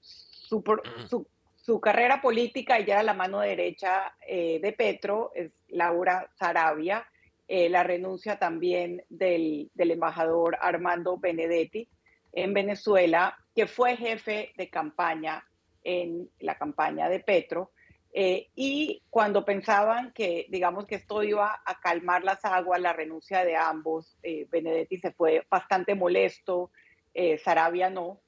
su, 0.00 1.26
su, 1.56 1.80
carrera 1.80 2.22
política 2.22 2.80
y 2.80 2.86
ya 2.86 2.94
era 2.94 3.02
la 3.02 3.14
mano 3.14 3.40
derecha 3.40 4.16
eh, 4.26 4.58
de 4.60 4.72
Petro, 4.72 5.32
es 5.34 5.52
Laura 5.68 6.30
Sarabia, 6.38 7.06
eh, 7.46 7.68
la 7.68 7.82
renuncia 7.82 8.38
también 8.38 9.04
del, 9.08 9.70
del 9.74 9.90
embajador 9.90 10.56
Armando 10.60 11.18
Benedetti 11.18 11.88
en 12.32 12.54
Venezuela, 12.54 13.36
que 13.54 13.66
fue 13.66 13.96
jefe 13.96 14.52
de 14.56 14.70
campaña 14.70 15.46
en 15.84 16.30
la 16.40 16.56
campaña 16.56 17.08
de 17.08 17.20
Petro. 17.20 17.72
Eh, 18.18 18.48
y 18.54 19.02
cuando 19.10 19.44
pensaban 19.44 20.10
que, 20.12 20.46
digamos, 20.48 20.86
que 20.86 20.94
esto 20.94 21.22
iba 21.22 21.60
a 21.66 21.80
calmar 21.80 22.24
las 22.24 22.42
aguas, 22.46 22.80
la 22.80 22.94
renuncia 22.94 23.44
de 23.44 23.56
ambos, 23.56 24.16
eh, 24.22 24.46
Benedetti 24.50 24.96
se 24.96 25.12
fue 25.12 25.46
bastante 25.50 25.94
molesto, 25.94 26.70
eh, 27.12 27.36
Sarabia 27.36 27.90
no, 27.90 28.22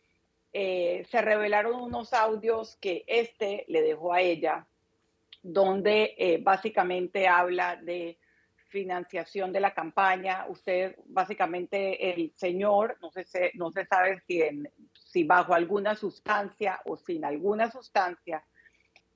eh, 0.52 1.06
se 1.10 1.22
revelaron 1.22 1.80
unos 1.80 2.12
audios 2.12 2.76
que 2.82 3.02
este 3.06 3.64
le 3.68 3.80
dejó 3.80 4.12
a 4.12 4.20
ella, 4.20 4.66
donde 5.42 6.38
básicamente 6.42 7.26
habla 7.26 7.76
de 7.76 8.18
financiación 8.68 9.54
de 9.54 9.60
la 9.60 9.72
campaña. 9.72 10.44
Usted, 10.50 10.96
básicamente, 11.06 12.10
el 12.10 12.34
señor, 12.36 12.98
no 13.00 13.10
se, 13.10 13.52
no 13.54 13.70
se 13.70 13.86
sabe 13.86 14.20
si, 14.26 14.42
si 14.92 15.24
bajo 15.24 15.54
alguna 15.54 15.94
sustancia 15.94 16.78
o 16.84 16.98
sin 16.98 17.24
alguna 17.24 17.70
sustancia, 17.70 18.44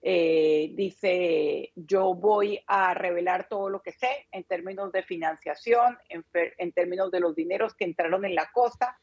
eh, 0.05 0.73
dice, 0.75 1.71
yo 1.77 2.15
voy 2.15 2.61
a 2.67 2.93
revelar 2.93 3.47
todo 3.49 3.71
lo 3.71 3.81
que 3.81 3.93
sé 3.93 4.27
en 4.33 4.43
términos 4.43 4.91
de 4.91 5.05
financiación, 5.05 5.97
en, 6.09 6.73
términos 6.73 7.13
de 7.13 7.21
los 7.21 7.37
dineros 7.37 7.75
que 7.75 7.85
entraron 7.85 8.25
en 8.25 8.35
la 8.35 8.51
costa. 8.53 8.99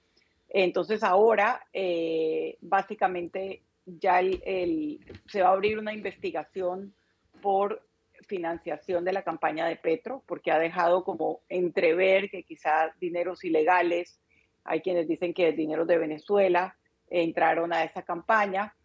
Entonces 0.49 1.01
ahora, 1.03 1.65
eh, 1.71 2.57
básicamente, 2.59 3.63
ya 3.85 4.21
se 4.21 5.41
va 5.41 5.49
a 5.49 5.53
abrir 5.53 5.79
una 5.79 5.93
investigación 5.93 6.93
por 7.41 7.81
financiación 8.27 9.05
de 9.05 9.13
la 9.13 9.23
campaña 9.23 9.67
de 9.67 9.77
Petro, 9.77 10.23
porque 10.27 10.51
ha 10.51 10.59
dejado 10.59 11.05
como 11.05 11.41
entrever 11.47 12.29
que 12.29 12.43
quizás 12.43 12.91
dineros 12.99 13.43
ilegales, 13.45 14.19
hay 14.65 14.81
quienes 14.81 15.07
dicen 15.07 15.33
que 15.33 15.53
dineros 15.53 15.87
de 15.87 15.97
Venezuela 15.97 16.77
entraron 17.09 17.73
a 17.73 17.83
esa 17.83 18.03
campaña. 18.03 18.75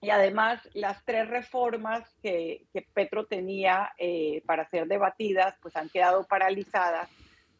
Y 0.00 0.10
además, 0.10 0.66
las 0.72 1.04
tres 1.04 1.28
reformas 1.28 2.08
que, 2.22 2.64
Petro 2.94 3.26
tenía 3.26 3.92
eh, 3.98 4.42
para 4.46 4.68
ser 4.68 4.86
debatidas, 4.86 5.54
pues 5.60 5.76
han 5.76 5.90
quedado 5.90 6.24
paralizadas 6.24 7.08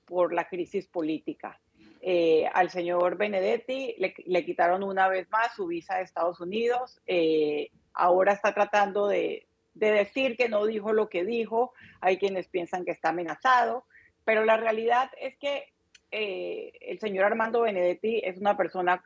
por 0.06 0.32
la 0.32 0.48
crisis 0.48 0.86
política. 0.86 1.60
Eh, 2.02 2.46
al 2.54 2.70
señor 2.70 3.18
Benedetti 3.18 3.94
le, 3.98 4.44
quitaron 4.44 4.82
una 4.82 5.06
vez 5.08 5.30
más 5.30 5.54
su 5.54 5.66
visa 5.66 5.96
de 5.96 6.04
Estados 6.04 6.40
Unidos. 6.40 7.00
Eh, 7.06 7.70
ahora 7.92 8.32
está 8.32 8.54
tratando 8.54 9.06
de, 9.06 9.46
de 9.74 9.90
decir 9.90 10.36
que 10.36 10.48
no 10.48 10.64
dijo 10.64 10.92
lo 10.92 11.08
que 11.08 11.24
dijo, 11.24 11.72
hay 12.00 12.16
quienes 12.16 12.48
piensan 12.48 12.84
que 12.84 12.90
está 12.92 13.10
amenazado, 13.10 13.84
pero 14.24 14.44
la 14.44 14.56
realidad 14.56 15.10
es 15.20 15.36
que 15.36 15.72
eh, 16.10 16.72
el 16.80 16.98
señor 16.98 17.24
Armando 17.24 17.62
Benedetti 17.62 18.20
es 18.24 18.36
una 18.38 18.56
persona 18.56 19.04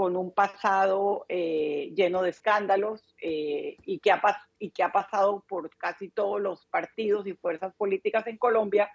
con 0.00 0.16
un 0.16 0.32
pasado 0.32 1.26
eh, 1.28 1.92
lleno 1.94 2.22
de 2.22 2.30
escándalos 2.30 3.04
eh, 3.20 3.76
y, 3.84 3.98
que 3.98 4.10
ha 4.10 4.92
pasado 4.92 5.44
por 5.46 5.68
casi 5.76 6.08
todos 6.08 6.40
los 6.40 6.64
partidos 6.64 7.26
y 7.26 7.34
fuerzas 7.34 7.74
políticas 7.74 8.26
en 8.26 8.38
Colombia, 8.38 8.90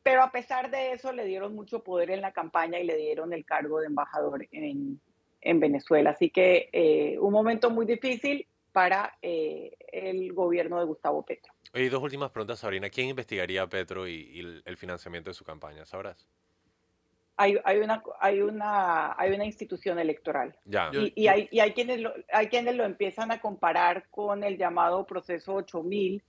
pero 0.00 0.22
a 0.22 0.30
pesar 0.30 0.70
de 0.70 0.92
eso 0.92 1.10
le 1.10 1.24
dieron 1.24 1.56
mucho 1.56 1.82
poder 1.82 2.12
en 2.12 2.20
la 2.20 2.30
campaña 2.30 2.78
y 2.78 2.84
le 2.84 2.96
dieron 2.96 3.32
el 3.32 3.44
cargo 3.44 3.80
de 3.80 3.86
embajador 3.86 4.46
en, 4.52 5.00
en 5.40 5.58
Venezuela. 5.58 6.10
Así 6.10 6.30
que 6.30 6.68
eh, 6.72 7.18
un 7.18 7.32
momento 7.32 7.70
muy 7.70 7.84
difícil 7.84 8.46
para 8.70 9.18
el 9.20 10.32
gobierno 10.34 10.78
de 10.78 10.84
Gustavo 10.84 11.24
Petro. 11.24 11.52
Y 11.74 11.88
dos 11.88 12.00
últimas 12.00 12.30
preguntas, 12.30 12.60
Sabrina. 12.60 12.90
¿Quién 12.90 13.08
investigaría 13.08 13.62
a 13.62 13.68
Petro 13.68 14.06
y, 14.06 14.12
y 14.12 14.62
el 14.64 14.76
financiamiento 14.76 15.30
de 15.30 15.34
su 15.34 15.44
campaña? 15.44 15.84
¿Sabrás? 15.84 16.28
Hay, 17.38 17.56
hay, 17.64 17.78
una, 17.78 18.02
hay, 18.20 18.42
una, 18.42 19.14
hay 19.16 19.32
una 19.32 19.44
institución 19.44 20.00
electoral. 20.00 20.56
Ya. 20.64 20.90
Y, 20.92 21.12
y, 21.14 21.28
hay, 21.28 21.48
y 21.52 21.60
hay, 21.60 21.72
quienes 21.72 22.00
lo, 22.00 22.12
hay 22.32 22.48
quienes 22.48 22.74
lo 22.74 22.84
empiezan 22.84 23.30
a 23.30 23.40
comparar 23.40 24.08
con 24.10 24.42
el 24.42 24.58
llamado 24.58 25.06
proceso 25.06 25.54
8000, 25.54 26.20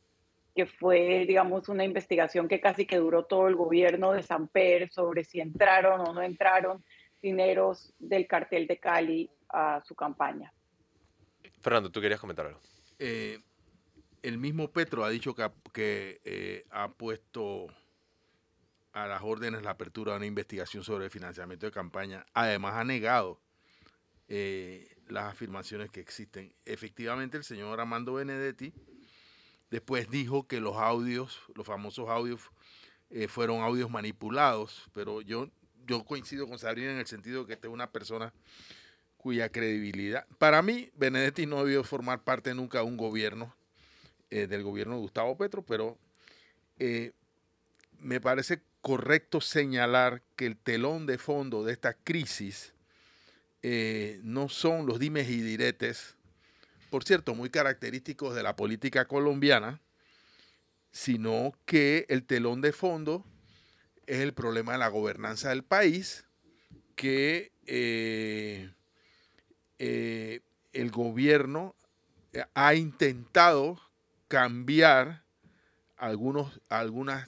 que 0.56 0.68
fue, 0.68 1.26
digamos, 1.28 1.68
una 1.68 1.84
investigación 1.84 2.48
que 2.48 2.62
casi 2.62 2.86
que 2.86 2.98
duró 2.98 3.26
todo 3.26 3.48
el 3.48 3.56
gobierno 3.56 4.12
de 4.12 4.22
Samper 4.22 4.92
sobre 4.92 5.24
si 5.24 5.42
entraron 5.42 6.02
o 6.02 6.14
no 6.14 6.22
entraron 6.22 6.84
dineros 7.24 7.92
del 7.98 8.28
cartel 8.28 8.68
de 8.68 8.78
Cali 8.78 9.32
a 9.50 9.82
su 9.84 9.96
campaña. 9.96 10.54
Fernando, 11.60 11.92
tú 11.92 12.00
querías 12.02 12.20
comentar 12.20 12.46
algo. 12.46 12.60
Eh, 13.00 13.40
el 14.22 14.38
mismo 14.38 14.68
Petro 14.72 15.04
ha 15.04 15.10
dicho 15.10 15.34
que, 15.34 15.50
que 15.74 16.22
eh, 16.24 16.66
ha 16.70 16.90
puesto 16.90 17.66
a 18.94 19.08
las 19.08 19.22
órdenes 19.24 19.64
la 19.64 19.72
apertura 19.72 20.14
de 20.14 20.18
una 20.18 20.26
investigación 20.26 20.84
sobre 20.84 21.06
el 21.06 21.12
financiamiento 21.12 21.66
de 21.66 21.72
campaña. 21.72 22.26
Además 22.34 22.76
ha 22.76 22.84
negado 22.84 23.40
eh, 24.28 24.96
las 25.08 25.26
afirmaciones 25.26 25.90
que 25.92 26.00
existen. 26.00 26.54
Efectivamente, 26.66 27.38
el 27.38 27.44
señor 27.44 27.80
Armando 27.80 28.14
Benedetti 28.14 28.74
después 29.70 30.10
dijo 30.10 30.48
que 30.48 30.60
los 30.60 30.78
audios, 30.78 31.40
los 31.56 31.66
famosos 31.66 32.10
audios, 32.10 32.42
eh, 33.12 33.28
fueron 33.28 33.62
audios 33.62 33.90
manipulados, 33.90 34.90
pero 34.94 35.22
yo, 35.22 35.50
yo 35.86 36.04
coincido 36.06 36.48
con 36.48 36.60
Sabrina 36.60 36.92
en 36.92 37.00
el 37.00 37.08
sentido 37.08 37.42
de 37.42 37.48
que 37.48 37.54
esta 37.54 37.68
es 37.68 37.74
una 37.74 37.92
persona 37.92 38.34
cuya 39.18 39.50
credibilidad, 39.50 40.26
para 40.38 40.62
mí, 40.62 40.92
Benedetti 40.96 41.46
no 41.46 41.64
debió 41.64 41.84
formar 41.84 42.24
parte 42.24 42.54
nunca 42.54 42.80
de 42.80 42.86
un 42.86 42.98
gobierno, 42.98 43.54
eh, 44.30 44.48
del 44.48 44.64
gobierno 44.64 44.96
de 44.96 45.02
Gustavo 45.02 45.38
Petro, 45.38 45.64
pero 45.64 45.98
me 48.00 48.22
parece 48.22 48.62
correcto 48.82 49.42
señalar 49.42 50.22
que 50.36 50.46
el 50.46 50.58
telón 50.58 51.06
de 51.06 51.18
fondo 51.18 51.64
de 51.64 51.74
esta 51.74 51.94
crisis 51.94 52.74
eh, 53.62 54.20
no 54.24 54.48
son 54.48 54.86
los 54.86 55.00
dimes 55.00 55.30
y 55.30 55.42
diretes, 55.42 56.16
por 56.90 57.04
cierto, 57.04 57.36
muy 57.36 57.50
característicos 57.50 58.34
de 58.36 58.44
la 58.44 58.56
política 58.56 59.06
colombiana, 59.06 59.82
sino 60.92 61.54
que 61.66 62.06
el 62.10 62.24
telón 62.26 62.62
de 62.62 62.72
fondo 62.72 63.26
es 64.08 64.20
el 64.20 64.34
problema 64.34 64.72
de 64.72 64.80
la 64.80 64.88
gobernanza 64.88 65.50
del 65.50 65.64
país, 65.64 66.26
que 66.96 67.52
eh, 67.66 68.72
eh, 69.78 70.42
el 70.74 70.90
gobierno 70.90 71.76
ha 72.54 72.76
intentado 72.76 73.80
cambiar 74.28 75.24
algunos, 75.98 76.62
algunas 76.70 77.28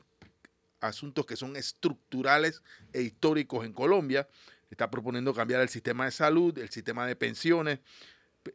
asuntos 0.82 1.26
que 1.26 1.36
son 1.36 1.56
estructurales 1.56 2.62
e 2.94 3.02
históricos 3.02 3.66
en 3.66 3.74
Colombia. 3.74 4.28
Está 4.70 4.90
proponiendo 4.90 5.34
cambiar 5.34 5.62
el 5.62 5.70
sistema 5.70 6.06
de 6.06 6.12
salud, 6.12 6.58
el 6.58 6.70
sistema 6.70 7.06
de 7.06 7.16
pensiones, 7.16 7.80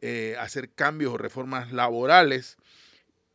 eh, 0.01 0.35
hacer 0.39 0.71
cambios 0.71 1.13
o 1.13 1.17
reformas 1.17 1.71
laborales. 1.71 2.57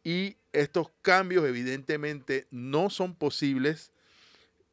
Y 0.04 0.36
estos 0.52 0.88
cambios 1.00 1.46
evidentemente 1.46 2.46
no 2.50 2.90
son 2.90 3.14
posibles 3.14 3.92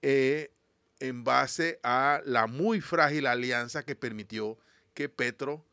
eh, 0.02 0.52
en 1.00 1.24
base 1.24 1.80
a 1.84 2.22
la 2.26 2.48
muy 2.48 2.82
frágil 2.82 3.28
alianza 3.28 3.84
que 3.84 3.96
permitió 3.96 4.58
que 4.94 5.08
Petro 5.08 5.64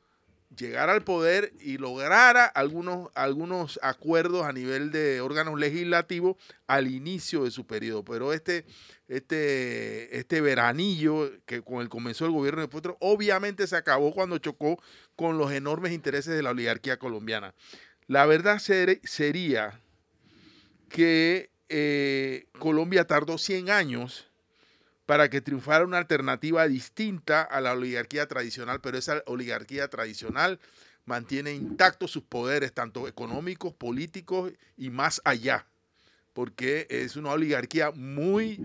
llegara 0.54 0.92
al 0.92 1.02
poder 1.02 1.52
y 1.60 1.78
lograra 1.78 2.44
algunos, 2.44 3.10
algunos 3.14 3.78
acuerdos 3.82 4.44
a 4.44 4.52
nivel 4.52 4.90
de 4.90 5.20
órganos 5.20 5.58
legislativos 5.58 6.36
al 6.66 6.88
inicio 6.88 7.44
de 7.44 7.50
su 7.50 7.66
periodo. 7.66 8.04
Pero 8.04 8.32
este, 8.32 8.64
este, 9.08 10.18
este 10.18 10.40
veranillo 10.40 11.30
que 11.46 11.62
con 11.62 11.80
el 11.80 11.88
comenzó 11.88 12.26
el 12.26 12.32
gobierno 12.32 12.62
de 12.62 12.68
Petro, 12.68 12.96
obviamente 13.00 13.66
se 13.66 13.76
acabó 13.76 14.12
cuando 14.12 14.38
chocó 14.38 14.80
con 15.16 15.38
los 15.38 15.52
enormes 15.52 15.92
intereses 15.92 16.34
de 16.34 16.42
la 16.42 16.50
oligarquía 16.50 16.98
colombiana. 16.98 17.54
La 18.06 18.26
verdad 18.26 18.58
sería 18.58 19.80
que 20.88 21.50
eh, 21.68 22.46
Colombia 22.58 23.06
tardó 23.06 23.38
100 23.38 23.70
años 23.70 24.30
para 25.06 25.30
que 25.30 25.40
triunfara 25.40 25.84
una 25.84 25.98
alternativa 25.98 26.66
distinta 26.66 27.42
a 27.42 27.60
la 27.60 27.72
oligarquía 27.72 28.26
tradicional, 28.26 28.80
pero 28.80 28.98
esa 28.98 29.22
oligarquía 29.26 29.88
tradicional 29.88 30.58
mantiene 31.04 31.52
intactos 31.52 32.10
sus 32.10 32.24
poderes, 32.24 32.72
tanto 32.72 33.06
económicos, 33.06 33.72
políticos 33.72 34.52
y 34.76 34.90
más 34.90 35.22
allá, 35.24 35.66
porque 36.32 36.88
es 36.90 37.14
una 37.14 37.30
oligarquía 37.30 37.92
muy 37.92 38.60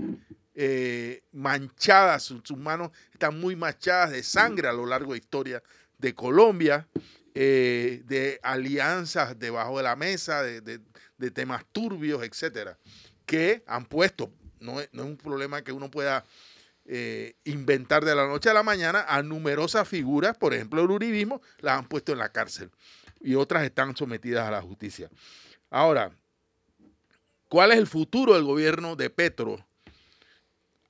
eh, 0.56 1.24
manchada, 1.32 2.20
sus, 2.20 2.42
manos 2.58 2.90
están 3.14 3.40
muy 3.40 3.56
manchadas 3.56 4.10
de 4.10 4.24
sangre 4.24 4.68
a 4.68 4.74
lo 4.74 4.88
largo 4.88 5.14
de 5.14 5.20
la 5.20 5.24
historia 5.24 5.64
de 6.00 6.16
Colombia, 6.16 6.88
eh, 7.36 8.02
de 8.06 8.40
alianzas 8.42 9.38
debajo 9.38 9.78
de 9.78 9.84
la 9.84 9.96
mesa, 9.96 10.42
de, 10.42 10.62
de 10.62 11.32
temas 11.32 11.64
turbios, 11.72 12.24
etcétera, 12.24 12.80
que 13.28 13.64
han 13.68 13.86
puesto 13.86 14.34
no 14.62 14.80
es, 14.80 14.90
un 14.94 15.18
problema 15.18 15.64
que 15.64 15.72
uno 15.72 15.92
pueda 15.92 16.24
eh, 16.86 17.36
inventar 17.44 18.06
de 18.06 18.16
la 18.16 18.28
noche 18.28 18.50
a 18.50 18.54
la 18.54 18.64
mañana 18.64 19.06
a 19.08 19.22
numerosas 19.22 19.88
figuras, 19.88 20.38
por 20.38 20.54
ejemplo 20.54 20.82
el 20.82 20.90
uribismo, 20.90 21.42
las 21.60 21.80
han 21.80 21.88
puesto 21.88 22.12
en 22.12 22.20
la 22.20 22.30
cárcel 22.30 22.72
y 23.20 23.36
otras 23.36 23.64
están 23.64 23.96
sometidas 23.96 24.48
a 24.48 24.52
la 24.52 24.62
justicia. 24.62 25.10
Ahora, 25.70 26.12
¿cuál 27.50 27.72
es 27.72 27.78
el 27.78 27.88
futuro 27.88 28.34
del 28.34 28.44
gobierno 28.44 28.96
de 28.96 29.10
Petro 29.10 29.66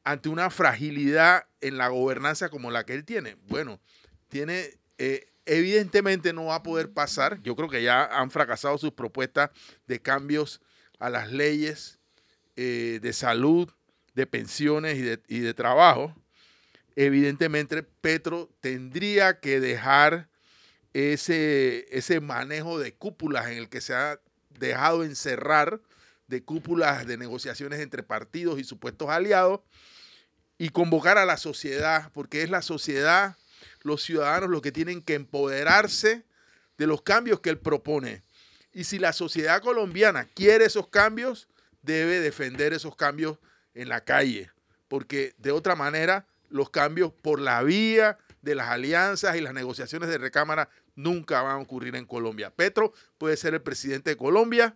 ante 0.04 0.30
una 0.30 0.50
fragilidad 0.50 1.46
en 1.60 1.78
la 1.78 1.90
gobernanza 1.90 2.50
como 2.50 2.72
la 2.72 2.86
que 2.86 2.94
él 2.94 3.06
tiene? 3.06 3.38
Bueno, 3.48 3.80
tiene... 4.30 4.80
Eh, 4.98 5.28
evidentemente 5.46 6.34
no 6.34 6.46
va 6.46 6.56
a 6.56 6.64
poder 6.64 6.94
pasar. 6.94 7.42
Yo 7.42 7.56
creo 7.56 7.68
que 7.68 7.84
ya 7.84 8.06
han 8.06 8.32
fracasado 8.32 8.78
sus 8.78 8.92
propuestas 8.92 9.50
de 9.88 10.00
cambios 10.00 10.62
a 11.00 11.10
las 11.10 11.32
leyes 11.32 12.00
eh, 12.64 13.00
de 13.00 13.12
salud, 13.12 13.72
de 14.14 14.28
pensiones 14.28 14.96
y 15.28 15.40
de, 15.40 15.54
trabajo, 15.56 16.14
evidentemente 16.96 17.82
Petro 17.82 18.52
tendría 18.60 19.40
que 19.40 19.60
dejar 19.60 20.30
ese, 20.94 21.88
ese 21.90 22.20
manejo 22.20 22.78
de 22.78 22.94
cúpulas 22.94 23.48
en 23.48 23.58
el 23.58 23.68
que 23.68 23.82
se 23.82 23.96
ha 23.96 24.20
dejado 24.60 25.04
encerrar, 25.04 25.82
de 26.28 26.44
cúpulas 26.44 27.08
de 27.08 27.18
negociaciones 27.18 27.80
entre 27.80 28.04
partidos 28.04 28.60
y 28.60 28.64
supuestos 28.64 29.10
aliados, 29.10 29.62
y 30.60 30.70
convocar 30.70 31.18
a 31.18 31.26
la 31.26 31.38
sociedad, 31.38 32.12
porque 32.14 32.44
es 32.44 32.52
la 32.52 32.62
sociedad, 32.62 33.38
los 33.82 34.04
ciudadanos 34.04 34.52
los 34.52 34.62
que 34.62 34.72
tienen 34.72 35.02
que 35.02 35.16
empoderarse 35.16 36.26
de 36.78 36.86
los 36.86 37.02
cambios 37.02 37.40
que 37.40 37.50
él 37.50 37.58
propone. 37.58 38.22
Y 38.72 38.84
si 38.84 39.00
la 39.00 39.14
sociedad 39.14 39.64
colombiana 39.64 40.26
quiere 40.26 40.66
esos 40.66 40.88
cambios, 40.90 41.48
debe 41.82 42.20
defender 42.20 42.74
esos 42.74 42.96
cambios 42.96 43.38
en 43.74 43.90
la 43.90 44.04
calle, 44.04 44.52
porque 44.88 45.34
de 45.38 45.52
otra 45.52 45.76
manera 45.76 46.28
los 46.50 46.70
cambios 46.70 47.12
por 47.14 47.40
la 47.40 47.64
vía 47.64 48.18
de 48.42 48.56
las 48.56 48.70
alianzas 48.70 49.36
y 49.36 49.42
las 49.42 49.54
negociaciones 49.54 50.10
de 50.10 50.18
recámara 50.18 50.70
nunca 50.96 51.42
van 51.42 51.58
a 51.58 51.60
ocurrir 51.60 51.96
en 51.96 52.06
Colombia. 52.06 52.52
Petro 52.52 52.94
puede 53.18 53.38
ser 53.38 53.54
el 53.54 53.62
presidente 53.62 54.12
de 54.12 54.18
Colombia 54.18 54.76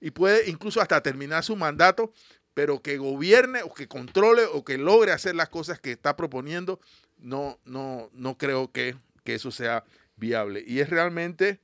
y 0.00 0.10
puede 0.10 0.48
incluso 0.48 0.80
hasta 0.80 1.02
terminar 1.02 1.44
su 1.44 1.56
mandato, 1.56 2.12
pero 2.54 2.82
que 2.82 2.98
gobierne 2.98 3.62
o 3.62 3.72
que 3.72 3.88
controle 3.88 4.44
o 4.44 4.64
que 4.64 4.78
logre 4.78 5.12
hacer 5.12 5.34
las 5.34 5.48
cosas 5.48 5.80
que 5.80 5.92
está 5.92 6.16
proponiendo, 6.16 6.80
no, 7.18 7.58
no, 7.64 8.10
no 8.12 8.36
creo 8.36 8.72
que, 8.72 8.96
eso 9.24 9.50
sea 9.50 9.84
viable. 10.16 10.64
Y 10.66 10.80
es 10.80 10.88
realmente, 10.88 11.60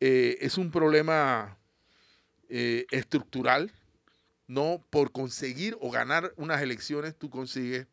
eh, 0.00 0.38
es 0.40 0.58
un 0.58 0.72
problema 0.72 1.56
eh, 2.48 2.84
estructural 2.90 3.70
no 4.46 4.84
por 4.90 5.12
conseguir 5.12 5.76
o 5.80 5.90
ganar 5.90 6.32
unas 6.36 6.62
elecciones 6.62 7.16
tú 7.16 7.30
consigues 7.30 7.86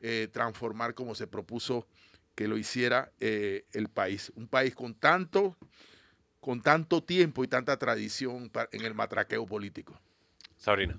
eh, 0.00 0.28
transformar 0.32 0.94
como 0.94 1.14
se 1.14 1.26
propuso 1.26 1.86
que 2.34 2.48
lo 2.48 2.56
hiciera 2.56 3.12
eh, 3.20 3.64
el 3.72 3.88
país. 3.88 4.32
Un 4.34 4.48
país 4.48 4.74
con 4.74 4.94
tanto, 4.94 5.56
con 6.40 6.62
tanto 6.62 7.02
tiempo 7.02 7.44
y 7.44 7.48
tanta 7.48 7.76
tradición 7.76 8.50
en 8.72 8.84
el 8.84 8.94
matraqueo 8.94 9.44
político. 9.44 10.00
Sabrina. 10.56 10.98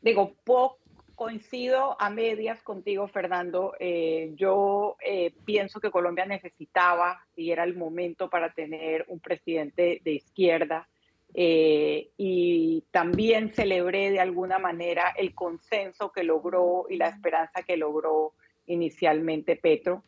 Digo, 0.00 0.34
poco 0.44 0.80
coincido 1.20 2.00
a 2.00 2.08
medias 2.08 2.62
contigo, 2.62 3.06
Fernando. 3.06 3.74
Eh, 3.78 4.32
yo 4.36 4.96
eh, 5.04 5.34
pienso 5.44 5.78
que 5.78 5.90
Colombia 5.90 6.24
necesitaba 6.24 7.26
y 7.36 7.50
era 7.50 7.64
el 7.64 7.76
momento 7.76 8.30
para 8.30 8.54
tener 8.54 9.04
un 9.06 9.20
presidente 9.20 10.00
de 10.02 10.12
izquierda. 10.12 10.88
Eh, 11.34 12.10
y 12.16 12.84
también 12.90 13.52
celebré 13.54 14.10
de 14.10 14.20
alguna 14.20 14.58
manera 14.58 15.14
el 15.16 15.34
consenso 15.34 16.10
que 16.10 16.24
logró 16.24 16.86
y 16.88 16.96
la 16.96 17.08
esperanza 17.08 17.62
que 17.62 17.76
logró 17.76 18.34
inicialmente 18.66 19.56
Petro. 19.56 20.04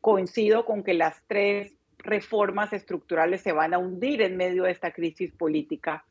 coincido 0.00 0.64
con 0.66 0.82
que 0.82 0.94
las 0.94 1.22
tres 1.26 1.74
reformas 1.98 2.72
estructurales 2.72 3.40
se 3.40 3.52
van 3.52 3.72
a 3.72 3.78
hundir 3.78 4.20
en 4.22 4.36
medio 4.36 4.64
de 4.64 4.72
esta 4.72 4.92
crisis 4.92 5.32
política 5.32 6.04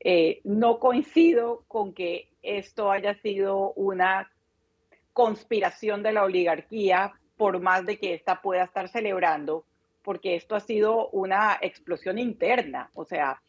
eh, 0.00 0.40
no 0.44 0.78
coincido 0.78 1.64
con 1.66 1.92
que 1.92 2.28
esto 2.42 2.90
haya 2.90 3.14
sido 3.20 3.72
una 3.72 4.30
conspiración 5.12 6.02
de 6.02 6.12
la 6.12 6.24
oligarquía, 6.24 7.12
por 7.36 7.60
más 7.60 7.84
de 7.84 7.98
que 7.98 8.14
ésta 8.14 8.40
pueda 8.40 8.64
estar 8.64 8.88
celebrando, 8.88 9.64
porque 10.08 10.36
esto 10.36 10.56
ha 10.56 10.60
sido 10.60 11.10
una 11.10 11.58
explosión 11.60 12.18
interna. 12.18 12.90
O 12.94 13.04
sea, 13.04 13.42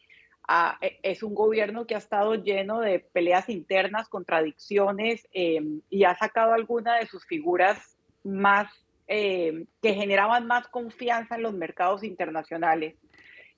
e, 0.82 0.98
es 1.02 1.22
un 1.22 1.34
gobierno 1.34 1.86
que 1.86 1.94
ha 1.94 1.98
estado 1.98 2.34
lleno 2.34 2.80
de 2.80 2.98
peleas 2.98 3.48
internas, 3.48 4.10
contradicciones 4.10 5.26
em, 5.32 5.80
y 5.88 6.04
ha 6.04 6.14
sacado 6.16 6.52
algunas 6.52 7.00
de 7.00 7.06
sus 7.06 7.24
figuras 7.24 7.96
más 8.24 8.68
em, 9.06 9.64
que 9.80 9.94
generaban 9.94 10.46
más 10.46 10.68
confianza 10.68 11.36
en 11.36 11.44
los 11.44 11.54
mercados 11.54 12.04
internacionales 12.04 12.94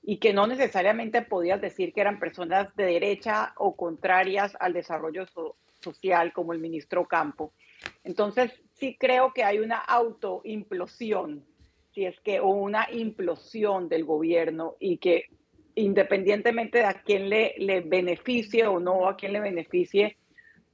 y 0.00 0.18
que 0.18 0.32
no 0.32 0.46
necesariamente 0.46 1.22
podías 1.22 1.60
decir 1.60 1.92
que 1.92 2.02
eran 2.02 2.20
personas 2.20 2.72
de 2.76 2.84
derecha 2.84 3.52
o 3.56 3.74
contrarias 3.74 4.56
al 4.60 4.74
desarrollo 4.74 5.26
social, 5.80 6.32
como 6.32 6.52
el 6.52 6.60
ministro 6.60 7.08
Campo. 7.08 7.52
Entonces, 8.04 8.52
sí 8.74 8.96
creo 8.96 9.32
que 9.32 9.42
hay 9.42 9.58
una 9.58 9.78
autoimplosión, 9.78 11.44
si 11.94 12.04
es 12.06 12.18
que, 12.20 12.40
o 12.40 12.48
una 12.48 12.88
implosión 12.90 13.88
del 13.88 14.04
gobierno 14.04 14.76
y 14.78 14.98
que 14.98 15.26
independientemente 15.74 16.78
de 16.78 16.84
a 16.84 17.02
quién 17.02 17.28
le, 17.28 17.54
le 17.58 17.80
beneficie 17.80 18.66
o 18.66 18.78
no 18.78 19.08
a 19.08 19.16
quién 19.16 19.32
le 19.32 19.40
beneficie, 19.40 20.16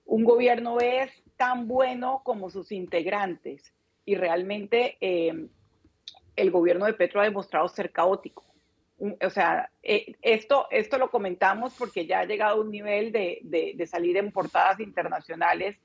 un 0.04 0.24
gobierno 0.24 0.78
es 0.80 1.10
tan 1.36 1.68
bueno 1.68 2.22
como 2.24 2.50
sus 2.50 2.72
integrantes. 2.72 3.72
Y 4.04 4.14
realmente 4.14 4.96
eh, 5.00 5.48
el 6.34 6.50
gobierno 6.50 6.86
de 6.86 6.94
Petro 6.94 7.20
ha 7.20 7.24
demostrado 7.24 7.68
ser 7.68 7.92
caótico. 7.92 8.44
O 9.24 9.30
sea, 9.30 9.70
eh, 9.82 10.16
esto, 10.22 10.66
esto 10.70 10.98
lo 10.98 11.10
comentamos 11.10 11.74
porque 11.78 12.06
ya 12.06 12.20
ha 12.20 12.24
llegado 12.24 12.56
a 12.56 12.60
un 12.60 12.70
nivel 12.70 13.12
de, 13.12 13.38
de, 13.42 13.86
salir 13.86 14.16
en 14.16 14.32
portadas 14.32 14.80
internacionales, 14.80 15.78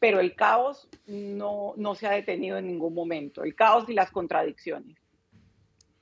pero 0.00 0.18
el 0.18 0.34
caos 0.34 0.88
no, 1.06 1.74
no 1.76 1.94
se 1.94 2.06
ha 2.06 2.12
detenido 2.12 2.58
en 2.58 2.66
ningún 2.66 2.94
momento, 2.94 3.44
el 3.44 3.54
caos 3.54 3.88
y 3.88 3.94
las 3.94 4.10
contradicciones. 4.10 4.96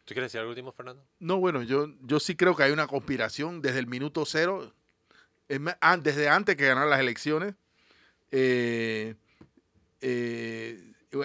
¿Tú 0.05 0.15
quieres 0.15 0.33
decir 0.33 0.41
algo 0.41 0.51
último, 0.51 0.73
Fernando? 0.73 1.05
No, 1.19 1.39
bueno, 1.39 1.63
yo, 1.63 1.89
yo 2.01 2.19
sí 2.19 2.35
creo 2.35 2.57
que 2.57 2.63
hay 2.63 2.73
una 2.73 2.87
conspiración 2.87 3.61
desde 3.61 3.81
el 3.81 3.87
minuto 3.87 4.25
cero, 4.25 4.73
desde 5.49 6.29
antes 6.31 6.57
que 6.57 6.67
ganar 6.67 6.89
las 6.89 7.01
elecciones. 7.01 7.55
Eh, 8.31 9.17
eh, 10.01 10.81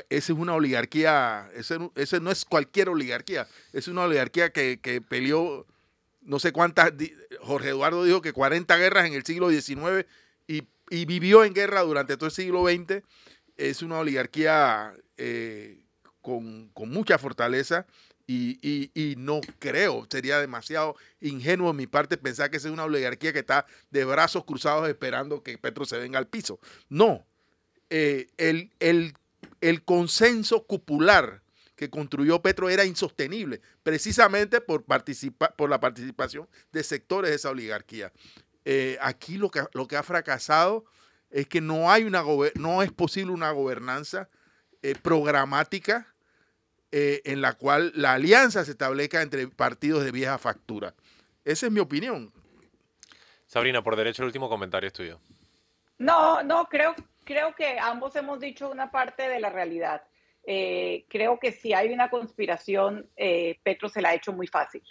esa 0.10 0.34
es 0.34 0.40
una 0.40 0.56
oligarquía, 0.56 1.50
ese, 1.56 2.20
no 2.20 2.32
es 2.32 2.46
cualquier 2.46 2.90
oligarquía, 2.90 3.48
es 3.72 3.88
una 3.88 4.04
oligarquía 4.04 4.52
que, 4.52 5.02
peleó 5.08 5.66
no 6.22 6.40
sé 6.40 6.54
cuántas, 6.54 6.94
Jorge 7.42 7.70
Eduardo 7.70 8.04
dijo 8.06 8.22
que 8.22 8.32
40 8.32 8.78
guerras 8.78 9.06
en 9.06 9.14
el 9.14 9.26
siglo 9.26 9.50
XIX 9.50 10.06
y, 10.90 11.06
vivió 11.06 11.44
en 11.44 11.54
guerra 11.54 11.82
durante 11.82 12.18
todo 12.18 12.28
el 12.28 12.32
siglo 12.32 12.66
XX. 12.66 13.04
Es 13.58 13.82
una 13.82 14.00
oligarquía 14.00 14.94
eh, 15.18 15.84
con, 16.22 16.72
mucha 16.76 17.18
fortaleza 17.18 17.86
y, 18.26 19.16
no 19.18 19.42
creo, 19.60 20.08
sería 20.10 20.40
demasiado 20.40 20.96
ingenuo 21.20 21.72
de 21.72 21.78
mi 21.78 21.88
parte 21.88 22.18
pensar 22.18 22.50
que 22.50 22.58
es 22.58 22.66
una 22.66 22.86
oligarquía 22.86 23.34
que 23.34 23.40
está 23.40 23.66
de 23.92 24.06
brazos 24.06 24.46
cruzados 24.46 24.88
esperando 24.90 25.44
que 25.44 25.58
Petro 25.58 25.86
se 25.86 25.98
venga 25.98 26.18
al 26.18 26.28
piso. 26.28 26.60
No, 26.90 27.26
eh, 27.90 28.28
el, 28.38 29.14
consenso 29.86 30.66
cupular 30.66 31.44
que 31.76 31.90
construyó 31.90 32.42
Petro 32.42 32.70
era 32.70 32.86
insostenible, 32.86 33.62
precisamente 33.84 34.62
por 34.62 34.84
la 35.70 35.80
participación 35.80 36.48
de 36.72 36.84
sectores 36.84 37.32
de 37.32 37.36
esa 37.36 37.50
oligarquía. 37.50 38.12
Eh, 38.66 38.98
aquí 39.02 39.38
lo 39.38 39.50
que, 39.50 39.64
lo 39.74 39.88
que 39.88 39.98
ha 39.98 40.04
fracasado 40.04 40.86
es 41.30 41.48
que 41.48 41.62
no, 41.62 41.92
hay 41.92 42.04
una 42.04 42.24
no 42.56 42.82
es 42.84 42.92
posible 42.92 43.32
una 43.32 43.52
gobernanza 43.52 44.30
eh, 44.82 44.96
programática 45.02 46.14
eh, 46.92 47.22
en 47.26 47.42
la 47.42 47.54
cual 47.54 47.92
la 47.96 48.14
alianza 48.14 48.64
se 48.64 48.72
establezca 48.72 49.22
entre 49.22 49.48
partidos 49.48 50.04
de 50.04 50.12
vieja 50.12 50.38
factura. 50.38 50.94
Esa 51.44 51.66
es 51.66 51.72
mi 51.72 51.80
opinión. 51.80 52.32
Sabrina, 53.48 53.84
por 53.84 53.96
derecho 53.96 54.22
el 54.22 54.28
último 54.28 54.48
comentario 54.48 54.88
es 54.88 54.94
tuyo. 54.94 55.20
No, 55.98 56.44
no, 56.44 56.66
creo, 56.70 56.94
creo 57.24 57.56
que 57.56 57.80
ambos 57.80 58.16
hemos 58.16 58.40
dicho 58.40 58.70
una 58.70 58.92
parte 58.92 59.28
de 59.28 59.40
la 59.40 59.50
realidad. 59.50 60.04
Eh, 60.46 61.06
creo 61.10 61.40
que 61.40 61.52
si 61.52 61.74
hay 61.74 61.92
una 61.92 62.10
conspiración, 62.10 63.10
eh, 63.16 63.60
Petro 63.64 63.90
se 63.90 64.02
la 64.02 64.10
ha 64.10 64.14
hecho 64.14 64.34
muy 64.34 64.48
fácil. 64.48 64.84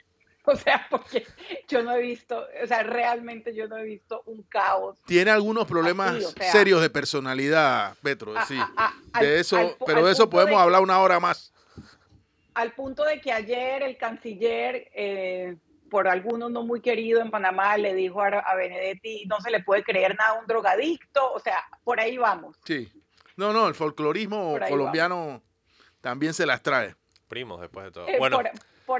O 0.47 0.57
sea, 0.57 0.87
porque 0.91 1.25
yo 1.69 1.83
no 1.83 1.93
he 1.93 2.01
visto, 2.01 2.47
o 2.63 2.67
sea, 2.67 2.83
realmente 2.83 3.55
yo 3.55 3.69
no 3.69 3.77
he 3.79 3.85
visto 3.85 4.23
un 4.27 4.43
caos. 4.43 4.99
Tiene 5.07 5.31
algunos 5.31 5.67
problemas 5.67 6.35
serios 6.51 6.83
de 6.83 6.91
personalidad, 6.91 7.95
Petro, 8.03 8.35
sí. 8.47 8.59
de 9.21 9.39
eso, 9.39 9.77
pero 9.87 10.05
de 10.05 10.13
eso 10.13 10.29
podemos 10.29 10.61
hablar 10.61 10.83
una 10.83 10.99
hora 10.99 11.21
más. 11.21 11.53
Al 12.55 12.73
punto 12.73 13.05
de 13.05 13.21
que 13.21 13.33
ayer 13.33 13.83
el 13.83 13.97
canciller 13.97 14.91
eh, 14.95 15.57
por 15.89 16.09
algunos 16.09 16.51
no 16.51 16.63
muy 16.63 16.81
querido 16.81 17.21
en 17.21 17.31
Panamá, 17.31 17.77
le 17.77 17.95
dijo 17.95 18.21
a, 18.23 18.55
Benedetti, 18.57 19.25
no 19.27 19.41
se 19.41 19.51
le 19.51 19.63
puede 19.63 19.85
creer 19.85 20.17
nada 20.17 20.31
a 20.31 20.41
un 20.41 20.47
drogadicto, 20.47 21.33
o 21.33 21.39
sea, 21.39 21.65
por 21.85 22.01
ahí 22.01 22.17
vamos. 22.19 22.57
Sí. 22.65 22.91
No, 23.37 23.53
no, 23.53 23.69
el 23.69 23.75
folclorismo 23.75 24.59
colombiano 24.69 25.43
también 26.01 26.35
se 26.35 26.47
las 26.47 26.63
trae. 26.63 26.97
Primos, 27.29 27.61
después 27.61 27.87
de 27.87 27.93
todo. 27.93 28.09
Eh, 28.09 28.17
bueno. 28.19 28.39
Por, 28.39 28.51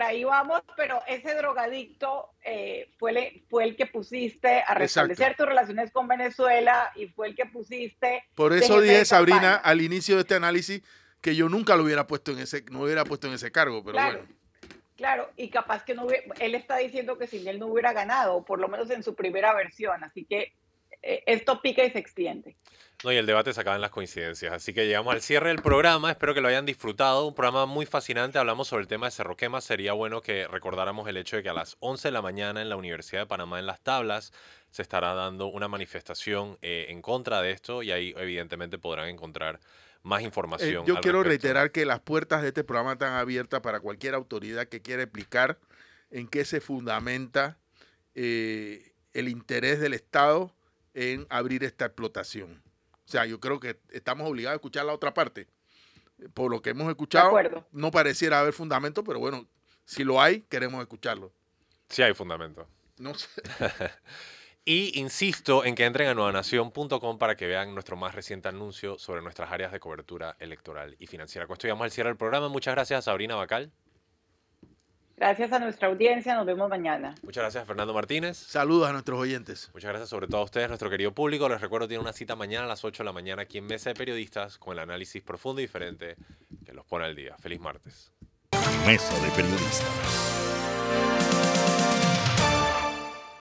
ahí 0.03 0.25
vamos, 0.25 0.63
pero 0.77 1.01
ese 1.07 1.35
drogadicto 1.35 2.31
eh, 2.45 2.91
fue, 2.99 3.43
fue 3.49 3.65
el 3.65 3.77
que 3.77 3.87
pusiste 3.87 4.63
a 4.67 4.75
restablecer 4.75 5.37
tus 5.37 5.47
relaciones 5.47 5.91
con 5.91 6.09
Venezuela 6.09 6.93
y 6.95 7.09
fue 7.09 7.29
el 7.29 7.35
que 7.35 7.47
pusiste. 7.47 8.25
Por 8.35 8.53
eso 8.53 8.81
dije, 8.81 9.05
Sabrina, 9.05 9.57
al 9.57 9.81
inicio 9.81 10.15
de 10.15 10.23
este 10.23 10.35
análisis, 10.35 10.83
que 11.21 11.37
yo 11.37 11.49
nunca 11.49 11.77
lo 11.77 11.85
hubiera 11.85 12.07
puesto 12.07 12.33
en 12.33 12.39
ese, 12.41 12.65
no 12.71 12.83
hubiera 12.83 13.05
puesto 13.05 13.27
en 13.27 13.35
ese 13.35 13.51
cargo, 13.53 13.85
pero 13.85 13.99
bueno. 13.99 14.21
Claro, 14.97 15.31
y 15.37 15.49
capaz 15.49 15.85
que 15.85 15.95
no 15.95 16.07
él 16.11 16.55
está 16.55 16.77
diciendo 16.77 17.19
que 17.19 17.27
sin 17.27 17.49
él 17.49 17.59
no 17.59 17.67
hubiera 17.67 17.93
ganado, 17.93 18.45
por 18.45 18.61
lo 18.61 18.69
menos 18.69 18.89
en 18.91 19.03
su 19.03 19.15
primera 19.15 19.53
versión, 19.55 20.05
así 20.05 20.25
que 20.25 20.53
esto 21.03 21.61
pica 21.61 21.85
y 21.85 21.91
se 21.91 21.99
extiende. 21.99 22.57
No, 23.05 23.11
y 23.11 23.17
el 23.17 23.27
debate 23.27 23.53
se 23.53 23.61
acaba 23.61 23.75
en 23.75 23.83
las 23.83 23.91
coincidencias. 23.91 24.53
Así 24.53 24.73
que 24.73 24.87
llegamos 24.87 25.13
al 25.13 25.21
cierre 25.23 25.49
del 25.49 25.61
programa. 25.61 26.13
Espero 26.13 26.35
que 26.35 26.41
lo 26.41 26.47
hayan 26.47 26.65
disfrutado. 26.67 27.27
Un 27.27 27.35
programa 27.35 27.67
muy 27.67 27.85
fascinante. 27.85 28.39
Hablamos 28.39 28.69
sobre 28.69 28.83
el 28.83 28.89
tema 28.89 29.07
de 29.07 29.11
Cerro 29.11 29.37
Quema. 29.37 29.61
Sería 29.61 29.93
bueno 29.93 30.21
que 30.21 30.47
recordáramos 30.47 31.09
el 31.09 31.17
hecho 31.17 31.37
de 31.37 31.43
que 31.43 31.49
a 31.49 31.53
las 31.53 31.77
11 31.81 32.09
de 32.09 32.13
la 32.13 32.23
mañana 32.23 32.63
en 32.63 32.69
la 32.69 32.77
Universidad 32.77 33.23
de 33.23 33.27
Panamá, 33.27 33.59
en 33.59 33.67
Las 33.67 33.81
Tablas, 33.81 34.33
se 34.71 34.83
estará 34.83 35.15
dando 35.15 35.49
una 35.49 35.67
manifestación 35.67 36.59
eh, 36.63 36.87
en 36.91 37.03
contra 37.03 37.43
de 37.43 37.51
esto 37.51 37.83
y 37.83 37.91
ahí 37.91 38.15
evidentemente 38.17 38.79
podrán 38.79 39.09
encontrar 39.09 39.59
más 40.05 40.23
información. 40.23 40.85
Eh, 40.85 40.87
yo 40.87 41.01
quiero 41.01 41.25
reiterar 41.25 41.73
que 41.73 41.85
las 41.85 41.99
puertas 41.99 42.43
de 42.43 42.49
este 42.49 42.63
programa 42.63 42.93
están 42.93 43.15
abiertas 43.15 43.63
para 43.63 43.81
cualquier 43.81 44.15
autoridad 44.15 44.69
que 44.69 44.81
quiera 44.81 45.03
explicar 45.03 45.59
en 46.11 46.29
qué 46.29 46.45
se 46.45 46.61
fundamenta 46.61 47.59
eh, 48.15 48.93
el 49.13 49.29
interés 49.29 49.81
del 49.81 49.93
Estado 49.93 50.55
en 50.95 51.27
abrir 51.31 51.65
esta 51.65 51.87
explotación. 51.87 52.63
O 53.07 53.11
sea, 53.11 53.27
yo 53.27 53.41
creo 53.41 53.61
que 53.61 53.79
estamos 53.91 54.29
obligados 54.29 54.55
a 54.55 54.57
escuchar 54.57 54.85
la 54.87 54.93
otra 54.93 55.13
parte. 55.15 55.49
Por 56.35 56.51
lo 56.51 56.63
que 56.63 56.71
hemos 56.71 56.89
escuchado, 56.89 57.33
no 57.73 57.91
pareciera 57.91 58.41
haber 58.41 58.53
fundamento, 58.53 59.03
pero 59.03 59.19
bueno, 59.19 59.47
si 59.85 60.05
lo 60.05 60.21
hay, 60.21 60.43
queremos 60.43 60.81
escucharlo. 60.81 61.33
Sí 61.89 62.03
hay 62.03 62.15
fundamento. 62.15 62.69
No 62.99 63.15
sé. 63.15 63.29
Y 64.65 64.97
insisto 65.01 65.65
en 65.65 65.75
que 65.75 65.85
entren 65.85 66.09
a 66.09 66.15
nuevanación.com 66.15 67.19
para 67.19 67.37
que 67.37 67.49
vean 67.49 67.75
nuestro 67.75 67.97
más 67.97 68.15
reciente 68.15 68.49
anuncio 68.49 68.97
sobre 68.97 69.21
nuestras 69.21 69.51
áreas 69.51 69.73
de 69.73 69.81
cobertura 69.81 70.37
electoral 70.39 70.95
y 71.01 71.09
financiera. 71.09 71.49
Con 71.49 71.55
esto 71.55 71.67
llegamos 71.67 71.85
al 71.85 71.91
cierre 71.91 72.11
del 72.11 72.17
programa. 72.17 72.49
Muchas 72.49 72.73
gracias 72.73 72.99
a 72.99 73.03
Sabrina 73.03 73.35
Bacal. 73.35 73.73
Gracias 75.17 75.53
a 75.53 75.59
nuestra 75.59 75.89
audiencia, 75.89 76.35
nos 76.35 76.47
vemos 76.47 76.69
mañana. 76.69 77.15
Muchas 77.23 77.43
gracias 77.43 77.67
Fernando 77.67 77.95
Martínez. 77.95 78.37
Saludos 78.37 78.89
a 78.89 78.93
nuestros 78.93 79.21
oyentes. 79.21 79.71
Muchas 79.73 79.91
gracias 79.91 80.09
sobre 80.09 80.27
todo 80.27 80.41
a 80.41 80.45
ustedes, 80.45 80.69
nuestro 80.69 80.91
querido 80.91 81.13
público. 81.13 81.49
Les 81.49 81.61
recuerdo, 81.61 81.87
tiene 81.87 82.03
una 82.03 82.13
cita 82.13 82.35
mañana 82.35 82.65
a 82.65 82.69
las 82.69 82.85
8 82.85 83.03
de 83.03 83.07
la 83.07 83.13
mañana 83.13 83.43
aquí 83.43 83.59
en 83.59 83.67
Mesa 83.67 83.91
de 83.91 83.95
Periodistas 83.95 84.59
con 84.59 84.73
el 84.73 84.79
análisis 84.81 85.23
profundo 85.23 85.61
y 85.61 85.65
diferente 85.65 86.17
que 86.65 86.73
los 86.73 86.85
pone 86.87 87.05
al 87.05 87.15
día. 87.15 87.37
Feliz 87.39 87.61
martes. 87.61 88.13
Mesa 88.87 89.15
de 89.21 89.31
Periodistas. 89.31 91.22